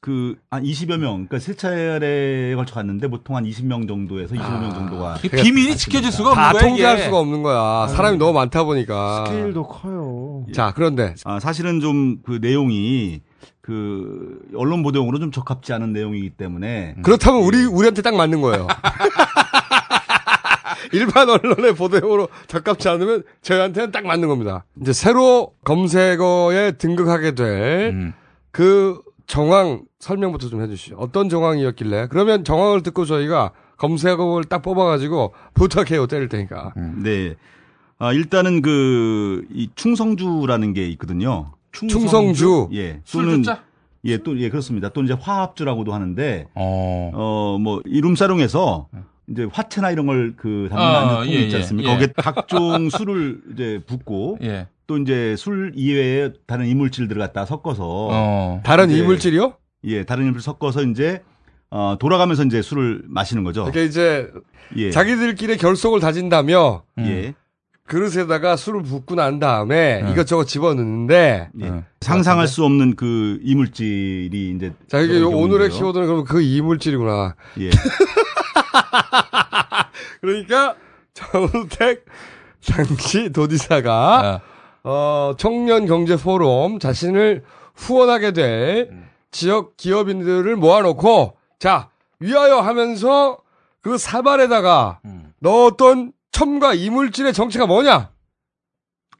그 0.00 0.34
한 0.50 0.62
20여 0.64 0.96
명, 0.96 1.26
그러니까 1.26 1.38
세 1.38 1.54
차례에 1.54 2.54
걸쳐 2.54 2.74
갔는데 2.74 3.08
보통 3.08 3.36
한 3.36 3.44
20명 3.44 3.86
정도에서 3.86 4.34
25명 4.34 4.74
정도가 4.74 5.18
이게 5.22 5.42
비밀이 5.42 5.76
지켜질 5.76 6.10
수가 6.10 6.34
다 6.34 6.46
없는 6.48 6.60
거야 6.60 6.68
통제할. 6.70 6.98
수가 7.02 7.18
없는 7.18 7.42
거야. 7.42 7.86
사람이 7.88 8.16
너무 8.16 8.32
많다 8.32 8.64
보니까. 8.64 9.26
스케일도 9.26 9.62
커요. 9.68 10.46
자, 10.54 10.72
그런데 10.74 11.14
아, 11.24 11.38
사실은 11.38 11.80
좀 11.80 12.22
그 12.24 12.38
내용이 12.40 13.20
그 13.60 14.40
언론 14.56 14.82
보도용으로 14.82 15.18
좀 15.18 15.30
적합지 15.30 15.72
않은 15.74 15.92
내용이기 15.92 16.30
때문에 16.30 16.96
그렇다면 17.02 17.42
우리 17.42 17.64
우리한테 17.66 18.00
딱 18.02 18.14
맞는 18.16 18.40
거예요. 18.40 18.66
일반 20.92 21.28
언론의 21.28 21.74
보도용으로 21.74 22.28
적합지 22.46 22.88
않으면 22.88 23.22
저희한테는 23.42 23.92
딱 23.92 24.06
맞는 24.06 24.28
겁니다. 24.28 24.64
이제 24.80 24.92
새로 24.92 25.52
검색어에 25.64 26.72
등극하게 26.72 27.34
될 27.34 27.90
음. 27.92 28.12
그 28.50 29.00
정황 29.26 29.82
설명부터 29.98 30.48
좀 30.48 30.62
해주시죠. 30.62 30.96
어떤 30.98 31.28
정황이었길래? 31.28 32.08
그러면 32.10 32.44
정황을 32.44 32.82
듣고 32.82 33.04
저희가 33.04 33.52
검색어를 33.76 34.44
딱 34.44 34.62
뽑아가지고 34.62 35.34
부탁해요 35.54 36.06
때릴 36.06 36.28
테니까. 36.28 36.72
네. 37.02 37.34
아, 37.98 38.12
일단은 38.12 38.62
그, 38.62 39.44
이 39.52 39.68
충성주라는 39.74 40.72
게 40.72 40.88
있거든요. 40.90 41.52
충성주. 41.70 42.70
예. 42.72 43.00
술주자? 43.04 43.62
예, 44.06 44.16
또, 44.16 44.38
예, 44.40 44.48
그렇습니다. 44.48 44.88
또 44.88 45.02
이제 45.02 45.12
화합주라고도 45.12 45.92
하는데, 45.92 46.46
어. 46.54 47.10
어, 47.12 47.58
뭐, 47.60 47.82
이룸사롱에서 47.84 48.88
이제 49.30 49.46
화채나 49.52 49.90
이런 49.92 50.06
걸 50.06 50.34
그 50.36 50.68
담는 50.70 50.84
아, 50.86 51.16
통이 51.18 51.34
예, 51.34 51.38
있지 51.42 51.56
예, 51.56 51.60
않습니까? 51.60 51.90
예. 51.90 51.94
거기에 51.94 52.08
각종 52.16 52.90
술을 52.90 53.40
이제 53.52 53.80
붓고, 53.86 54.38
예. 54.42 54.66
또 54.86 54.98
이제 54.98 55.36
술 55.36 55.72
이외에 55.74 56.32
다른 56.46 56.66
이물질들 56.66 57.16
을 57.16 57.20
갖다 57.20 57.44
섞어서, 57.46 57.84
어. 58.10 58.60
다른 58.64 58.90
이물질이요? 58.90 59.54
예, 59.84 60.04
다른 60.04 60.24
이물질 60.24 60.42
섞어서 60.42 60.82
이제, 60.82 61.22
어, 61.70 61.96
돌아가면서 62.00 62.44
이제 62.44 62.60
술을 62.62 63.02
마시는 63.06 63.44
거죠. 63.44 63.64
그러니까 63.64 63.82
이제 63.82 64.28
예. 64.76 64.90
자기들끼리 64.90 65.56
결속을 65.58 66.00
다진다며 66.00 66.82
예. 66.98 67.34
그릇에다가 67.86 68.56
술을 68.56 68.82
붓고 68.82 69.16
난 69.16 69.40
다음에 69.40 70.00
네. 70.02 70.12
이것저것 70.12 70.44
집어넣는데 70.44 71.50
예. 71.60 71.84
상상할 72.00 72.46
수 72.46 72.64
없는 72.64 72.94
그 72.94 73.40
이물질이 73.42 74.54
이제 74.56 74.72
자 74.86 75.00
이게 75.00 75.20
오늘의. 75.20 75.70
키워드는 75.70 76.06
그럼 76.06 76.24
그 76.24 76.40
이물질이구나. 76.40 77.34
예. 77.60 77.70
그러니까 80.20 80.76
정우택 81.14 82.04
당시 82.66 83.30
도지사가 83.30 84.40
어, 84.82 85.34
청년 85.38 85.86
경제 85.86 86.16
포럼 86.16 86.78
자신을 86.78 87.44
후원하게 87.74 88.32
될 88.32 88.90
지역 89.30 89.76
기업인들을 89.76 90.56
모아놓고 90.56 91.36
자 91.58 91.90
위하여 92.18 92.58
하면서 92.60 93.38
그 93.80 93.96
사발에다가 93.98 95.00
넣었던 95.40 96.12
첨가 96.32 96.74
이물질의 96.74 97.32
정체가 97.32 97.66
뭐냐? 97.66 98.10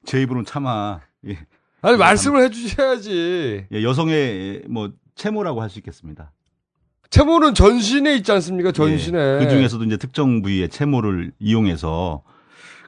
제 0.05 0.21
입으로는 0.23 0.45
차마 0.45 1.01
예. 1.27 1.39
아니 1.83 1.97
말씀을 1.97 2.43
해주셔야지. 2.45 3.67
예, 3.73 3.83
여성의 3.83 4.65
뭐 4.69 4.91
채모라고 5.15 5.63
할 5.63 5.71
수 5.71 5.79
있겠습니다. 5.79 6.33
채모는 7.11 7.55
전신에 7.55 8.15
있지 8.17 8.31
않습니까? 8.33 8.73
전신에. 8.73 9.39
그 9.41 9.49
중에서도 9.51 9.85
이제 9.85 9.97
특정 9.97 10.43
부위의 10.43 10.69
채모를 10.69 11.33
이용해서 11.39 12.23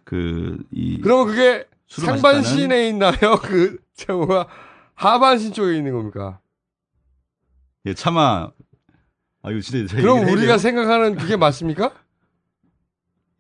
그 0.05 0.59
이 0.73 1.01
그러면 1.01 1.27
그게 1.27 1.64
상반신에 1.89 2.89
있나요? 2.89 3.12
그 3.43 3.79
채모가 3.95 4.47
하반신 4.95 5.53
쪽에 5.53 5.77
있는 5.77 5.93
겁니까? 5.93 6.39
예, 7.87 7.95
차마 7.95 8.49
아 9.43 9.51
이거 9.51 9.61
진짜 9.61 9.97
그럼 9.97 10.20
우리가? 10.29 10.59
생각하는 10.59 11.16
그게 11.16 11.37
맞습니까? 11.37 11.93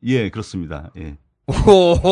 예 0.04 0.30
그렇습니다. 0.30 0.90
예. 0.98 1.16
오. 1.46 1.94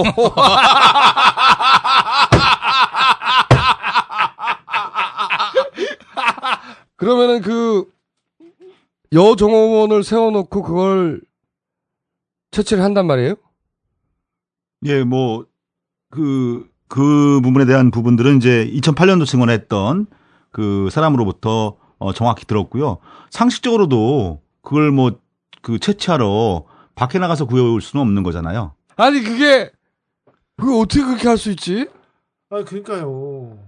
그러면은 6.97 7.41
그 7.43 7.87
여정원을 9.13 10.05
세워놓고 10.05 10.63
그걸 10.63 11.21
채취를 12.53 12.83
한단 12.83 13.07
말이에요? 13.07 13.35
예, 14.87 15.05
뭐, 15.05 15.47
그, 16.11 16.69
그 16.89 17.41
부분에 17.43 17.65
대한 17.67 17.91
부분들은 17.91 18.37
이제 18.39 18.69
2008년도 18.73 19.27
증언했던 19.27 20.07
그 20.51 20.89
사람으로부터 20.91 21.77
어, 21.99 22.13
정확히 22.13 22.47
들었고요. 22.47 22.99
상식적으로도 23.31 24.41
그걸 24.63 24.91
뭐, 24.91 25.21
그 25.63 25.79
채취하러 25.79 26.65
밖에 26.95 27.19
나가서 27.19 27.45
구해올 27.47 27.81
수는 27.83 28.03
없는 28.03 28.23
거잖아요. 28.23 28.75
아니 28.97 29.21
그게 29.23 29.71
그거 30.57 30.79
어떻게 30.79 31.05
그렇게 31.05 31.29
할 31.29 31.37
수 31.37 31.51
있지? 31.51 31.87
아, 32.51 32.63
그러니까요. 32.65 33.59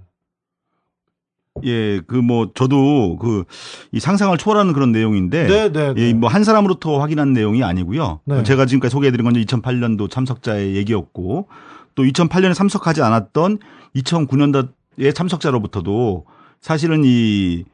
예, 1.65 2.01
그 2.07 2.17
뭐 2.17 2.51
저도 2.55 3.17
그 3.19 3.45
이 3.93 4.01
상상을 4.01 4.37
초월하는 4.39 4.73
그런 4.73 4.93
내용인데 4.93 5.47
네, 5.47 5.73
네, 5.73 5.95
예, 5.97 6.13
뭐 6.15 6.29
한 6.31 6.45
사람으로부터 6.45 6.99
확인한 7.01 7.33
내용이 7.33 7.63
아니고요. 7.65 8.21
네. 8.25 8.43
제가 8.43 8.67
지금까지 8.67 8.93
소개해 8.93 9.11
드린 9.11 9.25
건 9.25 9.35
2008년도 9.35 10.11
참석자의 10.11 10.75
얘기였고 10.77 11.49
또 11.95 12.03
2008년에 12.05 12.55
참석하지 12.55 13.03
않았던 13.03 13.59
2009년도의 13.97 15.15
참석자로부터도 15.15 16.25
사실은 16.61 17.03
이, 17.05 17.65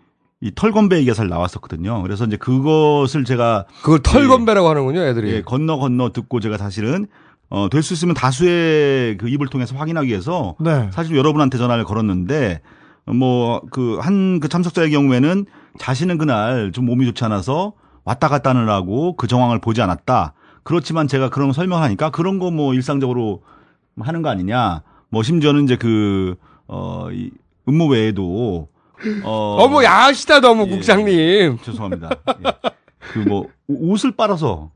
이 0.40 0.52
털건배 0.54 0.96
얘기가 0.98 1.14
잘 1.14 1.28
나왔었거든요. 1.28 2.02
그래서 2.02 2.24
이제 2.24 2.36
그것을 2.36 3.24
제가 3.24 3.66
그걸 3.82 4.00
털건배라고 4.02 4.68
하는군요, 4.68 5.00
애들이. 5.00 5.30
예, 5.32 5.42
건너 5.42 5.78
건너 5.78 6.10
듣고 6.12 6.40
제가 6.40 6.56
사실은 6.58 7.06
어, 7.50 7.68
될 7.70 7.82
수 7.82 7.94
있으면 7.94 8.14
다수의 8.14 9.16
그 9.16 9.28
입을 9.28 9.46
통해서 9.48 9.74
확인하기 9.76 10.08
위해서 10.08 10.54
네. 10.60 10.88
사실 10.92 11.16
여러분한테 11.16 11.56
전화를 11.58 11.84
걸었는데 11.84 12.60
뭐 13.14 13.60
그한그 13.70 14.48
참석자의 14.48 14.90
경우에는 14.90 15.46
자신은 15.78 16.18
그날 16.18 16.72
좀 16.72 16.86
몸이 16.86 17.06
좋지 17.06 17.24
않아서 17.24 17.72
왔다 18.04 18.28
갔다 18.28 18.50
하느라고 18.50 19.16
그 19.16 19.26
정황을 19.26 19.60
보지 19.60 19.80
않았다. 19.82 20.34
그렇지만 20.62 21.08
제가 21.08 21.30
그런 21.30 21.48
거 21.48 21.52
설명하니까 21.54 22.10
그런 22.10 22.38
거 22.38 22.50
뭐 22.50 22.74
일상적으로 22.74 23.42
하는 24.00 24.22
거 24.22 24.28
아니냐. 24.28 24.82
뭐 25.10 25.22
심지어는 25.22 25.64
이제 25.64 25.76
그, 25.76 26.36
어, 26.66 27.08
이 27.10 27.30
음모 27.68 27.88
외에도 27.88 28.68
어. 29.24 29.56
어머, 29.60 29.82
야하시다, 29.84 30.40
너무, 30.40 30.66
예, 30.66 30.70
국장님. 30.70 31.58
죄송합니다. 31.62 32.10
예. 32.44 32.52
그뭐 33.12 33.46
옷을 33.68 34.12
빨아서 34.12 34.70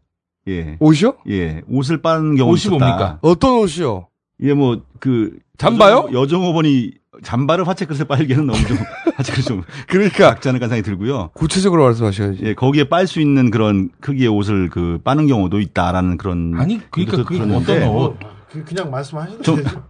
예. 0.48 0.76
옷이요? 0.80 1.14
예. 1.28 1.62
옷을 1.68 2.00
빠는 2.00 2.36
경우 2.36 2.52
옷이 2.52 2.68
뭡니까? 2.70 3.18
어떤 3.20 3.58
옷이요? 3.58 4.06
예, 4.42 4.54
뭐 4.54 4.78
그 5.00 5.36
잠바요? 5.62 6.08
여정호번이 6.12 6.92
잠바를 7.22 7.68
화채그릇에 7.68 8.04
빨기는 8.04 8.46
너무 8.46 8.58
좀 8.66 8.76
화채그릇 9.16 9.44
좀 9.46 9.62
그러니까 9.86 10.30
작지 10.34 10.48
않을까 10.48 10.66
생각이 10.66 10.82
들고요. 10.82 11.30
구체적으로 11.34 11.84
말씀하셔야지. 11.84 12.38
예, 12.42 12.54
거기에 12.54 12.84
빨 12.88 13.06
수 13.06 13.20
있는 13.20 13.50
그런 13.50 13.90
크기의 14.00 14.28
옷을 14.28 14.70
그 14.70 14.98
빠는 15.04 15.26
경우도 15.28 15.60
있다라는 15.60 16.16
그런 16.16 16.54
아니, 16.58 16.80
그러니까 16.90 17.18
그게 17.18 17.36
들었는데 17.36 17.76
어떤 17.84 17.88
옷? 17.96 18.18
그- 18.50 18.64
그냥 18.64 18.90
말씀하시는 18.90 19.42
좀- 19.42 19.62
거죠. 19.62 19.84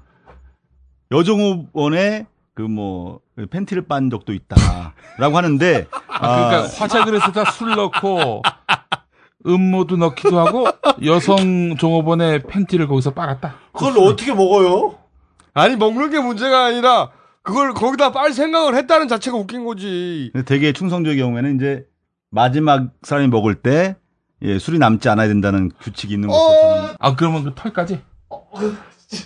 여정호번에 1.11 2.27
그 2.55 2.62
뭐 2.68 3.20
팬티를 3.51 3.87
빤 3.89 4.11
적도 4.11 4.35
있다라고 4.35 5.37
하는데 5.37 5.87
아, 6.09 6.49
그러니까 6.49 6.68
화채그릇에다 6.77 7.51
술 7.51 7.70
넣고 7.77 8.43
음모도 9.47 9.97
넣기도 9.97 10.39
하고 10.39 10.66
여성 11.05 11.77
종업원의 11.77 12.43
팬티를 12.43 12.87
거기서 12.89 13.12
빨았다. 13.14 13.55
그걸 13.73 13.95
어떻게 13.99 14.35
먹어요? 14.35 14.97
아니, 15.55 15.77
먹는 15.77 16.11
게 16.11 16.19
문제가 16.21 16.67
아니라, 16.67 17.11
그걸 17.43 17.75
거기다 17.75 18.13
빨 18.13 18.33
생각을 18.33 18.75
했다는 18.77 19.09
자체가 19.09 19.37
웃긴 19.37 19.65
거지. 19.65 20.31
근데 20.33 20.45
되게 20.45 20.73
충성조의 20.73 21.17
경우에는 21.17 21.57
이제 21.57 21.85
마지막 22.31 22.89
사람이 23.03 23.29
먹을 23.29 23.57
때 23.57 23.97
예, 24.43 24.59
술이 24.59 24.79
남지 24.79 25.09
않아야 25.09 25.29
된다는 25.29 25.71
규칙이 25.81 26.15
있는 26.15 26.29
것으로 26.29 26.61
저는 26.61 26.95
아 26.99 27.15
그러면 27.15 27.45
그 27.45 27.53
털까지? 27.55 28.01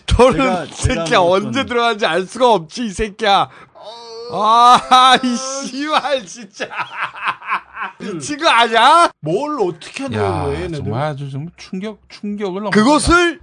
저는 0.07 0.67
이 0.67 0.73
새끼야 0.73 1.21
뭐 1.21 1.37
언제 1.37 1.65
들어간지 1.65 2.05
알 2.07 2.23
수가 2.23 2.53
없지 2.53 2.87
이 2.87 2.91
새끼야. 2.91 3.49
아, 4.33 5.19
이 5.23 5.37
씨발 5.37 6.27
진짜 6.27 6.69
미친 8.01 8.39
거 8.39 8.49
아니야? 8.49 9.11
뭘 9.21 9.59
어떻게 9.61 10.05
야 10.05 10.09
넣어요, 10.09 10.55
얘네들? 10.55 10.77
정말 10.85 11.03
아주 11.03 11.31
좀 11.31 11.49
충격 11.57 12.01
충격을 12.09 12.63
넘어. 12.63 12.71
그것을 12.71 13.41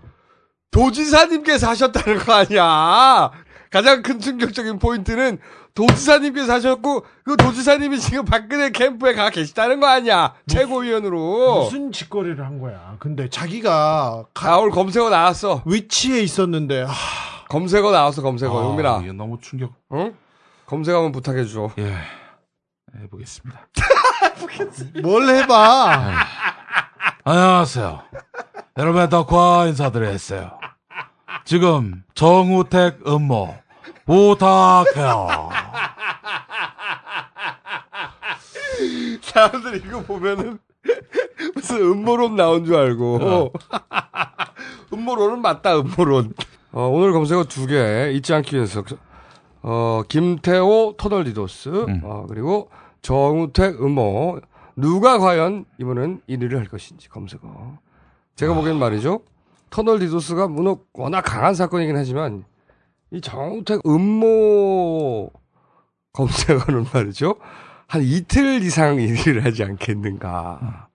도지사님께서 0.74 1.70
하셨다는 1.70 2.20
거 2.20 2.34
아니야? 2.34 3.32
가장 3.70 4.02
큰 4.04 4.20
충격적인 4.20 4.80
포인트는 4.80 5.40
도지사님께서 5.74 6.54
하셨고 6.54 7.06
그 7.24 7.38
도지사님이 7.38 8.00
지금 8.00 8.26
박근혜 8.26 8.70
캠프에 8.72 9.14
가 9.16 9.30
계시다는 9.30 9.80
거 9.80 9.88
아니야? 9.88 10.34
최고위원으로. 10.48 11.64
무슨 11.64 11.92
짓거리를 11.92 12.46
한 12.46 12.60
거야? 12.60 12.96
근데 13.00 13.30
자기가 13.30 14.26
아, 14.34 14.56
오늘 14.58 14.72
검색어 14.72 15.10
나왔어. 15.10 15.64
위치에 15.66 16.22
있었는데 16.22 16.86
아, 16.88 16.92
검색어 17.50 17.92
나왔어 17.92 18.22
검색어 18.22 18.60
아, 18.60 18.64
용민아. 18.66 19.00
너무 19.14 19.38
충격. 19.42 19.74
응? 19.94 20.14
검색 20.66 20.94
한번 20.94 21.12
부탁해 21.12 21.46
줘. 21.46 21.70
예. 21.80 21.96
해보겠습니다. 23.02 23.68
뭘 25.02 25.28
해봐? 25.30 26.12
안녕하세요. 27.24 28.02
여러분의 28.78 29.10
덕화 29.10 29.66
인사드리겠어요. 29.68 30.63
지금 31.46 32.04
정우택 32.14 33.08
음모 33.08 33.56
부탁해요. 34.06 35.50
사람들이 39.22 39.82
이거 39.86 40.02
보면은 40.02 40.60
무슨 41.56 41.78
음모론 41.82 42.36
나온 42.36 42.66
줄 42.66 42.76
알고. 42.76 43.52
음모론은 44.94 45.42
맞다, 45.42 45.78
음모론. 45.80 46.34
어, 46.72 46.88
오늘 46.88 47.14
검색어 47.14 47.46
두 47.46 47.68
개 47.68 48.12
잊지 48.14 48.34
않기 48.34 48.56
위해서 48.56 48.84
어, 49.62 50.02
김태호 50.08 50.96
터널 50.98 51.24
디도스 51.26 51.86
어, 52.04 52.26
그리고 52.28 52.70
정우택 53.02 53.82
음모 53.82 54.40
누가 54.76 55.20
과연 55.20 55.66
이번엔 55.80 56.22
1위를 56.30 56.58
할 56.58 56.68
것인지 56.68 57.10
검색어. 57.10 57.78
제가 58.36 58.54
보기엔 58.56 58.78
말이죠. 58.80 59.22
터널 59.74 59.98
디도스가 59.98 60.48
문어 60.50 60.78
워낙 60.94 61.22
강한 61.22 61.56
사건이긴 61.56 61.98
하지만 61.98 62.46
이 63.10 63.20
정우택 63.20 63.82
음모 63.88 65.32
검색어는 66.14 66.86
말이죠. 66.94 67.38
한 67.88 68.04
이틀 68.04 68.62
이상 68.62 69.02
1위를 69.02 69.44
하지 69.44 69.64
않겠는가 69.64 70.90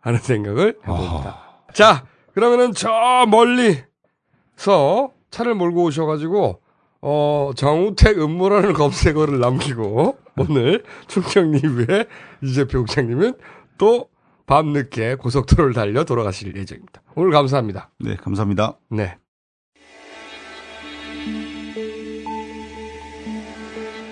하는 0.00 0.18
생각을 0.18 0.78
해봅니다. 0.82 1.42
자, 1.74 2.06
그러면은 2.32 2.72
저 2.72 3.26
멀리서 3.28 5.12
차를 5.30 5.54
몰고 5.54 5.84
오셔가지고 5.84 6.58
어 7.02 7.50
정우택 7.54 8.18
음모라는 8.18 8.72
검색어를 8.72 9.40
남기고 9.40 10.16
오늘 10.38 10.84
충청리뷰의 11.06 12.06
이재표 12.42 12.78
국장님은 12.78 13.34
또 13.76 14.08
밤늦게 14.46 15.16
고속도로를 15.16 15.74
달려 15.74 16.04
돌아가실 16.04 16.56
예정입니다. 16.56 17.02
오늘 17.14 17.30
감사합니다. 17.30 17.90
네, 17.98 18.16
감사합니다. 18.16 18.78
네. 18.90 19.16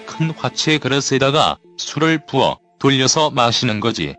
큰 0.07 0.31
화채 0.37 0.79
그릇에다가 0.79 1.59
술을 1.79 2.27
부어 2.27 2.59
돌려서 2.79 3.31
마시는 3.31 3.81
거지. 3.81 4.15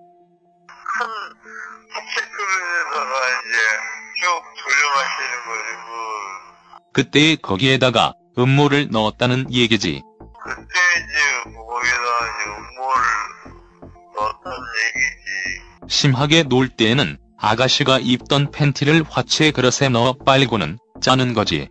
그때 6.94 7.36
거기에다가 7.38 8.14
음모를 8.38 8.90
넣었다는 8.92 9.54
얘기지. 9.54 10.02
심하게 15.88 16.44
놀 16.44 16.70
때에는 16.70 17.18
아가씨가 17.38 18.00
입던 18.00 18.52
팬티를 18.52 19.04
화채 19.10 19.52
그릇에 19.52 19.90
넣어 19.90 20.14
빨고는 20.14 20.78
짜는 21.02 21.34
거지. 21.34 21.68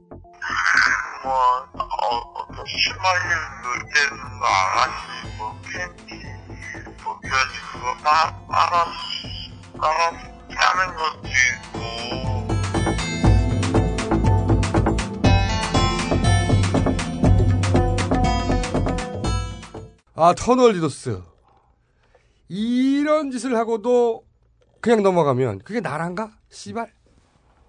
아, 20.16 20.34
터널 20.34 20.72
리더스. 20.72 21.29
이런 22.51 23.30
짓을 23.30 23.57
하고도 23.57 24.24
그냥 24.80 25.05
넘어가면 25.05 25.61
그게 25.61 25.80
나란가? 25.80 26.32
씨발. 26.51 26.90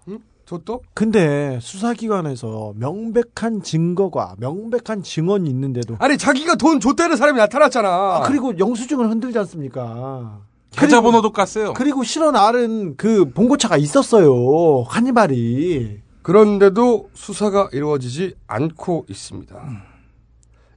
응? 0.08 0.18
저또? 0.44 0.82
근데 0.92 1.58
수사기관에서 1.62 2.74
명백한 2.76 3.62
증거가 3.62 4.34
명백한 4.38 5.04
증언이 5.04 5.48
있는데도 5.48 5.96
아니 6.00 6.18
자기가 6.18 6.56
돈 6.56 6.80
줬다는 6.80 7.16
사람이 7.16 7.38
나타났잖아. 7.38 7.88
아, 7.88 8.22
그리고 8.26 8.58
영수증을 8.58 9.08
흔들지 9.08 9.38
않습니까? 9.38 10.40
계좌번호도 10.72 11.32
깠어요. 11.32 11.74
그리고 11.74 12.02
실어 12.02 12.32
나른 12.32 12.96
그 12.96 13.30
봉고차가 13.30 13.76
있었어요. 13.76 14.84
카니발이. 14.88 16.00
그런데도 16.22 17.10
수사가 17.14 17.68
이루어지지 17.72 18.34
않고 18.48 19.06
있습니다. 19.08 19.62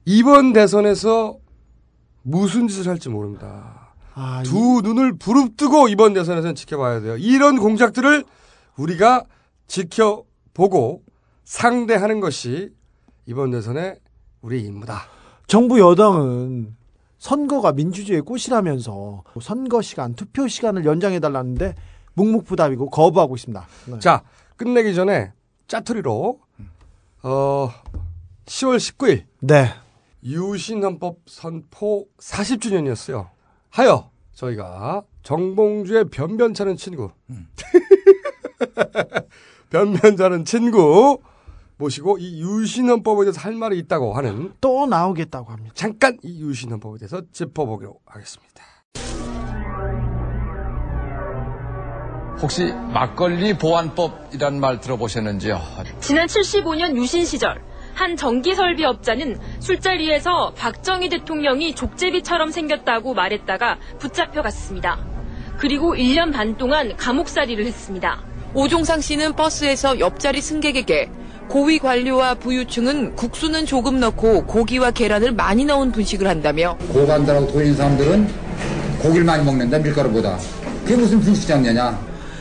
이번 0.04 0.52
대선에서 0.52 1.38
무슨 2.22 2.68
짓을 2.68 2.88
할지 2.88 3.08
모릅니다. 3.08 3.75
아, 4.18 4.42
두 4.42 4.80
눈을 4.82 5.18
부릅뜨고 5.18 5.88
이번 5.88 6.14
대선에서는 6.14 6.54
지켜봐야 6.54 7.00
돼요. 7.00 7.18
이런 7.18 7.58
공작들을 7.58 8.24
우리가 8.78 9.24
지켜보고 9.66 11.02
상대하는 11.44 12.20
것이 12.20 12.70
이번 13.26 13.50
대선의 13.50 14.00
우리 14.40 14.62
임무다. 14.62 15.02
정부 15.46 15.78
여당은 15.78 16.74
선거가 17.18 17.72
민주주의의 17.72 18.22
꽃이라면서 18.22 19.22
선거 19.42 19.82
시간, 19.82 20.14
투표 20.14 20.48
시간을 20.48 20.86
연장해 20.86 21.20
달라는데 21.20 21.74
묵묵부답이고 22.14 22.88
거부하고 22.88 23.36
있습니다. 23.36 23.66
네. 23.86 23.98
자, 23.98 24.22
끝내기 24.56 24.94
전에 24.94 25.32
짜투리로 25.68 26.40
어 27.22 27.70
10월 28.46 28.76
19일 28.78 29.24
네. 29.40 29.74
유신헌법 30.24 31.18
선포 31.26 32.06
40주년이었어요. 32.18 33.35
하여 33.76 34.10
저희가 34.32 35.02
정봉주의 35.22 36.08
변변찮은 36.08 36.76
친구 36.76 37.10
변변찮은 39.68 40.46
친구 40.46 41.20
모시고 41.76 42.16
이 42.16 42.40
유신헌법에 42.40 43.24
대해서 43.24 43.38
할 43.38 43.52
말이 43.52 43.78
있다고 43.80 44.14
하는 44.14 44.54
또 44.62 44.86
나오겠다고 44.86 45.52
합니다. 45.52 45.74
잠깐 45.76 46.16
이 46.22 46.40
유신헌법에 46.40 47.00
대해서 47.00 47.20
짚어보기로 47.32 47.98
하겠습니다. 48.06 48.64
혹시 52.40 52.72
막걸리 52.94 53.58
보안법이란 53.58 54.58
말 54.58 54.80
들어보셨는지요? 54.80 55.60
지난 56.00 56.26
75년 56.26 56.96
유신 56.96 57.26
시절 57.26 57.62
한 57.96 58.14
전기 58.14 58.54
설비업자는 58.54 59.38
술자리에서 59.58 60.52
박정희 60.54 61.08
대통령이 61.08 61.74
족제비처럼 61.74 62.50
생겼다고 62.50 63.14
말했다가 63.14 63.78
붙잡혀갔습니다. 63.98 64.98
그리고 65.56 65.94
1년 65.94 66.30
반 66.30 66.58
동안 66.58 66.94
감옥살이를 66.94 67.64
했습니다. 67.64 68.22
오종상 68.52 69.00
씨는 69.00 69.32
버스에서 69.32 69.98
옆자리 69.98 70.42
승객에게 70.42 71.08
고위 71.48 71.78
관료와 71.78 72.34
부유층은 72.34 73.16
국수는 73.16 73.64
조금 73.64 73.98
넣고 73.98 74.44
고기와 74.44 74.90
계란을 74.90 75.32
많이 75.32 75.64
넣은 75.64 75.90
분식을 75.92 76.28
한다며 76.28 76.76
고관들하고 76.92 77.46
돈 77.46 77.62
있는 77.62 77.76
사람들은 77.76 78.28
고기를 79.00 79.24
많이 79.24 79.42
먹는다 79.42 79.78
밀가루보다 79.78 80.38
그게 80.84 80.96
무슨 80.96 81.20
분식 81.20 81.48
장려냐 81.48 81.98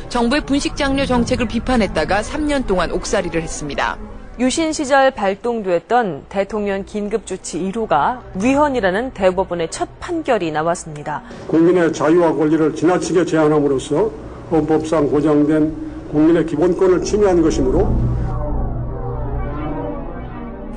정부의 0.10 0.46
분식 0.46 0.76
장려 0.76 1.06
정책을 1.06 1.48
비판했다가 1.48 2.24
3년 2.24 2.68
동안 2.68 2.92
옥살이를 2.92 3.42
했습니다. 3.42 3.98
유신 4.38 4.74
시절 4.74 5.12
발동됐던 5.12 6.26
대통령 6.28 6.84
긴급조치 6.84 7.58
1호가 7.72 8.20
위헌이라는 8.36 9.14
대법원의 9.14 9.72
첫 9.72 9.88
판결이 10.02 10.52
나왔습니다. 10.52 11.22
국민의 11.48 11.94
자유와 11.94 12.34
권리를 12.34 12.76
지나치게 12.76 13.24
제한함으로써 13.24 14.12
헌법상 14.52 15.10
보장된 15.10 16.10
국민의 16.12 16.46
기본권을 16.48 17.02
침해한 17.06 17.42
것이므로 17.42 17.98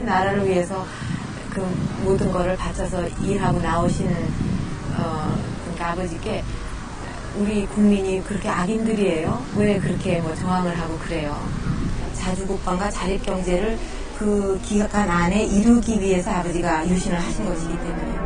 나라를 0.05 0.47
위해서 0.47 0.85
그 1.51 1.61
모든 2.05 2.31
거를 2.31 2.57
바쳐서 2.57 3.09
일하고 3.25 3.59
나오시는 3.59 4.13
어, 4.99 5.37
그러니까 5.65 5.91
아버지께 5.91 6.45
우리 7.41 7.67
국민이 7.67 8.23
그렇게 8.23 8.49
악인들이에요? 8.49 9.43
왜 9.57 9.81
그렇게 9.81 10.21
뭐 10.21 10.33
저항을 10.37 10.79
하고 10.79 10.97
그래요? 10.99 11.37
자주국방과 12.29 12.91
자립경제를 12.91 13.79
그 14.19 14.61
기간 14.63 15.09
안에 15.09 15.45
이루기 15.45 15.99
위해서 16.01 16.31
아버지가 16.31 16.87
유신을 16.89 17.19
하신 17.19 17.45
것이기 17.47 17.73
때문에. 17.79 18.19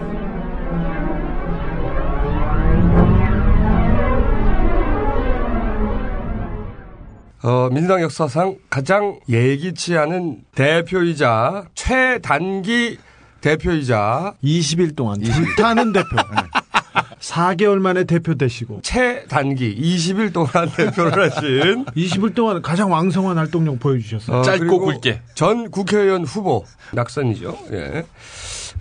어, 7.45 7.69
민주당 7.71 8.01
역사상 8.03 8.57
가장 8.71 9.19
예기치 9.29 9.97
않은 9.99 10.45
대표이자 10.55 11.67
최단기 11.75 12.99
대표이자 13.41 14.35
20일 14.43 14.97
동안 14.97 15.21
불타는 15.21 15.93
대표. 15.93 16.17
4개월 17.23 17.79
만에 17.79 18.05
대표 18.05 18.35
되시고 18.35 18.81
최단기 18.83 19.77
20일 19.81 20.33
동안 20.33 20.70
대표를 20.77 21.31
하신 21.31 21.85
20일 21.87 22.35
동안 22.35 22.61
가장 22.62 22.91
왕성한 22.93 23.39
활동력 23.39 23.79
보여주셨어요. 23.79 24.39
어, 24.39 24.43
그리고 24.43 24.93
전 25.35 25.70
국회의원 25.70 26.25
후보 26.25 26.64
낙선이죠. 26.93 27.57
예. 27.73 28.05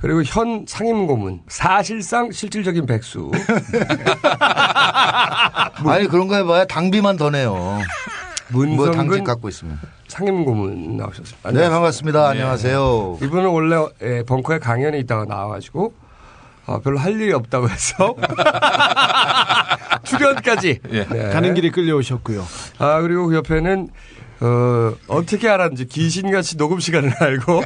그리고 0.01 0.23
현 0.23 0.65
상임고문 0.67 1.41
사실상 1.47 2.31
실질적인 2.31 2.87
백수. 2.87 3.29
아니 5.85 6.07
그런 6.07 6.27
거 6.27 6.35
해봐야 6.35 6.65
당비만 6.65 7.17
더 7.17 7.29
내요. 7.29 7.53
뭐 8.47 8.65
문성근 8.65 8.91
당직 8.93 9.23
갖고 9.23 9.49
있으면. 9.49 9.79
상임고문 10.07 10.97
나오셨습니다. 10.97 11.51
네 11.51 11.69
반갑습니다. 11.69 12.29
안녕하세요. 12.29 13.19
이분은 13.21 13.45
원래 13.49 13.75
예, 14.01 14.23
벙커에 14.23 14.57
강연에 14.57 14.97
있다가 14.99 15.25
나와가지고 15.25 15.93
어, 16.65 16.79
별로 16.79 16.99
할 16.99 17.19
일이 17.19 17.33
없다고 17.33 17.69
해서 17.69 18.15
출연까지 20.03 20.79
예. 20.91 21.05
네. 21.05 21.29
가는 21.29 21.53
길에 21.53 21.69
끌려오셨고요. 21.69 22.45
아 22.79 23.01
그리고 23.01 23.27
그 23.27 23.35
옆에는 23.35 23.89
어, 24.41 24.93
어떻게 25.07 25.49
알았는지 25.49 25.87
귀신같이 25.87 26.57
녹음 26.57 26.79
시간을 26.79 27.13
알고 27.19 27.63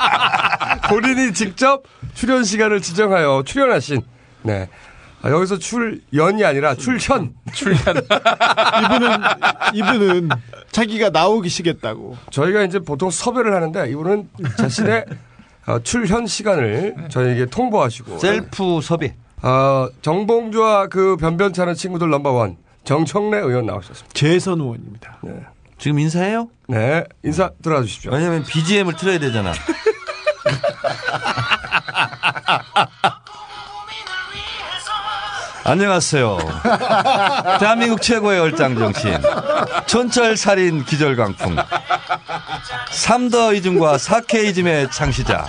본인이 0.88 1.32
직접 1.32 1.82
출연 2.14 2.44
시간을 2.44 2.80
지정하여 2.80 3.42
출연하신 3.44 4.02
네. 4.42 4.68
아, 5.22 5.30
여기서 5.30 5.58
출연이 5.58 6.44
아니라 6.44 6.74
출현. 6.74 7.32
출현. 7.52 7.78
이분은 8.84 9.18
이분은 9.74 10.28
자기가 10.72 11.10
나오기 11.10 11.48
시겠다고. 11.48 12.16
저희가 12.30 12.64
이제 12.64 12.80
보통 12.80 13.08
섭외를 13.08 13.54
하는데 13.54 13.88
이분은 13.88 14.28
자신의 14.58 15.04
어, 15.08 15.14
출현 15.84 16.26
시간을 16.26 17.06
저희에게 17.08 17.46
통보하시고 17.46 18.18
셀프 18.18 18.80
섭외. 18.82 19.14
어, 19.42 19.88
정봉주와 20.02 20.88
그 20.88 21.16
변변찮은 21.16 21.74
친구들 21.74 22.10
넘버원 22.10 22.56
정청래 22.84 23.38
의원 23.38 23.66
나오셨습니다. 23.66 24.08
재선 24.12 24.60
의원입니다. 24.60 25.18
네. 25.22 25.32
지금 25.78 25.98
인사해요? 25.98 26.48
네, 26.68 27.04
인사 27.24 27.50
들어가 27.60 27.82
주십시오. 27.82 28.12
왜냐면 28.12 28.44
BGM을 28.44 28.94
틀어야 28.96 29.18
되잖아. 29.18 29.52
안녕하세요. 35.64 36.38
대한민국 37.60 38.02
최고의 38.02 38.40
얼짱 38.40 38.76
정신. 38.76 39.16
촌철살인 39.86 40.84
기절강풍. 40.84 41.56
삼더이즘과 42.90 43.98
사케이즘의 43.98 44.90
창시자. 44.90 45.46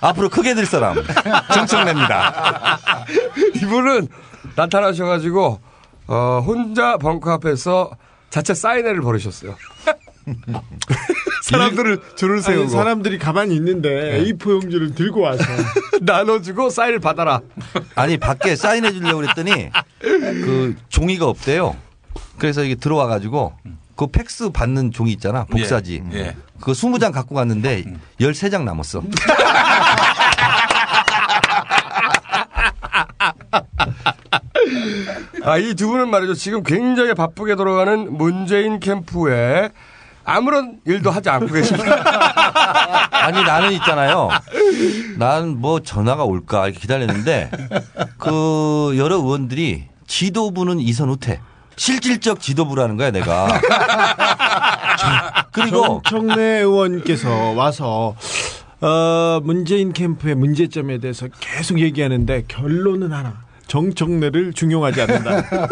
앞으로 0.00 0.28
크게 0.28 0.54
될 0.54 0.66
사람. 0.66 0.96
정청래입니다. 1.52 2.68
이분은 3.56 4.08
나타나셔가지고 4.56 5.60
어, 6.08 6.42
혼자 6.44 6.96
벙커 6.96 7.30
앞에서 7.32 7.90
자체 8.30 8.54
사인회를 8.54 9.00
벌이셨어요. 9.00 9.56
사람들을 11.42 12.00
줄을 12.16 12.42
세우고 12.42 12.62
아니, 12.62 12.70
사람들이 12.70 13.18
가만히 13.18 13.54
있는데 13.56 14.20
A4 14.22 14.50
용지를 14.50 14.94
들고 14.94 15.20
와서 15.20 15.42
나눠주고 16.02 16.70
사인을 16.70 17.00
받아라. 17.00 17.40
아니 17.94 18.16
밖에 18.18 18.54
사인해 18.56 18.92
주려고 18.92 19.18
그랬더니 19.20 19.70
그 20.00 20.76
종이가 20.88 21.26
없대요. 21.26 21.76
그래서 22.38 22.62
이게 22.62 22.74
들어와 22.74 23.06
가지고 23.06 23.54
그 24.00 24.06
팩스 24.06 24.48
받는 24.48 24.92
종이 24.92 25.12
있잖아. 25.12 25.44
복사지. 25.44 26.02
예, 26.14 26.18
예. 26.18 26.36
그거 26.58 26.72
20장 26.72 27.12
갖고 27.12 27.34
갔는데 27.34 27.84
13장 28.18 28.62
남았어. 28.64 29.02
아, 35.44 35.56
이 35.58 35.74
두 35.74 35.88
분은 35.88 36.10
말이죠. 36.10 36.34
지금 36.34 36.62
굉장히 36.62 37.14
바쁘게 37.14 37.56
돌아가는 37.56 38.16
문재인 38.16 38.78
캠프에 38.80 39.70
아무런 40.24 40.78
일도 40.86 41.10
하지 41.10 41.28
않고 41.30 41.46
계십니다. 41.52 43.08
아니 43.10 43.42
나는 43.42 43.72
있잖아요. 43.72 44.28
난 45.18 45.48
뭐 45.60 45.80
전화가 45.80 46.24
올까 46.24 46.66
이렇게 46.66 46.80
기다렸는데 46.80 47.50
그 48.18 48.94
여러 48.96 49.16
의원들이 49.16 49.86
지도부는 50.06 50.80
이선 50.80 51.08
후퇴. 51.10 51.40
실질적 51.76 52.40
지도부라는 52.40 52.96
거야 52.96 53.10
내가. 53.10 53.60
그리고 55.52 56.02
정청래 56.08 56.60
의원께서 56.60 57.52
와서 57.52 58.14
어, 58.80 59.40
문재인 59.42 59.92
캠프의 59.92 60.34
문제점에 60.34 60.98
대해서 60.98 61.28
계속 61.40 61.80
얘기하는데 61.80 62.44
결론은 62.48 63.12
하나. 63.12 63.42
정청래를 63.66 64.52
중용하지 64.52 65.02
않는다. 65.02 65.44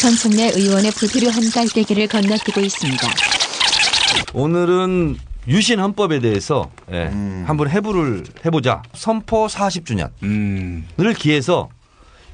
정청래 0.00 0.52
의원의 0.54 0.92
불필요한 0.92 1.50
깔때기를 1.50 2.06
건너뛰고 2.06 2.60
있습니다. 2.60 3.08
오늘은 4.32 5.16
유신 5.48 5.80
헌법에 5.80 6.20
대해서 6.20 6.70
예, 6.92 7.10
한번 7.46 7.70
해부를 7.70 8.24
해보자. 8.44 8.82
선포 8.94 9.46
40주년을 9.46 11.18
기해서 11.18 11.68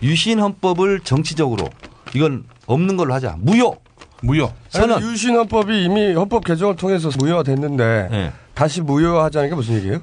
유신 0.03 0.41
헌법을 0.41 1.01
정치적으로 1.05 1.71
이건 2.15 2.45
없는 2.67 2.97
걸로 2.97 3.13
하자. 3.13 3.37
무효. 3.39 3.77
무효. 4.23 4.51
저는 4.71 5.03
유신 5.03 5.37
헌법이 5.37 5.85
이미 5.85 6.13
헌법 6.15 6.45
개정을 6.45 6.77
통해서 6.77 7.11
무효화됐는데 7.19 8.33
다시 8.55 8.81
무효화하자는 8.81 9.51
게 9.51 9.55
무슨 9.55 9.75
얘기예요? 9.77 10.01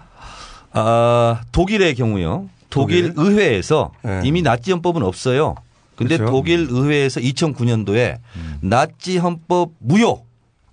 아, 0.73 1.41
독일의 1.51 1.95
경우요. 1.95 2.47
독일 2.69 3.13
독일? 3.13 3.31
의회에서 3.31 3.91
네. 4.03 4.21
이미 4.23 4.41
나치 4.41 4.71
헌법은 4.71 5.03
없어요. 5.03 5.55
근데 5.95 6.17
그렇죠. 6.17 6.31
독일 6.31 6.67
의회에서 6.69 7.19
2009년도에 7.19 8.17
나치 8.61 9.17
헌법 9.17 9.71
무효 9.79 10.23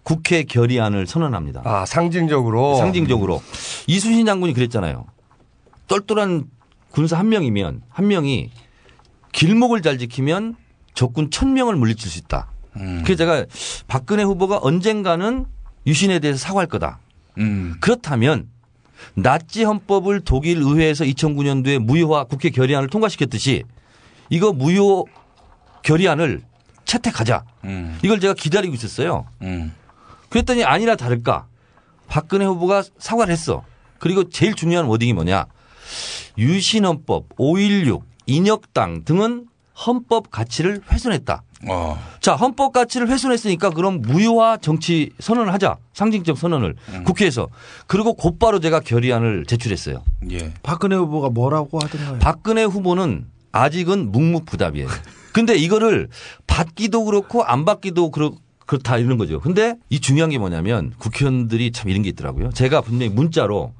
국회 0.03 0.43
결의안을 0.45 1.07
선언합니다. 1.07 1.63
아, 1.65 1.85
상징적으로. 1.87 2.77
상징적으로 2.77 3.43
이순신 3.87 4.27
장군이 4.27 4.55
그랬잖아요. 4.55 5.07
똘똘한 5.87 6.45
군사 6.91 7.19
한 7.19 7.29
명이면 7.29 7.83
한 7.89 8.09
명이 8.09 8.51
길목을 9.33 9.83
잘 9.83 9.99
지키면 9.99 10.57
적군 10.99 11.31
천 11.31 11.55
명을 11.55 11.77
물리칠 11.77 12.11
수 12.11 12.19
있다. 12.19 12.51
그래서 12.73 13.15
제가 13.15 13.47
박근혜 13.87 14.25
후보가 14.25 14.59
언젠가는 14.61 15.47
유신에 15.87 16.19
대해서 16.19 16.41
사과할 16.41 16.67
거다. 16.67 16.99
그렇다면 17.81 18.49
나치 19.15 19.63
헌법을 19.63 20.23
독일 20.23 20.59
의회에서 20.59 21.05
2009년도에 21.05 21.79
무효화 21.79 22.25
국회 22.25 22.51
결의안을 22.51 22.89
통과시켰듯이 22.89 23.63
이거 24.29 24.53
무효 24.53 25.07
결의안을 25.83 26.43
채택하자. 26.85 27.45
이걸 28.03 28.19
제가 28.19 28.35
기다리고 28.35 28.75
있었어요. 28.75 29.25
그랬더니 30.31 30.65
아니나 30.65 30.97
다를까 30.97 31.47
박근혜 32.09 32.45
후보가 32.45 32.83
사과를 32.99 33.33
했어. 33.33 33.65
그리고 34.01 34.29
제일 34.29 34.55
중요한 34.55 34.87
워딩이 34.87 35.13
뭐냐. 35.13 35.47
유신헌법, 36.37 37.37
5.16, 37.37 38.03
인혁당 38.27 39.05
등은 39.05 39.47
헌법 39.87 40.31
가치를 40.31 40.83
훼손했다. 40.91 41.43
어. 41.69 41.99
자, 42.21 42.35
헌법 42.35 42.73
가치를 42.73 43.09
훼손했으니까 43.09 43.71
그럼 43.71 44.01
무효화 44.03 44.59
정치 44.59 45.11
선언을 45.19 45.53
하자. 45.53 45.77
상징적 45.93 46.37
선언을 46.39 46.75
국회에서. 47.05 47.49
그리고 47.87 48.15
곧바로 48.15 48.61
제가 48.61 48.81
결의안을 48.81 49.45
제출했어요. 49.47 50.03
예. 50.31 50.53
박근혜 50.63 50.97
후보가 50.97 51.31
뭐라고 51.31 51.79
하던가요? 51.81 52.19
박근혜 52.19 52.65
후보는 52.65 53.27
아직은 53.53 54.13
묵묵부답이에요. 54.13 54.89
근데 55.33 55.57
이거를 55.57 56.09
받기도 56.47 57.05
그렇고 57.05 57.45
안 57.45 57.65
받기도 57.65 58.11
그렇, 58.11 58.33
그렇다 58.67 58.99
이런 58.99 59.19
거죠. 59.19 59.41
근데 59.41 59.77
이 59.91 60.01
중요한 60.01 60.31
게 60.31 60.39
뭐냐면 60.39 60.93
국회의원들이 60.99 61.73
참 61.73 61.89
이런 61.89 62.03
게 62.03 62.09
있더라고요. 62.11 62.51
제가 62.51 62.81
분명히 62.81 63.13
문자로 63.13 63.73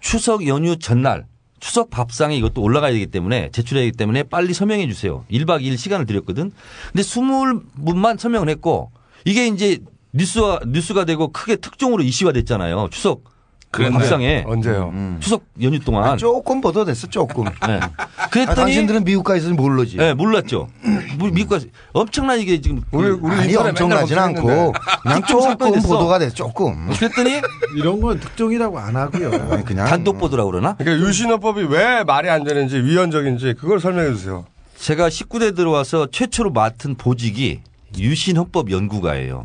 추석 0.00 0.46
연휴 0.46 0.76
전날 0.78 1.26
추석 1.60 1.90
밥상에 1.90 2.36
이것도 2.36 2.62
올라가야 2.62 2.92
되기 2.92 3.06
때문에 3.06 3.50
제출해야 3.52 3.84
되기 3.84 3.96
때문에 3.96 4.24
빨리 4.24 4.54
서명해 4.54 4.86
주세요. 4.88 5.24
1박 5.30 5.62
2일 5.62 5.76
시간을 5.76 6.06
드렸거든. 6.06 6.52
근데 6.92 7.02
20분만 7.02 8.18
서명을 8.18 8.48
했고 8.48 8.90
이게 9.24 9.46
이제 9.46 9.78
뉴스와 10.12 10.60
뉴스가 10.66 11.04
되고 11.04 11.28
크게 11.28 11.56
특종으로 11.56 12.02
이슈가 12.02 12.32
됐잖아요. 12.32 12.88
추석 12.90 13.24
그 13.72 13.88
밥상에 13.88 14.42
언제요? 14.46 14.92
추석 15.20 15.44
연휴 15.62 15.78
동안 15.78 16.18
조금 16.18 16.60
보도됐어 16.60 17.06
조금. 17.06 17.44
네. 17.66 17.78
아, 17.80 18.28
그랬더니 18.28 18.56
당신들은 18.56 19.04
미국 19.04 19.22
가 19.22 19.36
있어서 19.36 19.54
모르지. 19.54 19.96
네, 19.96 20.12
몰랐죠. 20.12 20.68
미- 21.18 21.30
미국 21.30 21.50
가서 21.50 21.66
엄청난 21.92 22.40
이게 22.40 22.60
지금 22.60 22.82
우리 22.90 23.10
우리 23.10 23.32
아니 23.34 23.56
엄청나진 23.56 24.18
않고. 24.18 24.72
그냥 25.02 25.22
조금 25.22 25.72
됐어. 25.72 25.88
보도가 25.88 26.18
됐어 26.18 26.34
조금. 26.34 26.88
그랬더니 26.98 27.40
이런 27.76 28.00
건 28.00 28.18
특종이라고 28.18 28.78
안 28.78 28.96
하고요. 28.96 29.62
그냥 29.64 29.86
단독 29.86 30.18
보도라고 30.18 30.50
그러나? 30.50 30.74
그러니까 30.76 31.06
유신헌법이 31.06 31.62
왜 31.64 32.02
말이 32.02 32.28
안 32.28 32.42
되는지 32.42 32.76
위헌적인지 32.78 33.54
그걸 33.58 33.78
설명해 33.78 34.10
주세요. 34.14 34.46
제가 34.76 35.08
19대 35.08 35.54
들어와서 35.54 36.08
최초로 36.10 36.50
맡은 36.52 36.96
보직이 36.96 37.60
유신헌법 37.96 38.70
연구가예요. 38.72 39.44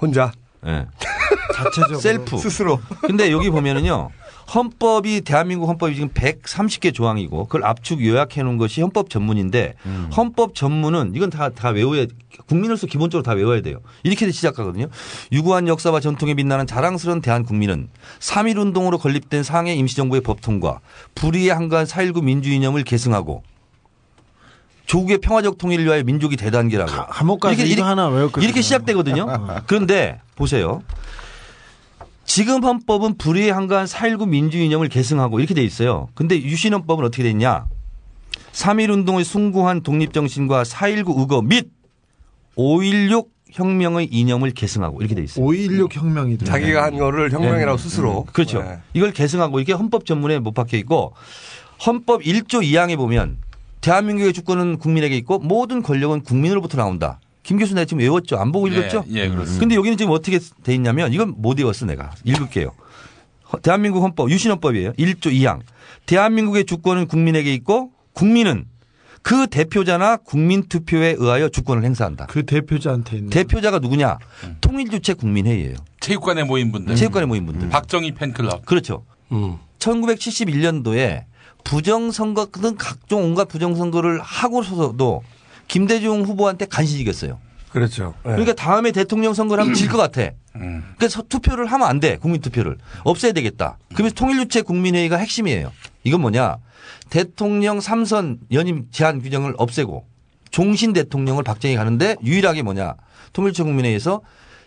혼자 0.00 0.32
예. 0.66 0.86
자체적으로 1.54 1.98
셀프. 1.98 2.38
스스로. 2.38 2.80
근데 3.02 3.30
여기 3.32 3.50
보면은요. 3.50 4.10
헌법이 4.52 5.20
대한민국 5.20 5.68
헌법이 5.68 5.94
지금 5.94 6.08
130개 6.08 6.92
조항이고 6.92 7.44
그걸 7.44 7.64
압축 7.64 8.04
요약해 8.04 8.42
놓은 8.42 8.56
것이 8.56 8.80
헌법 8.80 9.08
전문인데 9.08 9.74
헌법 10.16 10.56
전문은 10.56 11.12
이건 11.14 11.30
다 11.30 11.50
다 11.50 11.68
외워야 11.68 12.06
국민으로서 12.46 12.88
기본적으로 12.88 13.22
다 13.22 13.32
외워야 13.32 13.60
돼요. 13.60 13.78
이렇게 14.02 14.28
시작하거든요. 14.28 14.86
유구한 15.30 15.68
역사와 15.68 16.00
전통에 16.00 16.34
빛나는 16.34 16.66
자랑스러운 16.66 17.20
대한 17.20 17.44
국민은 17.44 17.90
3.1 18.18 18.58
운동으로 18.58 18.98
건립된 18.98 19.44
상해 19.44 19.74
임시정부의 19.74 20.22
법 20.22 20.40
통과, 20.40 20.80
불의의 21.14 21.50
한가한 21.50 21.86
4.19 21.86 22.24
민주 22.24 22.50
이념을 22.50 22.82
계승하고 22.82 23.44
조국의 24.90 25.18
평화적 25.18 25.56
통일을 25.56 25.84
위하여 25.84 26.02
민족이 26.02 26.36
대단계라고. 26.36 26.90
감옥 27.06 27.38
가서 27.38 27.62
이거 27.62 27.84
하나 27.84 28.08
외웠거든요. 28.08 28.44
이렇게 28.44 28.60
시작되거든요. 28.60 29.26
그런데 29.68 30.20
보세요. 30.34 30.82
지금 32.24 32.64
헌법은 32.64 33.16
불의의 33.16 33.52
한가한 33.52 33.86
4.19 33.86 34.28
민주 34.28 34.58
이념을 34.58 34.88
계승하고 34.88 35.38
이렇게 35.38 35.54
돼 35.54 35.62
있어요. 35.62 36.08
근데 36.14 36.36
유신헌법은 36.42 37.04
어떻게 37.04 37.22
돼 37.22 37.30
있냐. 37.30 37.66
3.1 38.50 38.90
운동의 38.90 39.24
숭고한 39.24 39.82
독립정신과 39.82 40.64
4.19 40.64 41.20
의거 41.20 41.40
및 41.40 41.68
5.16 42.56 43.28
혁명의 43.52 44.08
이념을 44.10 44.50
계승하고 44.50 45.00
이렇게 45.02 45.14
돼 45.14 45.22
있어요. 45.22 45.44
5.16 45.46 45.94
혁명이 45.94 46.38
돼. 46.38 46.46
자기가 46.46 46.82
한 46.82 46.98
거를 46.98 47.30
혁명이라고 47.30 47.78
스스로. 47.78 48.24
그렇죠. 48.32 48.60
네. 48.60 48.80
이걸 48.94 49.12
계승하고 49.12 49.60
이게 49.60 49.72
헌법 49.72 50.04
전문에 50.04 50.40
못 50.40 50.52
박혀 50.52 50.76
있고 50.78 51.14
헌법 51.86 52.22
1조 52.22 52.64
2항에 52.64 52.96
보면 52.96 53.38
대한민국의 53.80 54.32
주권은 54.32 54.78
국민에게 54.78 55.16
있고 55.18 55.38
모든 55.38 55.82
권력은 55.82 56.22
국민으로부터 56.22 56.76
나온다. 56.76 57.20
김 57.42 57.58
교수 57.58 57.74
내가 57.74 57.84
지금 57.86 58.00
외웠죠? 58.02 58.36
안 58.36 58.52
보고 58.52 58.68
읽었죠? 58.68 59.04
예, 59.10 59.20
예, 59.22 59.28
그렇습니다. 59.28 59.60
근데 59.60 59.74
여기는 59.74 59.96
지금 59.96 60.12
어떻게 60.12 60.38
돼 60.62 60.74
있냐면 60.74 61.12
이건 61.12 61.34
못 61.38 61.58
외웠어 61.58 61.86
내가. 61.86 62.12
읽을게요. 62.24 62.72
허- 63.52 63.58
대한민국 63.60 64.02
헌법 64.02 64.30
유신헌법이에요. 64.30 64.92
1조 64.92 65.32
2항. 65.32 65.60
대한민국의 66.06 66.66
주권은 66.66 67.06
국민에게 67.06 67.52
있고 67.54 67.90
국민은 68.12 68.66
그 69.22 69.46
대표자나 69.48 70.18
국민 70.18 70.62
투표에 70.68 71.14
의하여 71.18 71.48
주권을 71.48 71.84
행사한다. 71.84 72.26
그 72.26 72.44
대표자한테 72.46 73.16
있는. 73.16 73.30
대표자가 73.30 73.78
누구냐? 73.78 74.18
통일주체 74.60 75.14
국민회의예요. 75.14 75.76
체육관에 76.00 76.44
모인 76.44 76.72
분들. 76.72 76.94
체육관에 76.96 77.26
모인 77.26 77.44
분들. 77.46 77.68
박정희 77.70 78.12
팬클럽. 78.12 78.64
그렇죠. 78.64 79.04
음. 79.32 79.56
1971년도에 79.78 81.24
부정선거 81.64 82.46
등 82.46 82.74
각종 82.78 83.24
온갖 83.24 83.46
부정선거를 83.48 84.20
하고서도 84.20 85.22
김대중 85.68 86.22
후보한테 86.22 86.66
간신히 86.66 87.02
이겼어요. 87.02 87.38
그렇죠. 87.70 88.14
네. 88.24 88.32
그러니까 88.32 88.52
다음에 88.54 88.90
대통령 88.90 89.32
선거를 89.32 89.62
하면 89.62 89.74
질 89.74 89.88
것 89.88 89.96
같아. 89.96 90.30
그래서 90.98 91.22
투표를 91.22 91.66
하면 91.66 91.86
안 91.88 92.00
돼. 92.00 92.16
국민 92.16 92.40
투표를. 92.40 92.76
없애야 93.04 93.32
되겠다. 93.32 93.78
그러면서 93.94 94.14
통일유체 94.16 94.62
국민회의가 94.62 95.16
핵심이에요. 95.16 95.70
이건 96.02 96.20
뭐냐. 96.22 96.56
대통령 97.10 97.78
3선 97.78 98.38
연임 98.52 98.86
제한 98.90 99.20
규정을 99.22 99.54
없애고 99.58 100.04
종신 100.50 100.92
대통령을 100.92 101.44
박정희 101.44 101.76
가는데 101.76 102.16
유일하게 102.24 102.62
뭐냐. 102.62 102.94
통일유체 103.32 103.62
국민회의에서 103.62 104.22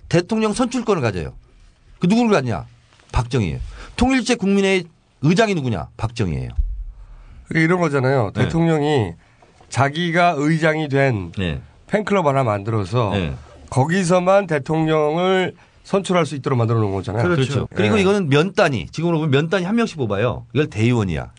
대통령 0.07 0.53
선출권을 0.53 1.01
가져요. 1.01 1.33
그 1.99 2.07
누구를 2.07 2.31
갖냐. 2.31 2.65
박정희예요. 3.11 3.59
통일유체 3.97 4.35
국민회의 4.35 4.85
의장이 5.21 5.53
누구냐. 5.55 5.87
박정희예요. 5.97 6.49
그게 7.47 7.63
이런 7.63 7.79
거잖아요. 7.79 8.31
네. 8.33 8.43
대통령이 8.43 9.13
자기가 9.69 10.35
의장이 10.37 10.89
된 10.89 11.31
네. 11.37 11.61
팬클럽 11.87 12.25
하나 12.25 12.43
만들어서 12.43 13.11
네. 13.13 13.33
거기서만 13.69 14.47
대통령을 14.47 15.55
선출할 15.83 16.25
수 16.25 16.35
있도록 16.35 16.57
만들어 16.57 16.79
놓은 16.79 16.93
거잖아요. 16.93 17.23
그렇죠. 17.23 17.67
그리고 17.75 17.97
예. 17.97 18.01
이거는 18.01 18.29
면 18.29 18.53
단위. 18.53 18.87
지금으로 18.87 19.17
보면 19.17 19.31
면 19.31 19.49
단위 19.49 19.65
한 19.65 19.75
명씩 19.75 19.97
뽑아요. 19.97 20.45
이걸 20.53 20.67
대의원이야. 20.69 21.31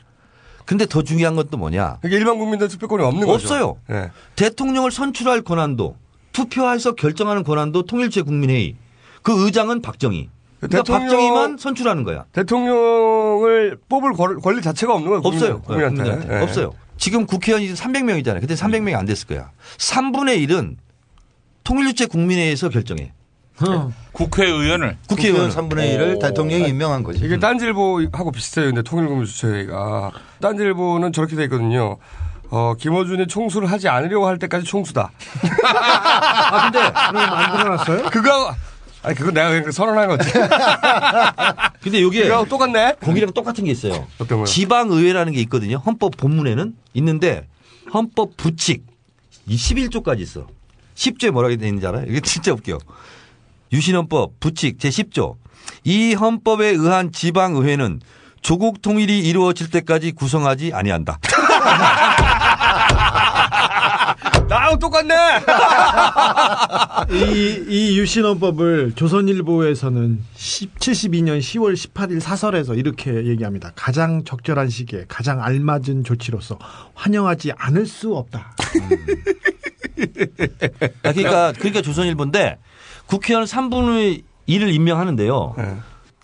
근데 0.67 0.87
더 0.87 1.03
중요한 1.03 1.37
것도 1.37 1.57
뭐냐. 1.57 1.99
이게 2.05 2.17
일반 2.17 2.39
국민들 2.39 2.69
투표권이 2.69 3.03
없는 3.05 3.27
거죠. 3.27 3.33
없어요. 3.33 3.77
예. 3.91 4.11
대통령을 4.37 4.91
선출할 4.91 5.43
권한도 5.43 5.97
투표해서 6.33 6.95
결정하는 6.95 7.43
권한도 7.45 7.85
통일체 7.85 8.23
국민회의. 8.23 8.77
그 9.23 9.45
의장은 9.47 9.81
박정희. 9.81 10.29
그러니까 10.69 10.83
대통령- 10.83 11.09
박정희만 11.09 11.57
선출하는 11.59 12.05
거야. 12.05 12.25
대통령을 12.33 13.79
뽑을 13.89 14.13
권- 14.13 14.41
권리 14.41 14.63
자체가 14.63 14.93
없는 14.95 15.09
거예요. 15.09 15.23
국민- 15.23 15.41
없어요. 15.43 15.61
국민한테. 15.63 16.03
국민한테. 16.03 16.37
예. 16.39 16.43
없어요. 16.43 16.73
지금 16.97 17.27
국회의원이 17.27 17.75
300명이잖아요. 17.75 18.41
그때 18.41 18.55
300명이 18.55 18.95
안 18.97 19.05
됐을 19.05 19.27
거야. 19.27 19.51
3분의 19.79 20.39
1은 20.49 20.77
통일유체 21.65 22.07
국민회의에서 22.07 22.69
결정해. 22.69 23.13
국회의원을. 24.13 24.97
국회의원 25.09 25.51
3분의 25.51 25.97
1을 25.97 26.21
대통령이 26.21 26.69
임명한 26.69 27.03
거지. 27.03 27.25
이게 27.25 27.39
딴지일보하고 27.39 28.33
비슷해요. 28.33 28.67
근데 28.67 28.83
통일국민주체가 28.83 30.11
딴지일보는 30.41 31.13
저렇게 31.13 31.37
돼 31.37 31.45
있거든요. 31.45 31.97
어, 32.51 32.75
김어준이 32.79 33.27
총수를 33.27 33.71
하지 33.71 33.89
않으려고 33.89 34.27
할 34.27 34.39
때까지 34.39 34.65
총수다. 34.65 35.11
아, 35.65 36.71
근데 36.71 36.79
만들어놨어요? 36.91 38.11
그거 38.11 38.55
아니 39.05 39.15
그거 39.15 39.31
내가 39.31 39.51
그냥 39.51 39.71
선언한 39.71 40.09
거지. 40.09 40.31
근데 41.83 42.03
여기에 42.03 42.29
똑같네. 42.49 42.95
거기랑 43.01 43.33
똑같은 43.33 43.65
게 43.65 43.71
있어요. 43.71 44.07
어떤 44.19 44.39
거요? 44.39 44.47
지방의회라는 44.47 45.33
게 45.35 45.41
있거든요. 45.43 45.77
헌법 45.77 46.17
본문에는 46.17 46.75
있는데 46.95 47.47
헌법 47.93 48.37
부칙 48.37 48.85
이 49.47 49.57
11조까지 49.57 50.21
있어. 50.21 50.47
10조에 50.95 51.31
뭐라고 51.31 51.55
되어 51.57 51.69
있는지 51.69 51.87
알아요? 51.87 52.07
이게 52.09 52.21
진짜 52.21 52.53
웃겨. 52.53 52.79
유신헌법 53.73 54.41
부칙 54.41 54.79
제10조 54.79 55.37
이 55.85 56.15
헌법에 56.15 56.69
의한 56.69 57.13
지방의회는 57.13 58.01
조국 58.41 58.83
통일이 58.83 59.21
이루어질 59.21 59.71
때까지 59.71 60.13
구성하지 60.13 60.73
아니한다. 60.73 61.19
나하고 64.55 64.79
똑같네. 64.79 65.15
이, 67.11 67.65
이 67.69 67.99
유신헌법을 67.99 68.93
조선일보에서는 68.95 70.23
10, 70.35 70.79
72년 70.79 71.41
10월 71.41 71.75
18일 71.75 72.21
사설에서 72.21 72.75
이렇게 72.75 73.27
얘기합니다. 73.27 73.73
가장 73.75 74.23
적절한 74.25 74.69
시기에 74.69 75.07
가장 75.09 75.43
알맞은 75.43 76.05
조치로서 76.05 76.59
환영하지 76.95 77.53
않을 77.57 77.87
수 77.87 78.15
없다. 78.15 78.55
아, 81.03 81.13
그러니까 81.13 81.53
그러니까 81.53 81.83
조선일보인데 81.83 82.59
국회의원 83.07 83.47
3분의 83.47 84.23
1을 84.49 84.73
임명하는데요. 84.73 85.57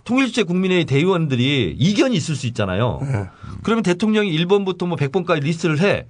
통일주체 0.05 0.43
국민의 0.43 0.85
대의원들이 0.85 1.75
이견이 1.77 2.15
있을 2.15 2.35
수 2.35 2.47
있잖아요. 2.47 3.01
그러면 3.63 3.83
대통령이 3.83 4.31
1번부터 4.37 4.87
뭐 4.87 4.97
100번까지 4.97 5.41
리스트를 5.41 5.79
해. 5.81 6.05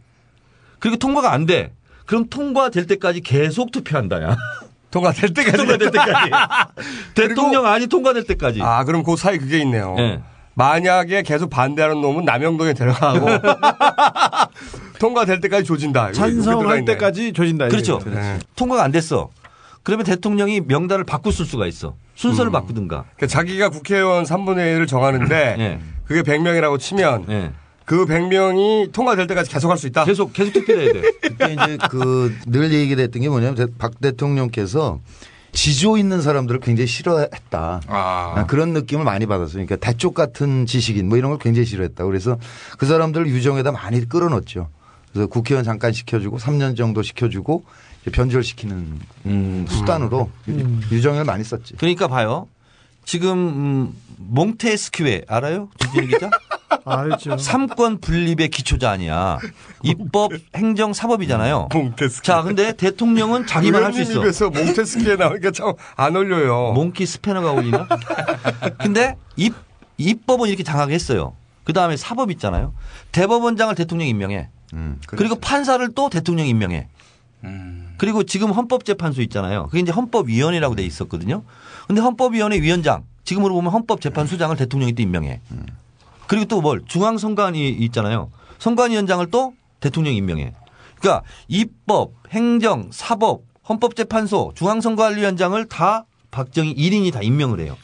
그리고 0.80 0.98
통과가 0.98 1.32
안 1.32 1.46
돼. 1.46 1.74
그럼 2.12 2.28
통과될 2.30 2.88
때까지 2.88 3.22
계속 3.22 3.72
투표한다야. 3.72 4.36
통과될 4.92 5.34
때까지. 5.34 5.58
통과될 5.58 5.92
때까지. 5.92 6.32
대통령 7.16 7.66
안이 7.66 7.88
통과될 7.88 8.26
때까지. 8.26 8.62
아, 8.62 8.84
그럼 8.84 9.04
그 9.04 9.16
사이 9.16 9.38
그게 9.38 9.60
있네요. 9.60 9.96
네. 9.96 10.22
만약에 10.54 11.22
계속 11.22 11.50
반대하는 11.50 12.02
놈은 12.02 12.26
남영동에 12.26 12.74
데려가고 12.74 13.28
통과될 15.00 15.40
때까지 15.40 15.64
조진다. 15.64 16.12
찬성할. 16.12 16.84
때까지 16.84 17.32
조진다. 17.32 17.70
그렇죠. 17.70 18.00
네. 18.06 18.40
통과가 18.58 18.84
안 18.84 18.92
됐어. 18.92 19.30
그러면 19.82 20.06
대통령이 20.06 20.60
명단을 20.68 21.06
바꿀 21.06 21.32
수가 21.32 21.66
있어. 21.66 21.96
순서를 22.16 22.50
음. 22.50 22.52
바꾸든가. 22.52 23.06
그러니까 23.16 23.28
자기가 23.28 23.70
국회의원 23.70 24.26
3분의 24.26 24.78
1을 24.78 24.86
정하는데 24.86 25.56
네. 25.58 25.80
그게 26.04 26.24
100명이라고 26.24 26.78
치면 26.78 27.54
그 27.92 28.06
100명이 28.06 28.94
통과될 28.94 29.28
때까지 29.28 29.50
계속 29.50 29.70
할 29.70 29.78
수 29.78 29.86
있다. 29.86 30.06
계속 30.06 30.32
계속 30.32 30.54
투표해야 30.54 30.94
돼. 30.94 31.02
그때 31.22 31.52
이제 31.54 31.78
그 31.90 32.34
늘 32.48 32.72
얘기를 32.72 33.04
했던 33.04 33.22
게 33.22 33.28
뭐냐면 33.28 33.56
대- 33.56 33.66
박 33.78 34.00
대통령께서 34.00 35.02
지조 35.52 35.98
있는 35.98 36.22
사람들을 36.22 36.62
굉장히 36.62 36.88
싫어했다. 36.88 37.82
아, 37.88 38.46
그런 38.48 38.72
느낌을 38.72 39.04
많이 39.04 39.26
받았어요. 39.26 39.66
그러니까 39.66 39.76
대쪽 39.76 40.14
같은 40.14 40.66
지식인 40.66 41.10
뭐 41.10 41.18
이런 41.18 41.32
걸 41.32 41.40
굉장히 41.40 41.66
싫어했다. 41.66 42.06
그래서 42.06 42.38
그 42.78 42.86
사람들을 42.86 43.28
유정에다 43.28 43.74
많이 43.74 44.08
끌어넣었죠. 44.08 44.70
그래서 45.12 45.28
국회의원 45.28 45.66
잠깐 45.66 45.92
시켜주고 45.92 46.38
3년 46.38 46.78
정도 46.78 47.02
시켜주고 47.04 47.66
변절시키는 48.10 49.00
음, 49.26 49.66
수단으로 49.68 50.30
유- 50.48 50.66
유정을 50.94 51.26
많이 51.26 51.44
썼지. 51.44 51.74
그러니까 51.76 52.08
봐요. 52.08 52.48
지금 53.06 53.38
음, 53.38 53.96
몽테스큐에 54.18 55.26
알아요? 55.28 55.70
주진우 55.80 56.08
기자? 56.08 56.30
알죠. 56.86 57.38
삼권 57.38 58.00
분립의 58.00 58.50
기초자 58.50 58.92
아니야. 58.92 59.38
입법, 59.84 60.32
행정, 60.56 60.94
사법이잖아요. 60.94 61.70
몽테스큐. 61.74 62.24
자, 62.24 62.42
근데 62.42 62.74
대통령은 62.74 63.46
자기만 63.46 63.84
할 63.84 63.94
수 63.94 64.02
있어. 64.02 64.22
입에서 64.22 64.50
몽테스키에 64.50 65.16
나오니까 65.18 65.52
참 65.52 65.74
안 65.98 66.16
어울려요. 66.16 66.72
몽키 66.74 67.06
스패너가 67.06 67.52
어울리나? 67.52 67.88
근데 68.80 69.18
입, 69.36 69.54
입법은 69.98 70.48
이렇게 70.48 70.64
장악했어요. 70.64 71.34
그 71.64 71.74
다음에 71.74 71.98
사법 71.98 72.32
있잖아요. 72.32 72.74
대법원장을 73.12 73.76
대통령이 73.76 74.10
임명해. 74.12 74.50
그리고 75.08 75.36
판사를 75.36 75.86
또 75.94 76.10
대통령이 76.10 76.50
임명해. 76.50 76.88
그리고 77.98 78.24
지금 78.24 78.52
헌법재판소 78.52 79.22
있잖아요. 79.24 79.68
그게 79.68 79.80
이제 79.82 79.92
헌법위원회라고 79.92 80.76
돼 80.76 80.84
있었거든요. 80.84 81.44
근데 81.88 82.02
헌법위원회 82.02 82.62
위원장, 82.62 83.04
지금으로 83.24 83.54
보면 83.56 83.72
헌법재판소장을 83.72 84.56
대통령이 84.56 84.94
또 84.94 85.02
임명해. 85.02 85.42
그리고 86.28 86.46
또 86.46 86.62
뭘? 86.62 86.82
중앙선관위 86.88 87.70
있잖아요. 87.70 88.32
선관위원장을 88.60 89.26
또 89.32 89.54
대통령이 89.80 90.18
임명해. 90.18 90.54
그러니까 91.00 91.24
입법, 91.48 92.14
행정, 92.30 92.90
사법, 92.92 93.44
헌법재판소, 93.68 94.54
중앙선관위원장을 94.56 95.66
다 95.66 96.06
박정희 96.30 96.76
1인이 96.76 97.12
다 97.12 97.22
임명을 97.22 97.60
해요. 97.60 97.76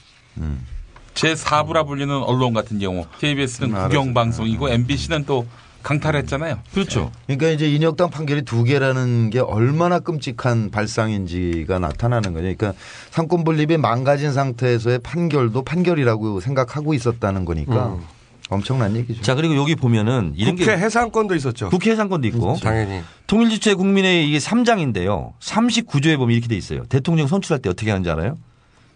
제 1.13 1.33
4부라 1.33 1.87
불리는 1.87 2.15
언론 2.15 2.53
같은 2.53 2.79
경우 2.79 3.05
KBS는 3.19 3.73
국영방송이고 3.73 4.69
MBC는 4.69 5.25
또 5.25 5.47
강탈했잖아요. 5.87 6.59
그렇죠. 6.73 7.11
그러니까 7.27 7.47
이제 7.47 7.69
인혁당 7.69 8.09
판결이 8.09 8.41
두 8.41 8.65
개라는 8.65 9.29
게 9.29 9.39
얼마나 9.39 9.99
끔찍한 9.99 10.69
발상인지가 10.69 11.79
나타나는 11.79 12.33
거죠. 12.33 12.41
그러니까 12.41 12.73
상권 13.09 13.45
분립이 13.45 13.77
망가진 13.77 14.33
상태에서의 14.33 14.99
판결도 14.99 15.63
판결이라고 15.63 16.41
생각하고 16.41 16.93
있었다는 16.93 17.45
거니까 17.45 17.93
음. 17.93 18.01
엄청난 18.49 18.97
얘기죠. 18.97 19.21
자, 19.21 19.35
그리고 19.35 19.55
여기 19.55 19.75
보면은 19.75 20.33
이런 20.35 20.55
국회 20.55 20.75
게 20.75 20.77
해상권도 20.83 21.35
있었죠. 21.35 21.69
국회 21.69 21.91
해상권도 21.91 22.27
있고 22.29 22.57
당연히. 22.61 23.01
통일주체 23.27 23.73
국민회의 23.73 24.27
이게 24.27 24.39
3장인데요. 24.39 25.33
39조에 25.39 26.17
보면 26.17 26.33
이렇게 26.33 26.49
돼 26.49 26.55
있어요. 26.55 26.83
대통령 26.85 27.27
선출할 27.27 27.61
때 27.61 27.69
어떻게 27.69 27.91
하는지 27.91 28.09
알아요? 28.09 28.37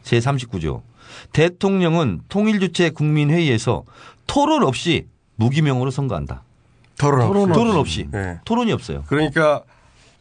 제 0.04 0.20
39조. 0.20 0.82
대통령은 1.32 2.22
통일주체 2.28 2.90
국민회의에서 2.92 3.84
토론 4.28 4.64
없이 4.64 5.08
무기명으로 5.36 5.92
선거한다. 5.92 6.44
토론 6.98 7.22
없이. 7.22 7.34
토론, 7.34 7.52
토론 7.54 7.76
없이. 7.78 8.08
네. 8.12 8.40
토론이 8.46 8.72
없어요. 8.72 9.04
그러니까 9.08 9.62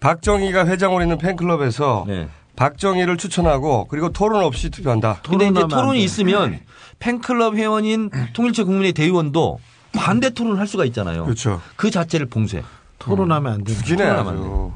박정희가 0.01 0.67
회장으로 0.67 1.03
있는 1.03 1.19
팬클럽에서 1.19 2.05
네. 2.09 2.29
박정희를 2.57 3.17
추천하고 3.17 3.87
그리고 3.89 4.11
토론 4.11 4.43
없이 4.45 4.71
투표한다. 4.71 5.21
근데 5.29 5.49
이제 5.49 5.67
토론이 5.69 6.03
있으면 6.03 6.61
팬클럽 6.99 7.55
회원인 7.55 8.11
통일체 8.33 8.63
국민의 8.65 8.93
대의원도 8.93 9.59
반대 9.93 10.31
토론을 10.31 10.59
할 10.59 10.67
수가 10.67 10.85
있잖아요. 10.87 11.25
그렇죠. 11.25 11.61
그 11.77 11.91
자체를 11.91 12.27
봉쇄. 12.27 12.63
토론하면 12.99 13.53
안 13.53 13.65
되는. 13.65 13.81
토론하면 13.83 14.29
안 14.29 14.43
돼요. 14.43 14.73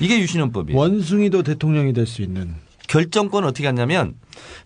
이게 0.00 0.18
유신헌법이에요. 0.20 0.78
원숭이도 0.78 1.42
대통령이 1.42 1.92
될 1.92 2.06
수 2.06 2.22
있는. 2.22 2.54
결정권은 2.88 3.48
어떻게 3.48 3.66
하냐면 3.66 4.14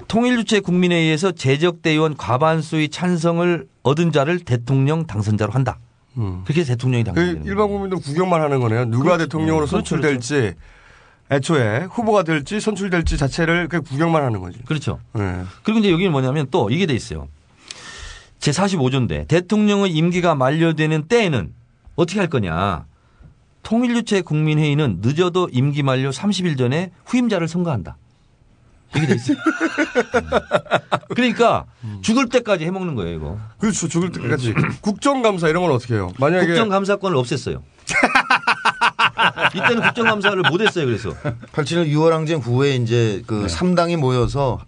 통일주체 0.08 0.60
국민회의에서 0.60 1.32
재적 1.32 1.82
대의원 1.82 2.16
과반수의 2.16 2.88
찬성을 2.88 3.66
얻은 3.82 4.12
자를 4.12 4.40
대통령 4.40 5.06
당선자로 5.06 5.52
한다. 5.52 5.78
그렇게 6.44 6.60
해서 6.60 6.72
대통령이 6.72 7.04
그 7.04 7.06
당선되는 7.08 7.40
거예요. 7.40 7.50
일반 7.50 7.68
국민들 7.68 7.98
구경만 7.98 8.40
하는 8.40 8.60
거네요. 8.60 8.86
누가 8.86 9.18
대통령으로 9.18 9.66
그렇죠, 9.66 9.76
선출될지 9.76 10.54
애초에 11.30 11.88
후보가 11.90 12.22
될지 12.22 12.60
선출될지 12.60 13.18
자체를 13.18 13.68
그 13.68 13.82
구경만 13.82 14.22
하는 14.22 14.40
거지. 14.40 14.58
그렇죠. 14.64 15.00
네. 15.12 15.42
그리고 15.62 15.80
이제 15.80 15.90
여기는 15.90 16.10
뭐냐면 16.10 16.46
또 16.50 16.70
이게 16.70 16.86
돼 16.86 16.94
있어요. 16.94 17.28
제 18.38 18.50
45조인데 18.50 19.26
대통령의 19.28 19.90
임기가 19.92 20.34
만료되는 20.34 21.08
때에는 21.08 21.52
어떻게 21.96 22.18
할 22.18 22.28
거냐. 22.28 22.86
통일주체 23.62 24.20
국민회의는 24.20 24.98
늦어도 25.00 25.48
임기 25.50 25.82
만료 25.82 26.10
30일 26.10 26.56
전에 26.56 26.92
후임자를 27.04 27.48
선거한다. 27.48 27.96
이게 28.94 29.06
돼 29.06 29.14
있어요. 29.14 29.36
그러니까 31.14 31.64
죽을 32.02 32.28
때까지 32.28 32.64
해먹는 32.64 32.94
거예요, 32.94 33.16
이거. 33.16 33.38
그렇죠. 33.58 33.88
죽을 33.88 34.12
때까지. 34.12 34.54
국정감사 34.80 35.48
이런 35.48 35.62
건 35.62 35.72
어떻게 35.72 35.94
해요? 35.94 36.12
만약에 36.18 36.46
국정감사권을 36.46 37.16
없앴어요. 37.18 37.62
이때는 39.54 39.82
국정감사를 39.82 40.42
못했어요, 40.50 40.86
그래서. 40.86 41.10
87년 41.52 41.90
6월 41.92 42.10
항쟁 42.10 42.38
후에 42.38 42.76
이제 42.76 43.22
그 43.26 43.46
3당이 43.46 43.96
모여서 43.96 44.60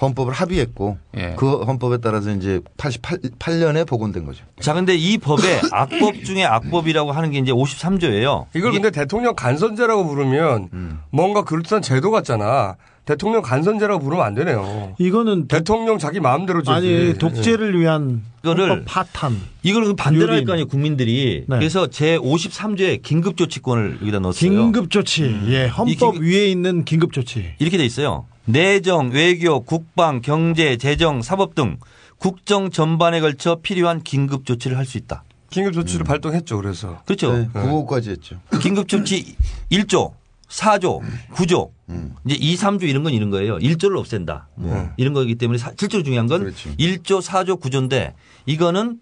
헌법을 0.00 0.32
합의했고 0.32 0.96
예. 1.16 1.34
그 1.36 1.62
헌법에 1.62 1.98
따라서 1.98 2.30
이제 2.30 2.60
88년에 2.76 3.86
복원된 3.86 4.24
거죠. 4.26 4.44
자, 4.60 4.72
근데 4.72 4.94
이 4.94 5.18
법에 5.18 5.60
악법 5.72 6.24
중에 6.24 6.44
악법이라고 6.44 7.10
하는 7.10 7.32
게 7.32 7.38
이제 7.38 7.50
53조예요. 7.50 8.46
이걸 8.54 8.72
근데 8.72 8.90
대통령 8.90 9.34
간선제라고 9.34 10.06
부르면 10.06 10.68
음. 10.72 11.00
뭔가 11.10 11.42
그럴듯한 11.42 11.82
제도 11.82 12.10
같잖아. 12.12 12.76
대통령 13.08 13.40
간선제라고 13.40 14.00
부르면 14.04 14.22
안 14.22 14.34
되네요. 14.34 14.94
이거는 14.98 15.48
대통령 15.48 15.96
자기 15.96 16.20
마음대로 16.20 16.62
지 16.62 16.68
아니 16.70 17.14
독재를 17.16 17.80
위한 17.80 18.22
이거를 18.44 18.84
파탄. 18.84 19.40
이걸 19.62 19.96
반대를 19.96 20.34
할. 20.34 20.44
거 20.44 20.52
아니에요, 20.52 20.66
국민들이. 20.68 21.44
네. 21.48 21.56
그래서 21.56 21.86
제 21.86 22.18
53조에 22.18 23.00
긴급조치권을 23.00 24.00
여기다 24.02 24.18
넣었어요. 24.18 24.50
긴급 24.50 24.90
조치. 24.90 25.24
예, 25.46 25.68
헌법 25.68 25.88
이 25.90 25.94
긴급- 25.96 26.22
위에 26.22 26.48
있는 26.48 26.84
긴급 26.84 27.14
조치. 27.14 27.54
이렇게 27.58 27.78
돼 27.78 27.86
있어요. 27.86 28.26
내정, 28.44 29.08
외교, 29.10 29.60
국방, 29.60 30.20
경제, 30.20 30.76
재정, 30.76 31.22
사법 31.22 31.54
등 31.54 31.78
국정 32.18 32.68
전반에 32.70 33.20
걸쳐 33.20 33.56
필요한 33.62 34.02
긴급 34.02 34.44
조치를 34.44 34.76
할 34.76 34.84
수 34.84 34.98
있다. 34.98 35.24
긴급 35.48 35.72
조치를 35.72 36.04
발동했죠. 36.04 36.58
그래서 36.58 37.00
그렇죠. 37.06 37.32
네, 37.34 37.48
9호까지 37.54 38.08
했죠. 38.10 38.36
긴급 38.60 38.86
조치 38.86 39.34
1조, 39.72 40.12
4조, 40.48 41.00
9조, 41.34 41.70
이제 42.26 42.36
2, 42.38 42.56
3조 42.56 42.82
이런 42.88 43.02
건 43.02 43.12
이런 43.12 43.30
거예요. 43.30 43.58
1조를 43.58 43.98
없앤다. 43.98 44.48
뭐 44.56 44.74
네. 44.74 44.90
이런 44.96 45.12
거기 45.14 45.34
때문에 45.34 45.58
사- 45.58 45.72
실제로 45.78 46.02
중요한 46.02 46.26
건 46.26 46.50
1조, 46.52 47.20
4조, 47.22 47.60
9조인데 47.60 48.14
이거는 48.46 48.98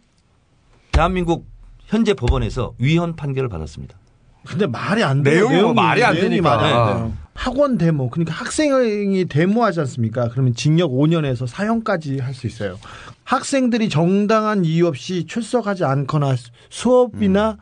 대한민국 0.93 1.47
현재 1.87 2.15
법원에서 2.15 2.75
위헌 2.79 3.17
판결을 3.17 3.49
받았습니다. 3.49 3.97
근데 4.45 4.67
말이 4.67 5.03
안 5.03 5.23
돼요. 5.23 5.49
내용이 5.49 5.63
뭐 5.63 5.75
말이 5.75 6.03
안 6.05 6.15
내용이 6.15 6.31
되니까. 6.31 6.57
말이 6.57 6.73
안 6.73 6.87
돼요. 6.87 7.13
학원 7.35 7.77
데모 7.79 8.11
그러니까 8.11 8.33
학생이 8.35 9.25
데모하지 9.27 9.81
않습니까? 9.81 10.29
그러면 10.31 10.55
징역 10.55 10.91
5년에서 10.93 11.47
사형까지 11.47 12.19
할 12.21 12.33
수 12.33 12.47
있어요. 12.47 12.79
학생들이 13.25 13.89
정당한 13.89 14.65
이유 14.65 14.87
없이 14.87 15.27
출석하지 15.27 15.85
않거나 15.85 16.37
수업이나 16.71 17.51
음. 17.53 17.57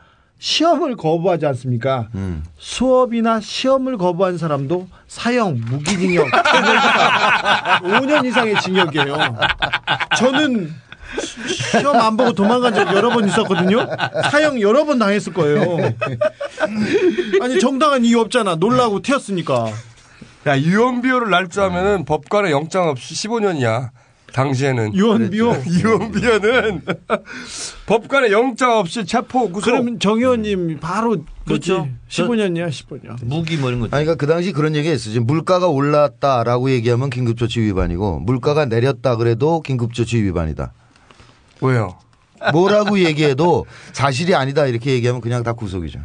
시험을 0.49 0.97
거부하지 0.97 1.47
않습니까? 1.47 2.09
음. 2.15 2.45
수업이나 2.59 3.41
시험을 3.41 3.97
거부한 3.97 4.37
사람도 4.37 4.87
사형, 5.09 5.59
무기징역, 5.71 6.27
5년 7.81 8.27
이상의 8.29 8.61
징역이에요. 8.61 9.17
저는 10.19 10.71
시험 11.49 11.97
안 11.97 12.19
보고 12.19 12.35
도망간 12.35 12.75
적 12.75 12.95
여러 12.95 13.09
번 13.09 13.27
있었거든요. 13.27 13.89
사형 14.31 14.61
여러 14.61 14.85
번 14.85 14.99
당했을 14.99 15.33
거예요. 15.33 15.79
아니 17.41 17.59
정당한 17.59 18.05
이유 18.05 18.21
없잖아. 18.21 18.57
놀라고 18.57 19.01
튀었으니까. 19.01 19.69
야 20.47 20.59
유언비어를 20.59 21.31
날조하면은 21.31 22.05
법관의 22.05 22.53
영장 22.53 22.89
없이 22.91 23.15
15년이야. 23.15 23.94
당시에는 24.35 24.95
유언비어 24.95 25.63
유언비어는 25.65 26.83
법관의 27.87 28.33
영장 28.33 28.79
없이 28.79 29.07
체포 29.07 29.49
구속. 29.49 29.65
그러면 29.71 30.01
정 30.01 30.19
의원님 30.19 30.81
바로 30.81 31.19
그렇죠. 31.47 31.89
15년이야 32.09 32.69
15년. 32.69 33.17
무기 33.25 33.57
뭐 33.57 33.71
이런 33.71 33.81
거. 33.81 33.85
아니 33.97 34.05
그러니까 34.05 34.17
그 34.17 34.27
당시 34.27 34.51
그런 34.53 34.75
얘기가 34.75 34.93
있어요. 34.93 35.23
물가가 35.23 35.69
올랐다라고 35.69 36.71
얘기하면 36.73 37.11
긴급조치 37.11 37.61
위반이고 37.61 38.21
물가가 38.21 38.65
내렸다 38.65 39.15
그래도 39.15 39.61
긴급조치 39.61 40.21
위반이다. 40.25 40.73
왜요? 41.61 41.97
뭐라고 42.53 42.99
얘기해도 42.99 43.67
사실이 43.93 44.35
아니다 44.35 44.67
이렇게 44.67 44.91
얘기하면 44.95 45.21
그냥 45.21 45.45
다 45.45 45.53
구속이죠. 45.53 46.01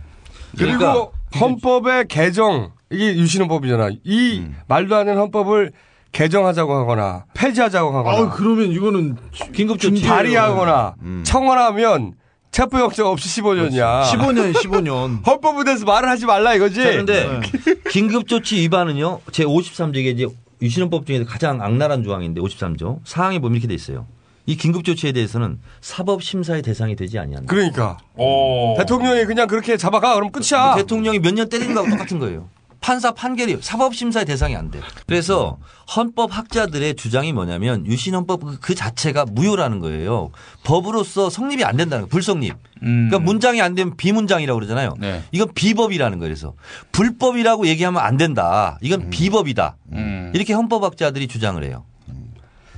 그리고 0.55 0.77
그러니까 0.77 1.09
헌법의 1.39 2.07
개정 2.07 2.73
이게 2.91 3.15
유신헌법이잖아. 3.15 3.89
이 4.03 4.39
음. 4.39 4.55
말도 4.67 4.95
안 4.95 5.07
되는 5.07 5.19
헌법을 5.19 5.71
개정하자고 6.11 6.73
하거나 6.73 7.25
폐지하자고 7.33 7.95
하거나. 7.97 8.17
아 8.17 8.29
그러면 8.31 8.71
이거는 8.71 9.17
긴급조치 9.53 10.03
발의하거나 10.03 10.95
음. 11.01 11.23
청원하면 11.25 12.13
체포영장 12.51 13.07
없이 13.07 13.41
15년이야. 13.41 14.03
15년, 14.05 14.53
15년. 14.53 15.25
헌법에 15.25 15.63
대해서 15.65 15.85
말을 15.85 16.09
하지 16.09 16.25
말라 16.25 16.55
이거지. 16.55 16.81
그런데 16.81 17.25
네. 17.27 17.75
긴급조치 17.89 18.55
위반은요. 18.61 19.21
제 19.31 19.45
53조에 19.45 20.05
이제 20.15 20.27
유신헌법 20.61 21.05
중에 21.05 21.23
가장 21.25 21.61
악랄한 21.61 22.03
조항인데 22.03 22.41
53조 22.41 22.99
사항에 23.05 23.39
보면 23.39 23.55
이렇게 23.55 23.67
돼 23.67 23.75
있어요. 23.75 24.07
이 24.47 24.57
긴급 24.57 24.83
조치에 24.83 25.11
대해서는 25.11 25.59
사법 25.79 26.23
심사의 26.23 26.63
대상이 26.63 26.95
되지 26.95 27.19
아니한다. 27.19 27.47
그러니까 27.47 27.99
오. 28.17 28.75
대통령이 28.79 29.25
그냥 29.25 29.47
그렇게 29.47 29.77
잡아가 29.77 30.15
그럼 30.15 30.31
끝이야. 30.31 30.73
대통령이 30.75 31.19
몇 31.19 31.35
년 31.35 31.47
때리는 31.49 31.75
거하고 31.75 31.91
똑같은 31.91 32.17
거예요. 32.17 32.49
판사 32.81 33.11
판결이 33.11 33.57
사법 33.61 33.93
심사의 33.93 34.25
대상이 34.25 34.55
안 34.55 34.71
돼. 34.71 34.79
그래서 35.05 35.57
헌법 35.95 36.35
학자들의 36.35 36.95
주장이 36.95 37.33
뭐냐면 37.33 37.85
유신헌법 37.85 38.61
그 38.61 38.75
자체가 38.75 39.25
무효라는 39.25 39.79
거예요. 39.79 40.31
법으로서 40.63 41.29
성립이 41.29 41.63
안 41.63 41.77
된다는 41.77 42.03
거예요. 42.03 42.07
불성립. 42.07 42.55
음. 42.83 43.09
그러니까 43.09 43.19
문장이 43.19 43.61
안 43.61 43.75
되면 43.75 43.97
비문장이라고 43.97 44.57
그러잖아요. 44.57 44.95
네. 44.99 45.23
이건 45.31 45.53
비법이라는 45.53 46.19
거예요. 46.19 46.29
그래서 46.29 46.53
불법이라고 46.91 47.67
얘기하면 47.67 48.01
안 48.01 48.17
된다. 48.17 48.77
이건 48.81 49.01
음. 49.01 49.09
비법이다. 49.09 49.75
음. 49.93 50.31
이렇게 50.33 50.53
헌법학자들이 50.53 51.27
주장을 51.27 51.61
해요. 51.63 51.83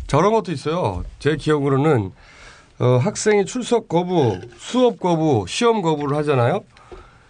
저런 0.08 0.34
것도 0.34 0.52
있어요. 0.52 1.06
제 1.20 1.38
기억으로는 1.38 2.12
어, 2.80 2.98
학생이 2.98 3.46
출석 3.46 3.88
거부, 3.88 4.40
수업 4.58 5.00
거부, 5.00 5.46
시험 5.48 5.82
거부를 5.84 6.18
하잖아요. 6.18 6.62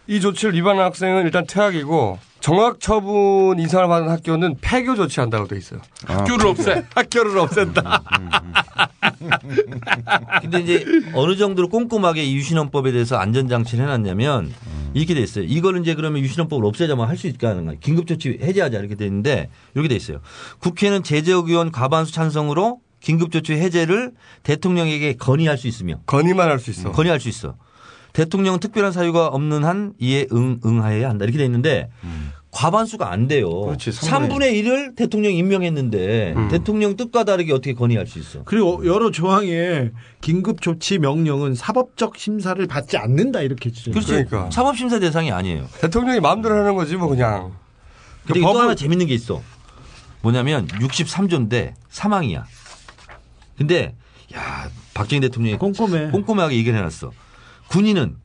이 0.08 0.22
조치를 0.22 0.56
위반한 0.56 0.86
학생은 0.86 1.26
일단 1.26 1.46
퇴학이고 1.46 2.18
정학 2.42 2.80
처분 2.80 3.60
이상을 3.60 3.88
받은 3.88 4.10
학교는 4.10 4.56
폐교 4.62 4.96
조치한다고 4.96 5.48
돼 5.48 5.58
있어요. 5.58 5.80
아, 6.08 6.18
학교를 6.18 6.48
없애. 6.48 6.84
학교를 6.96 7.38
없앤다. 7.38 8.04
음, 8.20 8.30
음, 8.42 9.32
음. 9.44 9.62
근데 10.42 10.60
이제 10.60 10.86
어느 11.14 11.36
정도로 11.38 11.70
꼼꼼하게 11.70 12.24
이 12.24 12.36
유신헌법에 12.36 12.92
대해서 12.92 13.18
안전장치를 13.18 13.86
해놨냐면 13.86 14.52
이렇게 14.94 15.14
돼 15.14 15.22
있어요. 15.22 15.46
이거는 15.46 15.82
이제 15.84 15.94
그러면 15.96 16.22
유신헌법을 16.22 16.66
없애자면 16.66 17.08
할 17.08 17.18
수 17.22 17.28
있게 17.28 17.46
하는 17.46 17.66
거예요. 17.66 17.80
긴급조치 17.80 18.40
해제하자 18.42 18.80
이렇게 18.80 18.96
돼 18.96 19.06
있는데 19.06 19.50
이렇게 19.76 19.88
돼 19.88 19.96
있어요. 19.96 20.20
국회는 20.60 21.04
제적 21.04 21.48
의원 21.50 21.72
과반수 21.72 22.12
찬성으로 22.14 22.80
긴급조치 23.02 23.54
해제를 23.54 24.12
대통령에게 24.44 25.14
건의할 25.18 25.58
수 25.60 25.68
있으며 25.68 26.00
건의만 26.08 26.50
할 26.50 26.58
수 26.60 26.72
있어. 26.72 26.92
건의할 26.92 27.20
수 27.20 27.30
있어. 27.30 27.56
대통령은 28.14 28.60
특별한 28.60 28.92
사유가 28.92 29.28
없는 29.28 29.64
한 29.64 29.94
이에 30.00 30.28
응, 30.32 30.60
응하여야 30.66 31.10
한다. 31.10 31.26
이렇게 31.26 31.38
돼 31.38 31.46
있는데 31.46 31.90
음. 32.04 32.32
과반수가 32.52 33.10
안 33.10 33.28
돼요. 33.28 33.50
그렇지, 33.50 33.92
3분의 33.92 34.62
1을 34.62 34.96
대통령이 34.98 35.38
임명했는데 35.38 36.34
음. 36.36 36.50
대통령 36.50 36.98
뜻과 36.98 37.24
다르게 37.24 37.54
어떻게 37.54 37.74
건의할 37.74 38.06
수 38.08 38.20
있어. 38.20 38.44
그리고 38.44 38.86
여러 38.86 39.10
조항에 39.10 39.92
긴급조치 40.20 41.00
명령은 41.00 41.56
사법적 41.56 42.18
심사를 42.18 42.66
받지 42.68 42.98
않는다 42.98 43.42
이렇게 43.42 43.72
주죠. 43.72 43.92
그렇죠. 43.92 44.12
그러니까. 44.12 44.52
사법심사 44.52 45.00
대상이 45.00 45.32
아니에요. 45.32 45.66
대통령이 45.80 46.20
마음대로 46.20 46.56
하는 46.56 46.76
거지 46.76 46.98
뭐 46.98 47.08
그냥. 47.08 47.54
근데 48.26 48.42
법을... 48.42 48.54
또 48.54 48.60
하나 48.60 48.76
재밌는 48.76 49.08
게 49.08 49.14
있어. 49.14 49.42
뭐냐면 50.22 50.68
63조인데 50.68 51.74
사망이야. 51.90 52.46
근데 53.58 53.96
야 54.36 54.70
박정희 54.94 55.22
대통령이 55.22 55.58
꼼꼼해. 55.58 56.12
꼼꼼하게 56.12 56.58
얘기를 56.58 56.78
해놨어. 56.78 57.12
군인은 57.72 58.18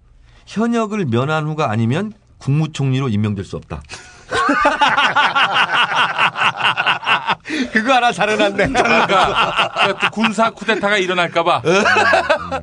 현역을 0.47 1.07
면한 1.07 1.47
후가 1.47 1.71
아니면 1.71 2.13
국무총리로 2.39 3.09
임명될 3.09 3.45
수 3.45 3.57
없다. 3.57 3.81
그거 7.73 7.95
하나 7.95 8.11
잘해놨네. 8.13 8.67
그러니까 8.67 10.11
군사 10.13 10.51
쿠데타가 10.51 10.99
일어날까봐. 10.99 11.63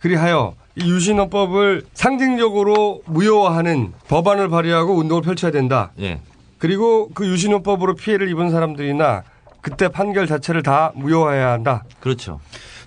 그리하여 0.00 0.54
이 0.76 0.90
유신헌법을 0.90 1.84
상징적으로 1.94 3.00
무효화하는 3.06 3.94
법안을 4.08 4.50
발의하고 4.50 4.94
운동을 4.96 5.22
펼쳐야 5.22 5.50
된다. 5.50 5.92
예. 6.00 6.20
그리고 6.58 7.08
그 7.14 7.26
유신헌법으로 7.26 7.94
피해를 7.94 8.28
입은 8.30 8.50
사람들이나 8.50 9.22
그때 9.62 9.88
판결 9.88 10.26
자체를 10.26 10.62
다 10.62 10.92
무효화해야 10.94 11.50
한다. 11.50 11.84
그렇죠. 12.00 12.40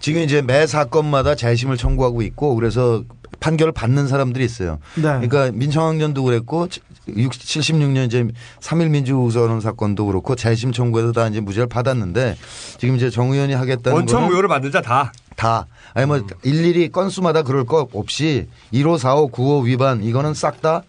지금 0.06 0.22
이제 0.22 0.44
매 0.44 0.68
사건마다 0.68 1.34
재심을 1.34 1.78
청구하고 1.78 2.22
있고 2.22 2.54
그래서 2.54 3.04
판결을 3.40 3.74
받는 3.74 4.08
사람들이 4.08 4.46
있어요. 4.46 4.78
네. 4.94 5.02
그러니까 5.02 5.50
민청학년도 5.52 6.22
그랬고 6.22 6.68
76년 7.08 8.06
이제 8.06 8.28
3일 8.60 8.90
민주우선언 8.90 9.62
사건도 9.62 10.06
그렇고 10.06 10.36
재심 10.36 10.72
청구해서 10.72 11.12
다 11.12 11.28
이제 11.28 11.40
무죄를 11.40 11.68
받았는데 11.68 12.38
지금 12.78 12.98
이제 12.98 13.10
정 13.10 13.32
의원이 13.32 13.56
하겠다는 13.56 13.96
원천 13.98 14.28
무효를 14.28 14.48
만들자 14.48 14.80
다. 14.84 15.12
다. 15.36 15.66
아니 15.96 16.06
뭐 16.06 16.18
음. 16.18 16.28
일일이 16.44 16.90
건수마다 16.92 17.42
그럴 17.42 17.66
것 17.66 17.90
없이 17.96 18.48
1호, 18.72 19.00
4호, 19.00 19.32
9호 19.32 19.64
위반 19.66 20.04
이거는 20.04 20.36
싹 20.36 20.62
다 20.62 20.84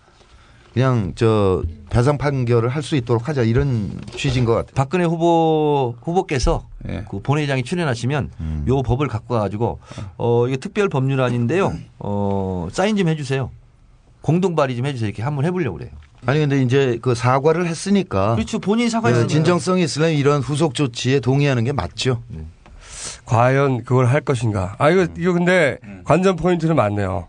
그냥 0.74 1.14
저 1.16 1.62
배상 1.88 2.18
판결을 2.18 2.68
할 2.68 2.82
수 2.82 2.97
있도록 2.97 3.28
하자 3.30 3.44
이런 3.44 3.98
취지인 4.14 4.44
것 4.44 4.52
같아요. 4.52 4.72
박근혜 4.74 5.05
후보 5.06 5.97
후보께서 6.02 6.68
네. 6.87 7.05
그 7.11 7.21
본회의장에 7.21 7.63
출연하시면 7.63 8.31
음. 8.41 8.65
요 8.69 8.83
법을 8.83 9.09
갖고 9.09 9.39
가지고 9.39 9.81
어 10.17 10.47
이게 10.47 10.57
특별 10.57 10.89
법률안인데요. 10.89 11.75
어 11.99 12.69
사인 12.71 12.97
좀 12.97 13.09
해주세요. 13.09 13.51
공동 14.21 14.55
발의 14.57 14.77
좀 14.77 14.87
해주세요. 14.87 15.09
이렇게 15.09 15.23
한번 15.23 15.45
해보려고 15.45 15.79
그래요. 15.79 15.91
아니 16.25 16.41
근데 16.41 16.61
이제 16.63 16.99
그 17.03 17.15
사과를 17.15 17.67
했으니까 17.67 18.35
그렇죠 18.35 18.59
본인 18.59 18.89
사과했 18.89 19.17
네, 19.17 19.27
진정성이 19.27 19.85
있으면 19.85 20.11
이런 20.11 20.41
후속 20.41 20.75
조치에 20.75 21.21
동의하는 21.21 21.65
게 21.65 21.73
맞죠. 21.73 22.23
네. 22.29 22.45
과연 23.25 23.85
그걸 23.85 24.07
할 24.07 24.21
것인가? 24.21 24.75
아 24.79 24.91
이거 24.91 25.07
이거 25.17 25.33
근데 25.33 25.79
음. 25.85 26.03
관전 26.05 26.37
포인트는 26.37 26.75
많네요. 26.75 27.29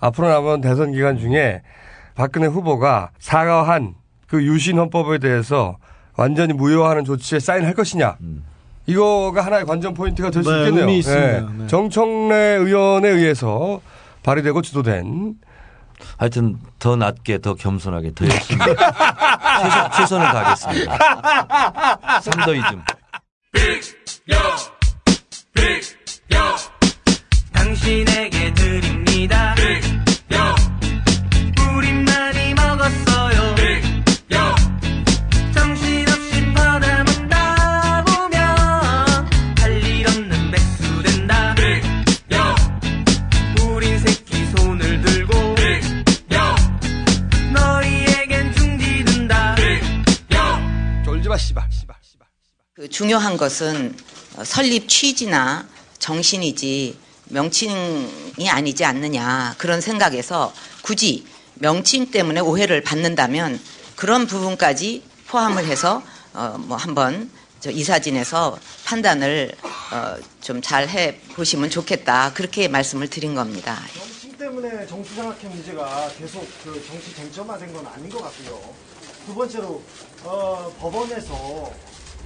앞으로 0.00 0.28
남은 0.28 0.60
대선 0.60 0.92
기간 0.92 1.18
중에 1.18 1.62
박근혜 2.14 2.46
후보가 2.46 3.10
사과한 3.18 3.94
그 4.26 4.42
유신 4.44 4.78
헌법에 4.78 5.18
대해서 5.18 5.76
완전히 6.16 6.52
무효화하는 6.52 7.04
조치에 7.04 7.40
사인할 7.40 7.74
것이냐? 7.74 8.16
음. 8.20 8.44
이거가 8.88 9.44
하나의 9.44 9.66
관전 9.66 9.92
포인트가 9.92 10.30
될수 10.30 10.50
네, 10.50 10.60
있겠네요. 10.60 10.86
네. 10.86 11.46
네. 11.58 11.66
정청래 11.66 12.34
의원에 12.56 13.10
의해서 13.10 13.82
발의되고 14.22 14.62
주도된 14.62 15.34
하여튼 16.16 16.56
더 16.78 16.96
낮게 16.96 17.38
더 17.38 17.54
겸손하게 17.54 18.12
더 18.14 18.24
열심히 18.24 18.64
최선, 18.64 19.90
최선을 19.92 20.26
다하겠습니다. 20.26 20.98
삼더이즘. 22.22 22.82
당신에게 27.52 28.54
드립니다. 28.54 29.54
그 52.88 52.90
중요한 52.90 53.36
것은 53.36 53.94
어, 54.36 54.44
설립 54.44 54.88
취지나 54.88 55.66
정신이지 55.98 56.98
명칭이 57.26 58.48
아니지 58.48 58.84
않느냐 58.86 59.54
그런 59.58 59.80
생각에서 59.82 60.54
굳이 60.82 61.26
명칭 61.56 62.10
때문에 62.10 62.40
오해를 62.40 62.82
받는다면 62.82 63.60
그런 63.94 64.26
부분까지 64.26 65.02
포함을 65.26 65.66
해서 65.66 66.02
어, 66.32 66.56
뭐 66.58 66.76
한번 66.78 67.30
저 67.60 67.70
이사진에서 67.70 68.58
판단을 68.86 69.52
어, 69.92 70.16
좀 70.40 70.62
잘 70.62 70.88
해 70.88 71.20
보시면 71.34 71.68
좋겠다 71.68 72.32
그렇게 72.32 72.68
말씀을 72.68 73.08
드린 73.10 73.34
겁니다. 73.34 73.78
정치 73.98 74.30
때문에 74.38 74.86
정치 74.86 75.14
장학회 75.14 75.46
문제가 75.48 76.10
계속 76.18 76.48
그 76.64 76.82
정치 76.88 77.14
쟁점화된 77.14 77.70
건 77.74 77.86
아닌 77.86 78.08
것 78.08 78.22
같고요. 78.22 78.60
두 79.26 79.34
번째로 79.34 79.82
어, 80.24 80.74
법원에서 80.80 81.70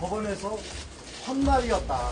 법원에서 0.03 0.59
헛날이었다 1.29 2.11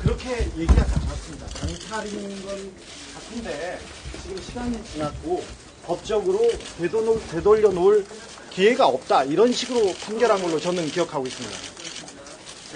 그렇게 0.00 0.30
얘기하지 0.56 0.92
않았습니다. 0.94 1.46
강탈인 1.60 2.44
건 2.44 2.72
같은데 3.14 3.78
지금 4.22 4.42
시간이 4.42 4.80
지났고 4.92 5.44
법적으로 5.86 6.50
되돌, 6.78 7.20
되돌려 7.30 7.70
놓을 7.70 8.04
기회가 8.52 8.86
없다 8.88 9.24
이런 9.24 9.52
식으로 9.52 9.94
판결한 10.04 10.42
걸로 10.42 10.58
저는 10.58 10.90
기억하고 10.90 11.26
있습니다. 11.26 11.56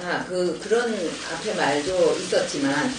아, 0.05 0.25
그, 0.29 0.59
그런 0.63 0.93
앞에 1.35 1.55
말도 1.55 2.17
있었지만, 2.19 2.93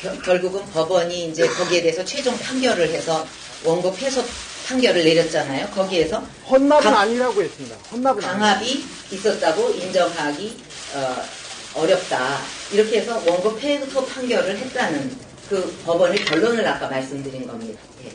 겨- 0.00 0.18
결국은 0.22 0.64
법원이 0.72 1.28
이제 1.28 1.46
거기에 1.46 1.80
대해서 1.82 2.04
최종 2.04 2.36
판결을 2.38 2.88
해서 2.90 3.26
원고 3.64 3.92
패소 3.94 4.22
판결을 4.70 5.04
내렸잖아요. 5.04 5.66
거기에서. 5.70 6.22
헌납은 6.48 6.82
강- 6.84 6.96
아니라고 6.96 7.42
했습니다. 7.42 7.76
헌납은 7.90 8.22
강압이 8.22 8.84
있었다고 9.10 9.70
인정하기 9.70 10.62
어, 10.94 11.80
어렵다. 11.80 12.38
이렇게 12.72 13.00
해서 13.00 13.20
원고 13.26 13.56
패소 13.56 14.04
판결을 14.06 14.56
했다는 14.56 15.16
그 15.48 15.76
법원의 15.84 16.24
결론을 16.24 16.66
아까 16.66 16.86
말씀드린 16.88 17.46
겁니다. 17.48 17.80
예. 18.04 18.12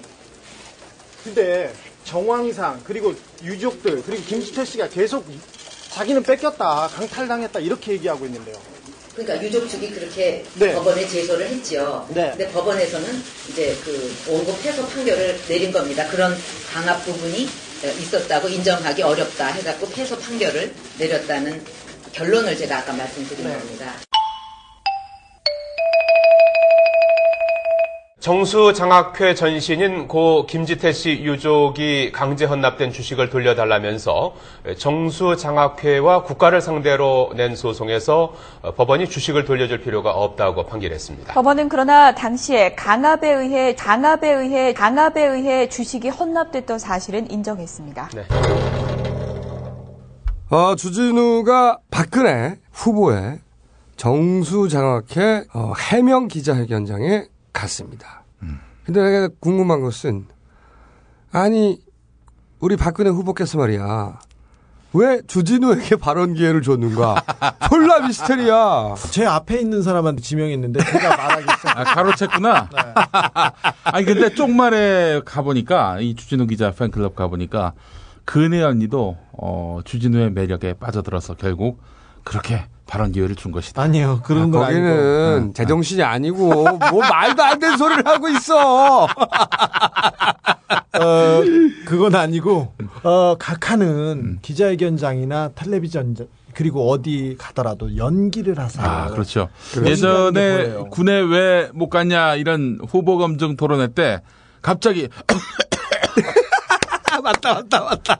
근데 1.23 1.73
정황상 2.05 2.81
그리고 2.85 3.13
유족들 3.43 4.03
그리고 4.05 4.23
김지태 4.23 4.63
씨가 4.63 4.87
계속 4.89 5.25
자기는 5.91 6.23
뺏겼다 6.23 6.87
강탈당했다 6.95 7.59
이렇게 7.59 7.93
얘기하고 7.93 8.25
있는데요. 8.25 8.55
그러니까 9.15 9.41
유족 9.43 9.67
측이 9.69 9.91
그렇게 9.91 10.43
네. 10.55 10.73
법원에 10.73 11.07
제소를 11.07 11.47
했죠. 11.47 12.05
네. 12.13 12.29
근데 12.31 12.49
법원에서는 12.51 13.23
이제 13.49 13.75
그 13.83 14.15
원고 14.27 14.57
패소 14.61 14.85
판결을 14.87 15.39
내린 15.47 15.71
겁니다. 15.71 16.07
그런 16.09 16.35
강압 16.71 17.05
부분이 17.05 17.47
어, 17.83 17.87
있었다고 18.01 18.49
인정하기 18.49 19.01
어렵다 19.01 19.47
해갖고 19.47 19.89
패소 19.89 20.19
판결을 20.19 20.73
내렸다는 20.99 21.63
결론을 22.13 22.57
제가 22.57 22.79
아까 22.79 22.93
말씀드린 22.93 23.47
네. 23.47 23.53
겁니다. 23.53 24.04
정수장학회 28.25 29.35
전신인 29.35 30.07
고 30.07 30.47
김지태 30.47 30.93
씨 30.93 31.11
유족이 31.11 32.11
강제 32.11 32.45
헌납된 32.45 32.91
주식을 32.91 33.29
돌려달라면서 33.29 34.33
정수장학회와 34.79 36.23
국가를 36.23 36.59
상대로 36.59 37.31
낸 37.35 37.55
소송에서 37.55 38.33
법원이 38.77 39.09
주식을 39.09 39.45
돌려줄 39.45 39.81
필요가 39.81 40.09
없다고 40.09 40.65
판결했습니다. 40.65 41.35
법원은 41.35 41.69
그러나 41.69 42.15
당시에 42.15 42.73
강압에 42.73 43.31
의해 43.31 43.75
강압에 43.75 44.27
의해 44.27 44.73
강압에 44.73 45.23
의해 45.23 45.69
주식이 45.69 46.09
헌납됐던 46.09 46.79
사실은 46.79 47.29
인정했습니다. 47.29 48.09
네. 48.15 48.23
어, 50.49 50.75
주진우가 50.75 51.77
박근혜 51.91 52.57
후보의 52.71 53.37
정수장학회 53.97 55.43
어, 55.53 55.73
해명 55.91 56.27
기자회견장에 56.27 57.34
갔습니다. 57.55 58.23
근데 58.85 59.01
내가 59.01 59.29
궁금한 59.39 59.81
것은 59.81 60.27
아니 61.31 61.79
우리 62.59 62.77
박근혜 62.77 63.09
후보께서 63.09 63.57
말이야 63.57 64.19
왜 64.93 65.21
주진우에게 65.27 65.97
발언 65.97 66.33
기회를 66.35 66.61
줬는가? 66.61 67.21
졸라 67.67 68.07
미스테리야. 68.07 68.95
제 69.11 69.25
앞에 69.25 69.59
있는 69.59 69.81
사람한테 69.81 70.21
지명했는데 70.21 70.83
제가 70.85 71.17
말하기 71.17 71.41
시작. 71.41 71.77
아, 71.77 71.83
가로챘구나. 71.83 72.69
아니, 73.83 74.05
근데 74.05 74.33
쪽말에 74.33 75.21
가보니까, 75.25 75.99
이 75.99 76.15
주진우 76.15 76.47
기자 76.47 76.71
팬클럽 76.71 77.13
가보니까, 77.13 77.73
근혜 78.23 78.63
언니도, 78.63 79.17
어, 79.33 79.79
주진우의 79.83 80.31
매력에 80.31 80.75
빠져들어서 80.75 81.35
결국 81.35 81.81
그렇게 82.23 82.65
발언 82.87 83.11
기회를 83.11 83.35
준 83.35 83.51
것이다. 83.51 83.81
아니요, 83.81 84.21
그런 84.23 84.51
건 84.51 84.61
거기는 84.65 85.37
아니고. 85.37 85.53
제정신이 85.53 86.03
아니고 86.03 86.37
뭐 86.91 87.01
말도 87.01 87.43
안 87.43 87.57
되는 87.59 87.77
소리를 87.77 88.05
하고 88.05 88.29
있어. 88.29 89.05
어, 90.95 91.41
그건 91.85 92.15
아니고 92.15 92.73
어, 93.03 93.35
각하는 93.37 94.39
기자회견장이나 94.41 95.49
텔레비전 95.55 96.15
그리고 96.53 96.89
어디 96.89 97.35
가더라도 97.37 97.97
연기를 97.97 98.57
하세요. 98.59 98.85
아, 98.85 99.07
그렇죠. 99.09 99.49
예전에? 99.83 100.75
군에 100.89 101.19
왜 101.19 101.69
못 101.73 101.89
갔냐 101.89 102.35
이런 102.35 102.79
후보 102.87 103.17
검증 103.17 103.57
토론회 103.57 103.87
때 103.89 104.21
갑자기 104.61 105.09
맞다, 107.23 107.55
맞다, 107.55 107.81
맞다. 107.83 108.19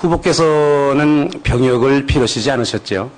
후보께서는 0.00 1.30
병역을 1.42 2.06
필요시지 2.06 2.50
않으셨죠? 2.50 3.10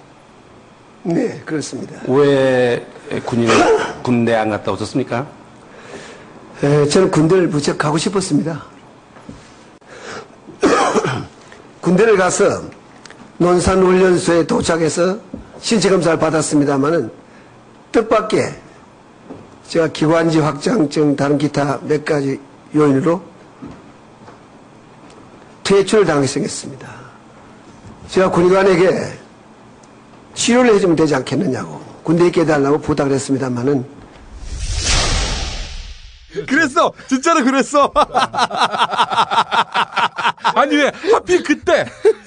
네, 1.04 1.40
그렇습니다. 1.44 2.00
왜 2.06 2.84
군인 3.24 3.48
군대 4.02 4.34
안 4.34 4.50
갔다 4.50 4.72
오셨습니까? 4.72 5.26
에, 6.62 6.86
저는 6.88 7.10
군대를 7.10 7.48
무척 7.48 7.78
가고 7.78 7.98
싶었습니다. 7.98 8.64
군대를 11.80 12.16
가서 12.16 12.62
논산훈련소에 13.38 14.46
도착해서 14.46 15.18
신체 15.60 15.88
검사를 15.88 16.18
받았습니다만은 16.18 17.10
뜻밖의 17.92 18.54
제가 19.68 19.88
기관지 19.88 20.40
확장증 20.40 21.16
다른 21.16 21.38
기타 21.38 21.78
몇 21.82 22.04
가지 22.04 22.40
요인으로 22.74 23.31
퇴출을 25.64 26.04
당하게 26.04 26.26
생겼습니다. 26.26 26.88
제가 28.08 28.30
군의관에게 28.30 29.12
치료를 30.34 30.74
해주면 30.74 30.96
되지 30.96 31.14
않겠느냐고 31.14 31.80
군대에 32.02 32.28
있게 32.28 32.42
해달라고 32.42 32.78
부탁을 32.78 33.12
했습니다만은 33.12 33.84
그랬어. 36.48 36.92
진짜로 37.08 37.44
그랬어. 37.44 37.92
아니 40.54 40.76
왜 40.76 40.92
하필 41.12 41.42
그때 41.42 41.86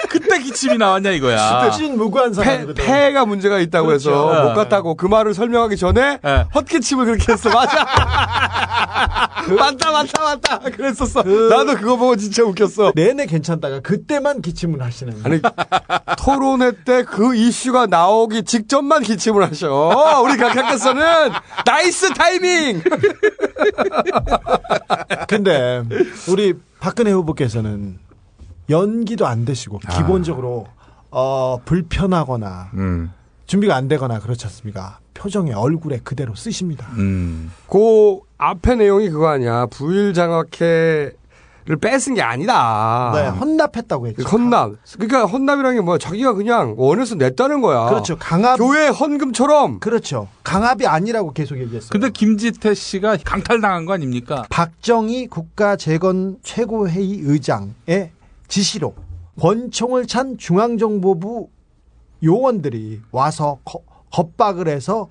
그때 0.09 0.39
기침이 0.39 0.77
나왔냐 0.77 1.11
이거야. 1.11 1.69
찐 1.71 1.95
무고한 1.97 2.29
폐, 2.31 2.35
사람이거든. 2.35 2.83
폐가 2.85 3.25
문제가 3.25 3.59
있다고 3.59 3.87
그렇죠. 3.87 4.09
해서 4.09 4.43
못 4.43 4.49
네. 4.49 4.53
갔다고 4.55 4.95
그 4.95 5.05
말을 5.05 5.33
설명하기 5.33 5.77
전에 5.77 6.19
헛기침을 6.53 7.05
그렇게 7.05 7.31
했어. 7.33 7.49
맞아. 7.49 7.85
맞다, 9.45 9.91
맞다, 9.91 10.23
맞다. 10.23 10.57
그랬었어. 10.59 11.21
나도 11.21 11.75
그거 11.75 11.97
보고 11.97 12.15
진짜 12.15 12.43
웃겼어. 12.43 12.93
내내 12.95 13.27
괜찮다가 13.27 13.79
그때만 13.81 14.41
기침을 14.41 14.81
하시는. 14.81 15.13
아니 15.23 15.39
토론회 16.17 16.71
때 16.83 17.03
그 17.05 17.35
이슈가 17.35 17.85
나오기 17.85 18.43
직전만 18.43 19.03
기침을 19.03 19.43
하셔. 19.43 20.21
우리 20.25 20.37
각하께서는 20.37 21.31
nice 21.65 22.13
timing. 22.13 22.81
근데 25.27 25.83
우리 26.29 26.53
박근혜 26.79 27.11
후보께서는 27.11 27.99
연기도 28.69 29.27
안 29.27 29.45
되시고 29.45 29.79
아. 29.85 29.97
기본적으로 29.97 30.67
어, 31.11 31.59
불편하거나 31.65 32.71
음. 32.73 33.11
준비가 33.45 33.75
안 33.75 33.87
되거나 33.87 34.19
그렇지 34.19 34.45
않습니까? 34.45 34.99
표정에 35.13 35.53
얼굴에 35.53 35.99
그대로 36.03 36.35
쓰십니다. 36.35 36.87
음. 36.97 37.51
그 37.67 38.19
앞에 38.37 38.75
내용이 38.75 39.09
그거 39.09 39.29
아니야. 39.29 39.67
부일장학회 39.67 41.13
를 41.67 41.77
뺏은 41.77 42.13
게 42.13 42.21
아니다. 42.21 43.11
네, 43.15 43.27
헌납했다고 43.27 44.05
했죠. 44.07 44.21
헌납. 44.27 44.73
그러니까 44.99 45.25
헌납이라는 45.25 45.77
게 45.77 45.81
뭐야? 45.81 45.97
자기가 45.97 46.33
그냥 46.33 46.75
원해서 46.77 47.15
냈다는 47.15 47.61
거야. 47.61 47.89
그렇죠. 47.89 48.15
강압. 48.17 48.57
교회 48.59 48.87
헌금처럼. 48.87 49.79
그렇죠. 49.79 50.27
강압이 50.43 50.85
아니라고 50.85 51.33
계속 51.33 51.57
얘기했어요. 51.57 51.89
근데 51.89 52.11
김지태 52.11 52.75
씨가 52.75 53.17
강탈당한 53.25 53.85
거 53.85 53.93
아닙니까? 53.93 54.45
박정희 54.51 55.25
국가재건 55.27 56.37
최고회의 56.43 57.21
의장의 57.23 58.11
지시로 58.47 58.93
권총을 59.41 60.05
찬 60.05 60.37
중앙정보부 60.37 61.47
요원들이 62.23 63.01
와서 63.11 63.57
거- 63.65 63.81
겁박을 64.11 64.67
해서 64.67 65.07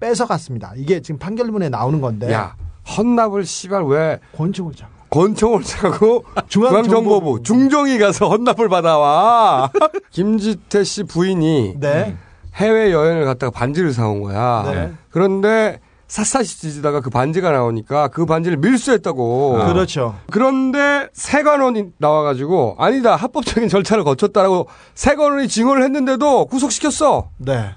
뺏어갔습니다. 0.00 0.72
이게 0.76 1.00
지금 1.00 1.18
판결문에 1.20 1.68
나오는 1.68 2.00
건데. 2.00 2.32
야, 2.32 2.56
헌납을 2.96 3.44
씨발 3.44 3.84
왜 3.84 4.18
권총을 4.36 4.74
잡고 4.74 4.95
권총을 5.16 5.62
차고 5.62 6.24
중앙정보부 6.48 7.42
중종이 7.42 7.98
가서 7.98 8.28
헌납을 8.28 8.68
받아와. 8.68 9.70
김지태 10.10 10.84
씨 10.84 11.04
부인이 11.04 11.76
네. 11.78 12.16
해외 12.54 12.92
여행을 12.92 13.24
갔다가 13.24 13.50
반지를 13.50 13.92
사온 13.92 14.22
거야. 14.22 14.62
네. 14.70 14.92
그런데 15.10 15.80
샅샅이 16.08 16.60
뒤지다가 16.60 17.00
그 17.00 17.10
반지가 17.10 17.50
나오니까 17.50 18.08
그 18.08 18.26
반지를 18.26 18.58
밀수했다고. 18.58 19.64
그렇죠. 19.66 20.16
그런데 20.30 21.08
세관원이 21.12 21.92
나와가지고 21.98 22.76
아니다 22.78 23.16
합법적인 23.16 23.68
절차를 23.68 24.04
거쳤다라고 24.04 24.68
세관원이 24.94 25.48
증언을 25.48 25.82
했는데도 25.82 26.46
구속시켰어. 26.46 27.30
네. 27.38 27.74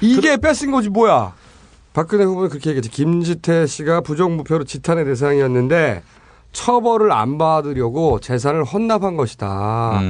이게 0.00 0.36
뺏은 0.36 0.70
거지 0.70 0.88
뭐야. 0.88 1.34
박근혜 1.92 2.24
후보는 2.24 2.48
그렇게 2.48 2.70
얘기했지. 2.70 2.90
김지태 2.90 3.66
씨가 3.66 4.00
부정부패로 4.00 4.64
지탄의 4.64 5.04
대상이었는데 5.04 6.02
처벌을 6.54 7.12
안 7.12 7.36
받으려고 7.36 8.20
재산을 8.20 8.64
헌납한 8.64 9.16
것이다. 9.16 10.00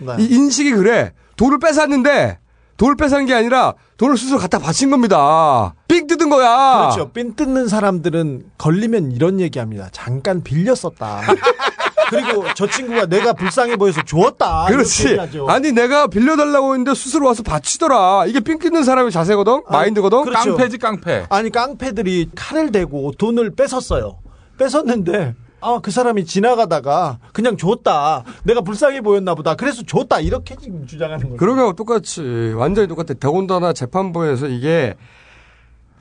네. 0.00 0.16
이 0.18 0.24
인식이 0.34 0.72
그래. 0.72 1.12
돈을 1.36 1.58
뺏었는데 1.58 2.38
돈을 2.76 2.96
뺏은 2.96 3.24
게 3.26 3.34
아니라 3.34 3.74
돈을 3.96 4.18
스스로 4.18 4.38
갖다 4.38 4.58
바친 4.58 4.90
겁니다. 4.90 5.74
삥 5.88 6.06
뜯은 6.06 6.28
거야. 6.28 6.90
그렇죠. 6.90 7.12
삥 7.12 7.34
뜯는 7.36 7.68
사람들은 7.68 8.50
걸리면 8.58 9.12
이런 9.12 9.40
얘기합니다. 9.40 9.88
잠깐 9.92 10.42
빌렸었다. 10.42 11.22
그리고 12.10 12.44
저 12.54 12.66
친구가 12.66 13.06
내가 13.06 13.32
불쌍해 13.32 13.76
보여서 13.76 14.02
주었다. 14.02 14.66
이렇게 14.68 15.16
그렇지. 15.16 15.40
아니 15.48 15.72
내가 15.72 16.06
빌려달라고 16.08 16.74
했는데 16.74 16.94
스스로 16.94 17.26
와서 17.26 17.42
바치더라. 17.42 18.26
이게 18.26 18.40
삥 18.40 18.58
뜯는 18.58 18.82
사람의 18.84 19.10
자세거든. 19.10 19.62
마인드거든. 19.70 20.24
그렇죠. 20.24 20.56
깡패지 20.56 20.78
깡패. 20.78 21.26
아니 21.30 21.50
깡패들이 21.50 22.30
칼을 22.34 22.72
대고 22.72 23.12
돈을 23.16 23.54
뺏었어요. 23.54 24.18
뺏었는데 24.58 25.34
아 25.60 25.78
그 25.82 25.90
사람이 25.90 26.26
지나가다가 26.26 27.18
그냥 27.32 27.56
줬다. 27.56 28.22
내가 28.44 28.60
불쌍해 28.60 29.00
보였나 29.00 29.34
보다. 29.34 29.54
그래서 29.54 29.82
줬다. 29.82 30.20
이렇게 30.20 30.56
지금 30.56 30.86
주장하는 30.86 31.30
거죠. 31.30 31.36
거하고 31.38 31.72
똑같이 31.72 32.52
완전히 32.54 32.86
똑같아. 32.86 33.14
더군다나 33.18 33.72
재판부에서 33.72 34.46
이게 34.48 34.94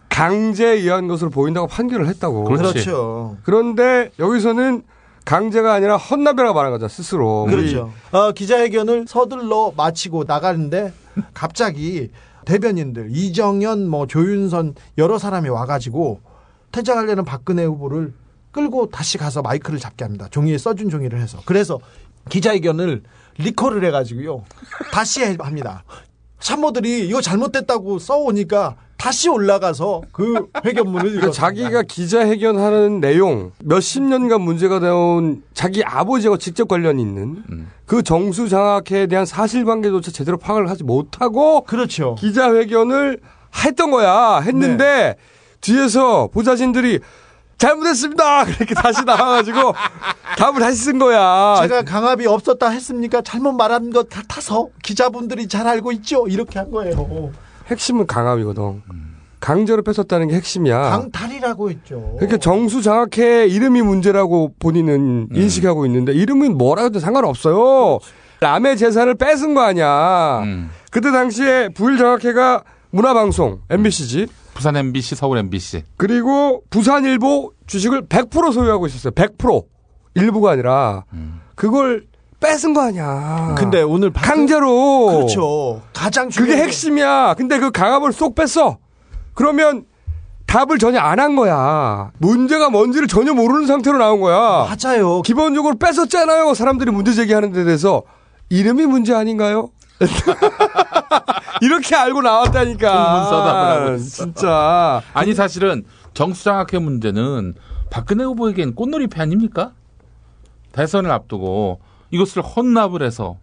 강제에 0.10 0.74
의한 0.74 1.08
것으로 1.08 1.30
보인다고 1.30 1.68
판결을 1.68 2.08
했다고. 2.08 2.44
그렇죠. 2.44 3.38
그런데 3.44 4.12
여기서는 4.20 4.84
강제가 5.24 5.74
아니라 5.74 5.96
헌납이라고 5.96 6.54
말한 6.54 6.74
거죠 6.74 6.90
스스로. 6.90 7.46
그렇죠. 7.46 7.94
어, 8.12 8.34
기자회견을 8.34 9.06
서둘러 9.08 9.72
마치고 9.78 10.26
나가는데 10.28 10.92
갑자기 11.34 12.12
대변인들 12.46 13.08
이정현, 13.12 13.88
뭐 13.88 14.08
조윤선 14.08 14.76
여러 14.98 15.18
사람이 15.18 15.48
와가지고 15.48 16.20
퇴장하려는 16.74 17.24
박근혜 17.24 17.64
후보를 17.64 18.14
끌고 18.54 18.90
다시 18.90 19.18
가서 19.18 19.42
마이크를 19.42 19.80
잡게 19.80 20.06
합니다. 20.06 20.28
종이에 20.32 20.58
써준 20.58 20.90
종이를 20.90 21.20
해서. 21.20 21.40
그래서 21.46 21.80
기자회견을 22.30 23.04
리콜을 23.40 23.84
해가지고요. 23.84 24.46
다시 24.94 25.22
해- 25.24 25.36
합니다. 25.40 25.84
참모들이 26.40 27.08
이거 27.08 27.20
잘못됐다고 27.20 28.00
써오니까 28.00 28.76
다시 28.98 29.28
올라가서 29.28 30.04
그 30.12 30.48
회견문을 30.64 31.04
그러니까. 31.14 31.32
자기가 31.32 31.82
기자회견하는 31.82 33.02
내용 33.02 33.52
몇십 33.64 34.04
년간 34.04 34.40
문제가 34.42 34.80
되어온 34.80 35.44
자기 35.54 35.84
아버지와 35.84 36.38
직접 36.38 36.68
관련이 36.68 37.02
있는 37.02 37.44
그 37.86 38.04
정수 38.04 38.48
장학회에 38.48 39.08
대한 39.08 39.26
사실관계조차 39.26 40.12
제대로 40.12 40.38
파악을 40.38 40.70
하지 40.70 40.84
못하고 40.84 41.62
그렇죠. 41.64 42.16
기자회견을 42.16 43.20
했던 43.66 43.92
거야 43.92 44.40
했는데 44.40 45.16
뒤에서 45.62 46.28
보좌진들이 46.28 47.00
잘못했습니다 47.64 48.44
그렇게 48.58 48.74
다시 48.74 49.04
나와가지고 49.06 49.74
답을 50.38 50.60
다시 50.60 50.78
쓴 50.78 51.00
거야 51.00 51.56
제가 51.62 51.84
강압이 51.84 52.28
없었다 52.28 52.70
했습니까? 52.70 53.22
잘못 53.22 53.54
말한 53.54 53.92
것 53.92 54.10
같아서 54.10 54.68
기자분들이 54.84 55.48
잘 55.48 55.68
알고 55.68 55.92
있죠. 55.94 56.28
이렇게 56.28 56.60
한 56.60 56.72
거예요. 56.72 57.32
핵심은 57.68 58.08
강압이거든 58.08 58.82
강제로 59.40 59.82
뺏었다는 59.84 60.28
게 60.30 60.36
핵심이야 60.36 60.90
강탈이라고 60.90 61.70
했죠. 61.70 62.16
그러니까 62.18 62.38
정수장학회 62.38 63.48
이름이 63.48 63.82
문제라고 63.82 64.54
본인은 64.60 65.30
인식하고 65.34 65.86
있는데 65.86 66.14
이름은 66.14 66.58
뭐라 66.58 66.84
해도 66.84 67.00
상관없어요. 67.00 68.00
남의 68.42 68.78
재산을 68.78 69.16
뺏은 69.16 69.54
거 69.54 69.62
아니야. 69.62 70.44
그때 70.92 71.12
당시에 71.12 71.70
부일장학회가 71.70 72.64
문화방송 72.92 73.62
MBC지 73.70 74.28
부산 74.54 74.76
MBC, 74.76 75.16
서울 75.16 75.38
MBC. 75.40 75.84
그리고 75.98 76.64
부산일보 76.70 77.54
주식을 77.68 78.08
100% 78.08 78.54
소유하고 78.54 78.86
있었어요. 78.88 79.12
100% 79.12 79.66
일부가 80.16 80.52
아니라 80.52 81.06
그걸 81.56 82.06
뺏은 82.40 82.74
거 82.74 82.82
아니야. 82.82 83.56
근데 83.58 83.82
오늘 83.82 84.12
박- 84.12 84.24
강제로 84.26 85.08
그렇죠. 85.08 85.82
가장 85.94 86.26
그게 86.26 86.34
중요한 86.36 86.58
게- 86.58 86.64
핵심이야. 86.64 87.34
근데 87.38 87.58
그 87.60 87.72
강압을 87.72 88.12
쏙 88.14 88.36
뺐어. 88.36 88.78
그러면 89.34 89.86
답을 90.46 90.78
전혀 90.78 91.00
안 91.00 91.20
한 91.20 91.36
거야. 91.36 92.12
문제가 92.20 92.70
뭔지를 92.70 93.08
전혀 93.08 93.34
모르는 93.34 93.66
상태로 93.66 93.98
나온 93.98 94.20
거야. 94.22 94.68
맞아요. 94.70 95.22
기본적으로 95.24 95.76
뺏었잖아요. 95.78 96.54
사람들이 96.54 96.92
문제 96.92 97.14
제기하는 97.14 97.54
데 97.54 97.64
대해서 97.64 98.04
이름이 98.50 98.86
문제 98.86 99.16
아닌가요? 99.16 99.70
이렇게 101.62 101.96
알고 101.96 102.22
나왔다니까. 102.22 103.98
진짜. 103.98 105.02
아니 105.14 105.34
사실은 105.34 105.84
정수장학회 106.14 106.80
문제는 106.80 107.56
박근혜 107.90 108.24
후보에겐 108.24 108.76
꽃놀이패 108.76 109.22
아닙니까? 109.22 109.74
대선을 110.72 111.12
앞두고 111.12 111.80
이것을 112.12 112.42
헌납을 112.42 113.04
해서 113.04 113.38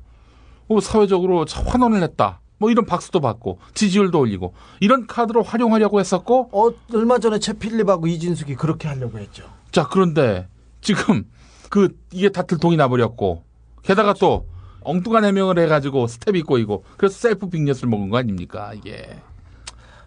뭐 0.67 0.81
사회적으로 0.81 1.45
환원을 1.49 2.03
했다. 2.03 2.41
뭐 2.59 2.71
이런 2.71 2.85
박수도 2.85 3.21
받고 3.21 3.59
지지율도 3.75 4.21
올리고 4.21 4.53
이런 4.81 5.07
카드로 5.07 5.43
활용하려고 5.43 5.99
했었고 5.99 6.51
어, 6.53 6.71
얼마 6.95 7.19
전에 7.19 7.39
최필립하고 7.39 8.07
이진숙이 8.07 8.55
그렇게 8.55 8.87
하려고 8.87 9.19
했죠. 9.19 9.45
자 9.73 9.89
그런데 9.89 10.47
지금 10.83 11.25
그 11.71 11.97
이게 12.13 12.29
다 12.29 12.43
들통이 12.43 12.77
나버렸고 12.77 13.45
게다가 13.83 14.13
또 14.13 14.47
엉뚱한 14.83 15.25
해명을 15.25 15.59
해가지고 15.59 16.07
스텝이 16.07 16.43
꼬이고 16.43 16.85
그래서 16.97 17.17
셀프 17.17 17.49
빅엿을 17.49 17.89
먹은 17.89 18.09
거 18.11 18.19
아닙니까 18.19 18.73
이게 18.75 19.09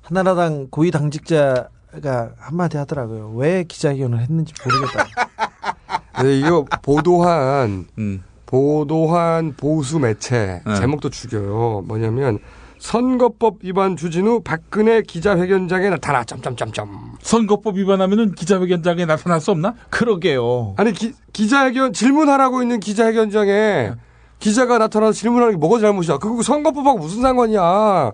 한나라당 0.01 0.67
고위 0.69 0.91
당직자가 0.91 2.33
한마디 2.37 2.77
하더라고요. 2.77 3.33
왜 3.35 3.63
기자회견을 3.63 4.19
했는지 4.19 4.53
모르겠다. 4.63 5.07
네, 6.23 6.39
이거 6.39 6.65
보도한 6.81 7.87
음. 7.97 8.23
보도한 8.45 9.55
보수 9.57 9.99
매체 9.99 10.61
네. 10.65 10.75
제목도 10.75 11.09
죽여요. 11.09 11.83
뭐냐면 11.87 12.39
선거법 12.77 13.59
위반 13.63 13.95
주진우 13.95 14.41
박근혜 14.43 15.01
기자회견장에 15.01 15.89
나타나 15.89 16.23
점점점점. 16.23 17.13
선거법 17.21 17.77
위반하면은 17.77 18.33
기자회견장에 18.33 19.05
나타날 19.05 19.39
수 19.39 19.51
없나? 19.51 19.73
그러게요. 19.89 20.75
아니 20.77 20.91
기, 20.91 21.13
기자회견 21.31 21.93
질문하라고 21.93 22.61
있는 22.61 22.81
기자회견장에 22.81 23.93
기자가 24.43 24.77
나타나서 24.77 25.13
질문하는 25.13 25.53
게 25.53 25.57
뭐가 25.57 25.79
잘못이야? 25.79 26.17
그거 26.17 26.43
선거법하고 26.43 26.97
무슨 26.99 27.21
상관이야? 27.21 28.11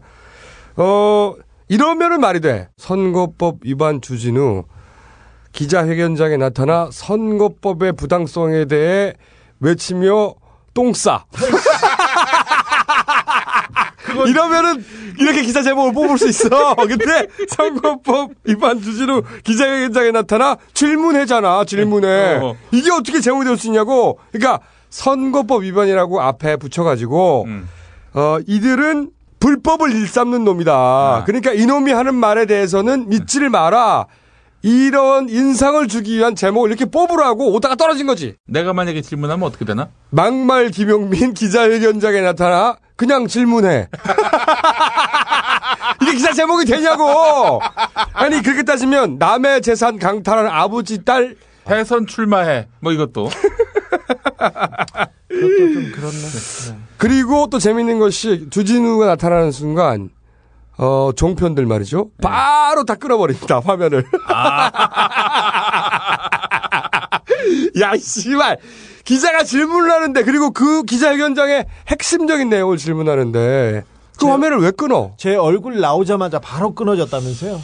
어 0.78 1.34
이러면은 1.68 2.20
말이 2.22 2.40
돼. 2.40 2.70
선거법 2.78 3.58
위반 3.64 4.00
주진우 4.00 4.64
기자회견장에 5.54 6.38
나타나 6.38 6.88
선거법의 6.92 7.94
부당성에 7.94 8.66
대해 8.66 9.14
외치며 9.60 10.36
똥싸. 10.76 11.26
이러면은 14.28 14.84
이렇게 15.20 15.42
기사 15.42 15.64
제목을 15.64 15.94
뽑을 15.94 16.18
수 16.20 16.28
있어. 16.30 16.76
근데 16.88 17.26
선거법 17.50 18.32
위반 18.44 18.80
주진우 18.82 19.24
기자회견장에 19.44 20.12
나타나 20.12 20.58
질문해잖아. 20.76 21.66
질문해. 21.66 22.38
어. 22.44 22.56
이게 22.72 22.92
어떻게 22.92 23.20
제목이 23.20 23.46
될 23.46 23.58
수 23.58 23.66
있냐고. 23.66 24.20
그러니까 24.32 24.60
선거법 24.90 25.64
위반이라고 25.64 26.22
앞에 26.22 26.58
붙여가지고 26.58 27.48
어 28.14 28.38
이들은 28.48 29.12
불법을 29.40 29.92
일삼는 29.94 30.44
놈이다. 30.44 31.24
그러니까 31.26 31.54
이놈이 31.54 31.92
하는 31.92 32.16
말에 32.16 32.46
대해서는 32.46 33.10
믿지를 33.10 33.50
마라. 33.50 34.08
이런 34.62 35.30
인상을 35.30 35.88
주기 35.88 36.18
위한 36.18 36.36
제목을 36.36 36.70
이렇게 36.70 36.84
뽑으라고 36.84 37.54
오다가 37.54 37.76
떨어진 37.76 38.08
거지. 38.08 38.36
내가 38.46 38.74
만약에 38.74 39.02
질문하면 39.02 39.48
어떻게 39.48 39.64
되나? 39.64 39.88
막말 40.10 40.70
김용민 40.70 41.34
기자회견장에 41.34 42.20
나타나 42.20 42.76
그냥 42.98 43.28
질문해. 43.28 43.88
이게 46.02 46.12
기사 46.14 46.34
제목이 46.34 46.66
되냐고. 46.66 47.62
아니 48.12 48.42
그렇게 48.42 48.64
따지면 48.64 49.18
남의 49.18 49.62
재산 49.62 49.98
강탈한 49.98 50.48
아버지 50.48 51.06
딸 51.06 51.36
대선 51.64 52.06
출마해. 52.06 52.68
뭐 52.82 52.92
이것도. 52.92 53.30
그것도 55.28 55.74
좀 55.74 55.92
그렇네. 55.92 56.18
네. 56.18 56.78
그리고 56.98 57.48
또 57.50 57.60
재밌는 57.60 58.00
것이 58.00 58.48
주진우가 58.50 59.06
나타나는 59.06 59.52
순간 59.52 60.10
어 60.78 61.12
종편들 61.16 61.66
말이죠. 61.66 62.10
바로 62.22 62.86
다 62.86 62.96
끊어버립니다 62.96 63.60
화면을. 63.60 64.06
야, 67.82 67.94
씨발. 67.98 68.58
기자가 69.04 69.44
질문을 69.44 69.92
하는데, 69.92 70.24
그리고 70.24 70.52
그 70.52 70.84
기자회견장에 70.84 71.66
핵심적인 71.88 72.50
내용을 72.50 72.78
질문하는데, 72.78 73.84
그 74.20 74.28
화면을 74.28 74.60
왜 74.60 74.72
끊어? 74.72 75.14
제 75.18 75.36
얼굴 75.36 75.80
나오자마자 75.80 76.40
바로 76.40 76.76
끊어졌다면서요? 76.76 77.60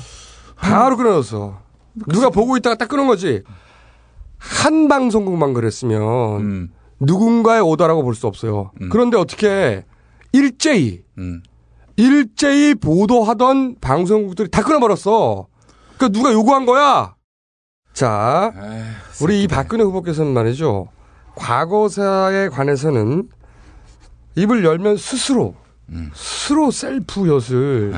바로 0.56 0.98
끊어졌어. 0.98 1.60
누가 2.08 2.30
보고 2.30 2.58
있다가 2.58 2.76
딱 2.76 2.88
끊은 2.88 3.08
거지. 3.08 3.44
한 4.64 4.88
방송국만 4.88 5.54
그랬으면 5.54 6.02
음. 6.42 6.70
누군가의 7.00 7.62
오다라고 7.62 8.04
볼 8.04 8.16
수 8.16 8.28
없어요. 8.28 8.72
그런데 8.92 9.18
어떻게 9.18 9.84
일제히 10.32 11.04
음. 11.18 11.42
일제히 11.98 12.76
보도하던 12.76 13.78
방송국들이 13.82 14.50
다 14.50 14.62
끊어버렸어. 14.64 15.48
그러니까 15.98 16.18
누가 16.18 16.34
요구한 16.34 16.66
거야? 16.66 17.16
자, 17.94 18.52
우리 19.22 19.44
이 19.44 19.48
박근혜 19.48 19.84
후보께서는 19.84 20.34
말이죠. 20.34 20.90
과거사에 21.36 22.50
관해서는 22.50 23.30
입을 24.36 24.66
열면 24.66 24.98
스스로 24.98 25.56
스스로 26.14 26.72
셀프 26.72 27.28
엿을 27.30 27.94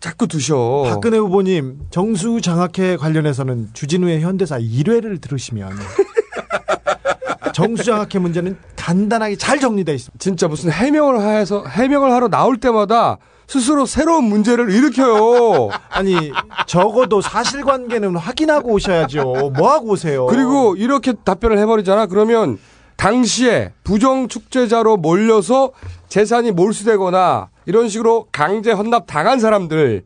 자꾸 0.00 0.26
두셔. 0.26 0.84
박근혜 0.88 1.18
후보님 1.18 1.80
정수 1.90 2.40
장학회 2.40 2.96
관련해서는 2.96 3.68
주진우의 3.74 4.22
현대사 4.22 4.58
1회를 4.58 5.20
들으시면 5.20 5.72
정수 7.52 7.84
장학회 7.84 8.18
문제는 8.18 8.56
간단하게 8.76 9.36
잘 9.36 9.60
정리되어 9.60 9.94
있습니다. 9.94 10.18
진짜 10.18 10.48
무슨 10.48 10.70
해명을 10.70 11.20
해서 11.20 11.64
해명을 11.66 12.10
하러 12.12 12.28
나올 12.28 12.56
때마다 12.56 13.18
스스로 13.46 13.84
새로운 13.84 14.24
문제를 14.24 14.70
일으켜요. 14.70 15.68
아니 15.90 16.32
적어도 16.66 17.20
사실관계는 17.20 18.16
확인하고 18.16 18.72
오셔야죠. 18.72 19.50
뭐 19.56 19.70
하고 19.72 19.90
오세요? 19.90 20.26
그리고 20.26 20.76
이렇게 20.76 21.12
답변을 21.12 21.58
해버리잖아. 21.58 22.06
그러면 22.06 22.58
당시에 22.96 23.72
부정 23.82 24.28
축제자로 24.28 24.96
몰려서 24.96 25.72
재산이 26.08 26.52
몰수되거나 26.52 27.48
이런 27.70 27.88
식으로 27.88 28.26
강제 28.32 28.72
헌납 28.72 29.06
당한 29.06 29.38
사람들의 29.38 30.02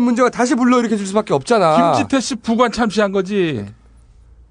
문제가 0.00 0.30
다시 0.30 0.54
불러일으켜질 0.54 1.06
수밖에 1.06 1.34
없잖아. 1.34 1.92
김지태 1.92 2.20
씨 2.20 2.36
부관 2.36 2.72
참시한 2.72 3.12
거지. 3.12 3.66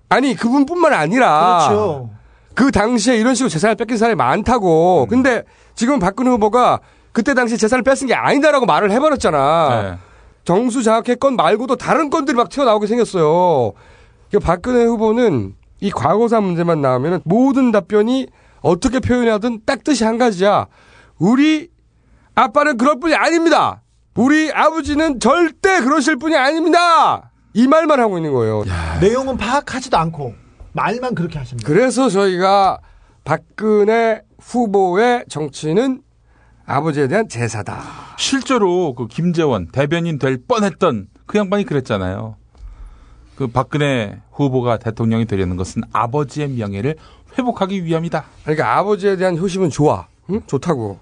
아니 0.10 0.36
그분뿐만 0.36 0.94
아니라 0.94 1.66
그렇죠. 1.70 2.10
그 2.54 2.70
당시에 2.70 3.18
이런 3.18 3.34
식으로 3.34 3.50
재산을 3.50 3.74
뺏긴 3.74 3.98
사람이 3.98 4.14
음. 4.14 4.18
많다고. 4.18 5.08
근데 5.10 5.42
지금 5.74 5.98
박근혜 5.98 6.30
후보가 6.30 6.82
그때 7.12 7.34
당시 7.34 7.58
재산을 7.58 7.82
뺏은 7.82 8.06
게 8.06 8.14
아니다라고 8.14 8.68
말을 8.68 8.92
해버렸잖아. 8.92 9.82
네. 9.82 9.98
정수 10.44 10.84
장학회 10.84 11.16
건 11.16 11.36
말고도 11.36 11.78
다른 11.78 12.12
건들이 12.12 12.38
막 12.38 12.50
튀어나오게 12.50 12.86
생겼어요. 12.86 13.72
그러니까 14.30 14.54
박근혜 14.54 14.86
후보는 14.86 15.56
이 15.80 15.90
과거사 15.90 16.42
문제만 16.42 16.80
나오면 16.80 17.22
모든 17.24 17.72
답변이 17.72 18.28
어떻게 18.62 19.00
표현하든 19.00 19.62
딱 19.66 19.84
뜻이 19.84 20.04
한 20.04 20.20
가지야. 20.20 20.68
우리 21.18 21.72
아빠는 22.42 22.78
그럴 22.78 23.00
분이 23.00 23.14
아닙니다. 23.14 23.82
우리 24.16 24.52
아버지는 24.52 25.20
절대 25.20 25.80
그러실 25.82 26.18
분이 26.18 26.36
아닙니다. 26.36 27.32
이 27.54 27.68
말만 27.68 28.00
하고 28.00 28.18
있는 28.18 28.34
거예요. 28.34 28.64
내용은 29.00 29.38
파악하지도 29.38 29.98
않고 29.98 30.34
말만 30.74 31.16
그렇게 31.16 31.38
하십니다. 31.38 31.68
그래서 31.68 32.10
저희가 32.10 32.80
박근혜 33.24 34.22
후보의 34.40 35.26
정치는 35.30 36.02
아버지에 36.66 37.08
대한 37.08 37.28
제사다. 37.28 37.82
실제로 38.18 38.96
그 38.96 39.08
김재원 39.08 39.68
대변인 39.72 40.18
될 40.18 40.40
뻔했던 40.48 41.08
그 41.28 41.38
양반이 41.38 41.66
그랬잖아요. 41.66 42.38
그 43.36 43.48
박근혜 43.48 44.20
후보가 44.32 44.78
대통령이 44.78 45.26
되려는 45.26 45.58
것은 45.58 45.84
아버지의 45.92 46.50
명예를 46.50 46.96
회복하기 47.38 47.84
위함이다. 47.86 48.26
그러니까 48.44 48.78
아버지에 48.78 49.16
대한 49.18 49.38
효심은 49.38 49.70
좋아. 49.70 50.08
응? 50.30 50.42
좋다고. 50.48 51.00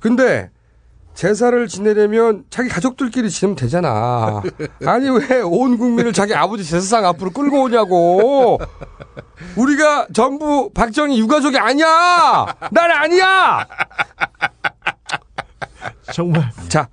근데 0.00 0.50
제사를 1.16 1.66
지내려면 1.66 2.44
자기 2.50 2.68
가족들끼리 2.68 3.30
지내면 3.30 3.56
되잖아. 3.56 4.42
아니 4.84 5.08
왜 5.08 5.40
온 5.42 5.78
국민을 5.78 6.12
자기 6.12 6.34
아버지 6.34 6.62
제사상 6.62 7.06
앞으로 7.06 7.30
끌고 7.30 7.62
오냐고. 7.64 8.58
우리가 9.56 10.08
전부 10.12 10.70
박정희 10.74 11.18
유가족이 11.18 11.58
아니야. 11.58 12.46
난 12.70 12.90
아니야. 12.90 13.66
정말. 16.12 16.50
자, 16.68 16.88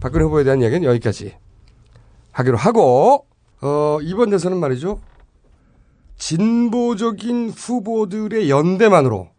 박근혜 0.00 0.24
후보에 0.24 0.44
대한 0.44 0.62
이야기는 0.62 0.84
여기까지 0.88 1.34
하기로 2.30 2.56
하고 2.56 3.26
어, 3.60 3.98
이번 4.02 4.30
대선은 4.30 4.56
말이죠. 4.58 5.00
진보적인 6.16 7.50
후보들의 7.56 8.48
연대만으로 8.50 9.30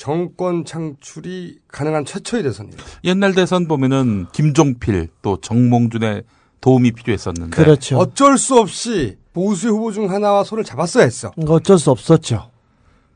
정권 0.00 0.64
창출이 0.64 1.58
가능한 1.68 2.06
최초의 2.06 2.42
대선이에요. 2.44 2.78
옛날 3.04 3.34
대선 3.34 3.68
보면은 3.68 4.28
김종필 4.32 5.08
또 5.20 5.38
정몽준의 5.38 6.22
도움이 6.62 6.92
필요했었는데 6.92 7.54
그렇죠. 7.54 7.98
어쩔 7.98 8.38
수 8.38 8.58
없이 8.58 9.18
보수 9.34 9.68
후보 9.68 9.92
중 9.92 10.10
하나와 10.10 10.42
손을 10.42 10.64
잡았어야 10.64 11.04
했어. 11.04 11.32
어쩔 11.46 11.78
수 11.78 11.90
없었죠. 11.90 12.50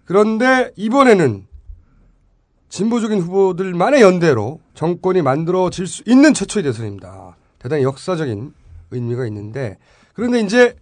그런데 0.04 0.72
이번에는 0.76 1.46
진보적인 2.68 3.18
후보들만의 3.18 4.02
연대로 4.02 4.60
정권이 4.74 5.22
만들어질 5.22 5.86
수 5.86 6.02
있는 6.06 6.34
최초의 6.34 6.64
대선입니다. 6.64 7.34
대단히 7.60 7.82
역사적인 7.82 8.52
의미가 8.90 9.26
있는데 9.28 9.78
그런데 10.12 10.40
이제 10.40 10.76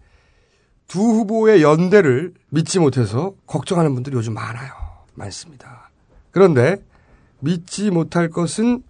두 0.89 0.99
후보의 0.99 1.63
연대를 1.63 2.35
믿지 2.49 2.81
못해서 2.81 3.35
걱정하는 3.47 3.95
분들이 3.95 4.17
요즘 4.17 4.35
많아요. 4.35 4.73
많습니다. 5.15 5.82
그런데 6.33 6.85
믿지 7.41 7.91
못할 7.91 8.29
것은 8.31 8.83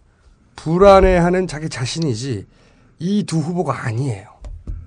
불안해하는 0.56 1.46
자기 1.46 1.68
자신이지 1.68 2.46
이 2.98 3.24
두 3.24 3.38
후보가 3.38 3.84
아니에요. 3.86 4.28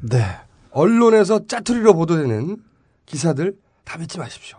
네. 0.10 0.24
언론에서 0.72 1.48
짜투리로 1.48 1.94
보도되는 1.94 2.58
기사들 3.06 3.58
다 3.84 3.98
믿지 3.98 4.18
마십시오. 4.18 4.58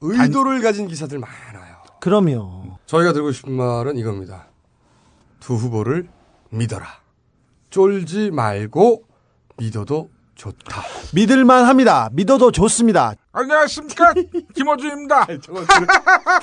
의도를 0.00 0.60
가진 0.60 0.86
기사들 0.88 1.18
많아요. 1.18 1.76
그럼요. 2.00 2.78
저희가 2.86 3.12
들고 3.12 3.32
싶은 3.32 3.52
말은 3.52 3.96
이겁니다. 3.96 4.48
두 5.40 5.54
후보를 5.54 6.08
믿어라. 6.50 6.86
쫄지 7.70 8.30
말고 8.30 9.04
믿어도 9.56 10.10
좋다. 10.36 10.82
믿을만 11.12 11.64
합니다. 11.64 12.08
믿어도 12.12 12.50
좋습니다. 12.52 13.14
안녕하십니까 13.32 14.14
김호준입니다. 14.54 15.26
저거 15.42 15.64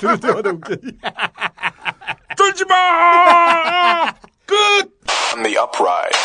들을 0.00 0.20
때마다 0.20 0.50
웃겨. 0.50 0.76
쫄지 2.36 2.64
마. 2.64 4.12
끝. 4.46 4.56
On 5.34 5.42
the 5.42 5.56
upright. 5.56 6.18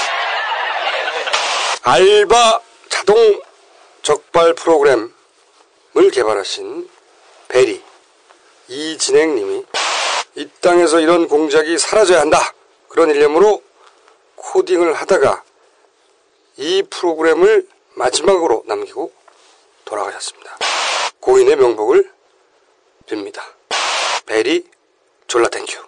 알바 1.83 2.59
자동 2.89 3.41
적발 4.01 4.53
프로그램을 4.55 5.11
개발하신 6.11 6.89
베리 7.47 7.81
이진행님이 8.67 9.65
이 10.35 10.49
땅에서 10.61 10.99
이런 10.99 11.27
공작이 11.27 11.77
사라져야 11.77 12.21
한다. 12.21 12.39
그런 12.89 13.09
일념으로 13.09 13.61
코딩을 14.35 14.93
하다가 14.93 15.43
이 16.57 16.83
프로그램을 16.89 17.67
마지막으로 17.95 18.63
남기고 18.65 19.11
돌아가셨습니다. 19.85 20.57
고인의 21.19 21.55
명복을 21.55 22.11
빕니다. 23.05 23.41
very 24.25 24.67
졸라 25.27 25.49
thank 25.49 25.70
you. 25.70 25.86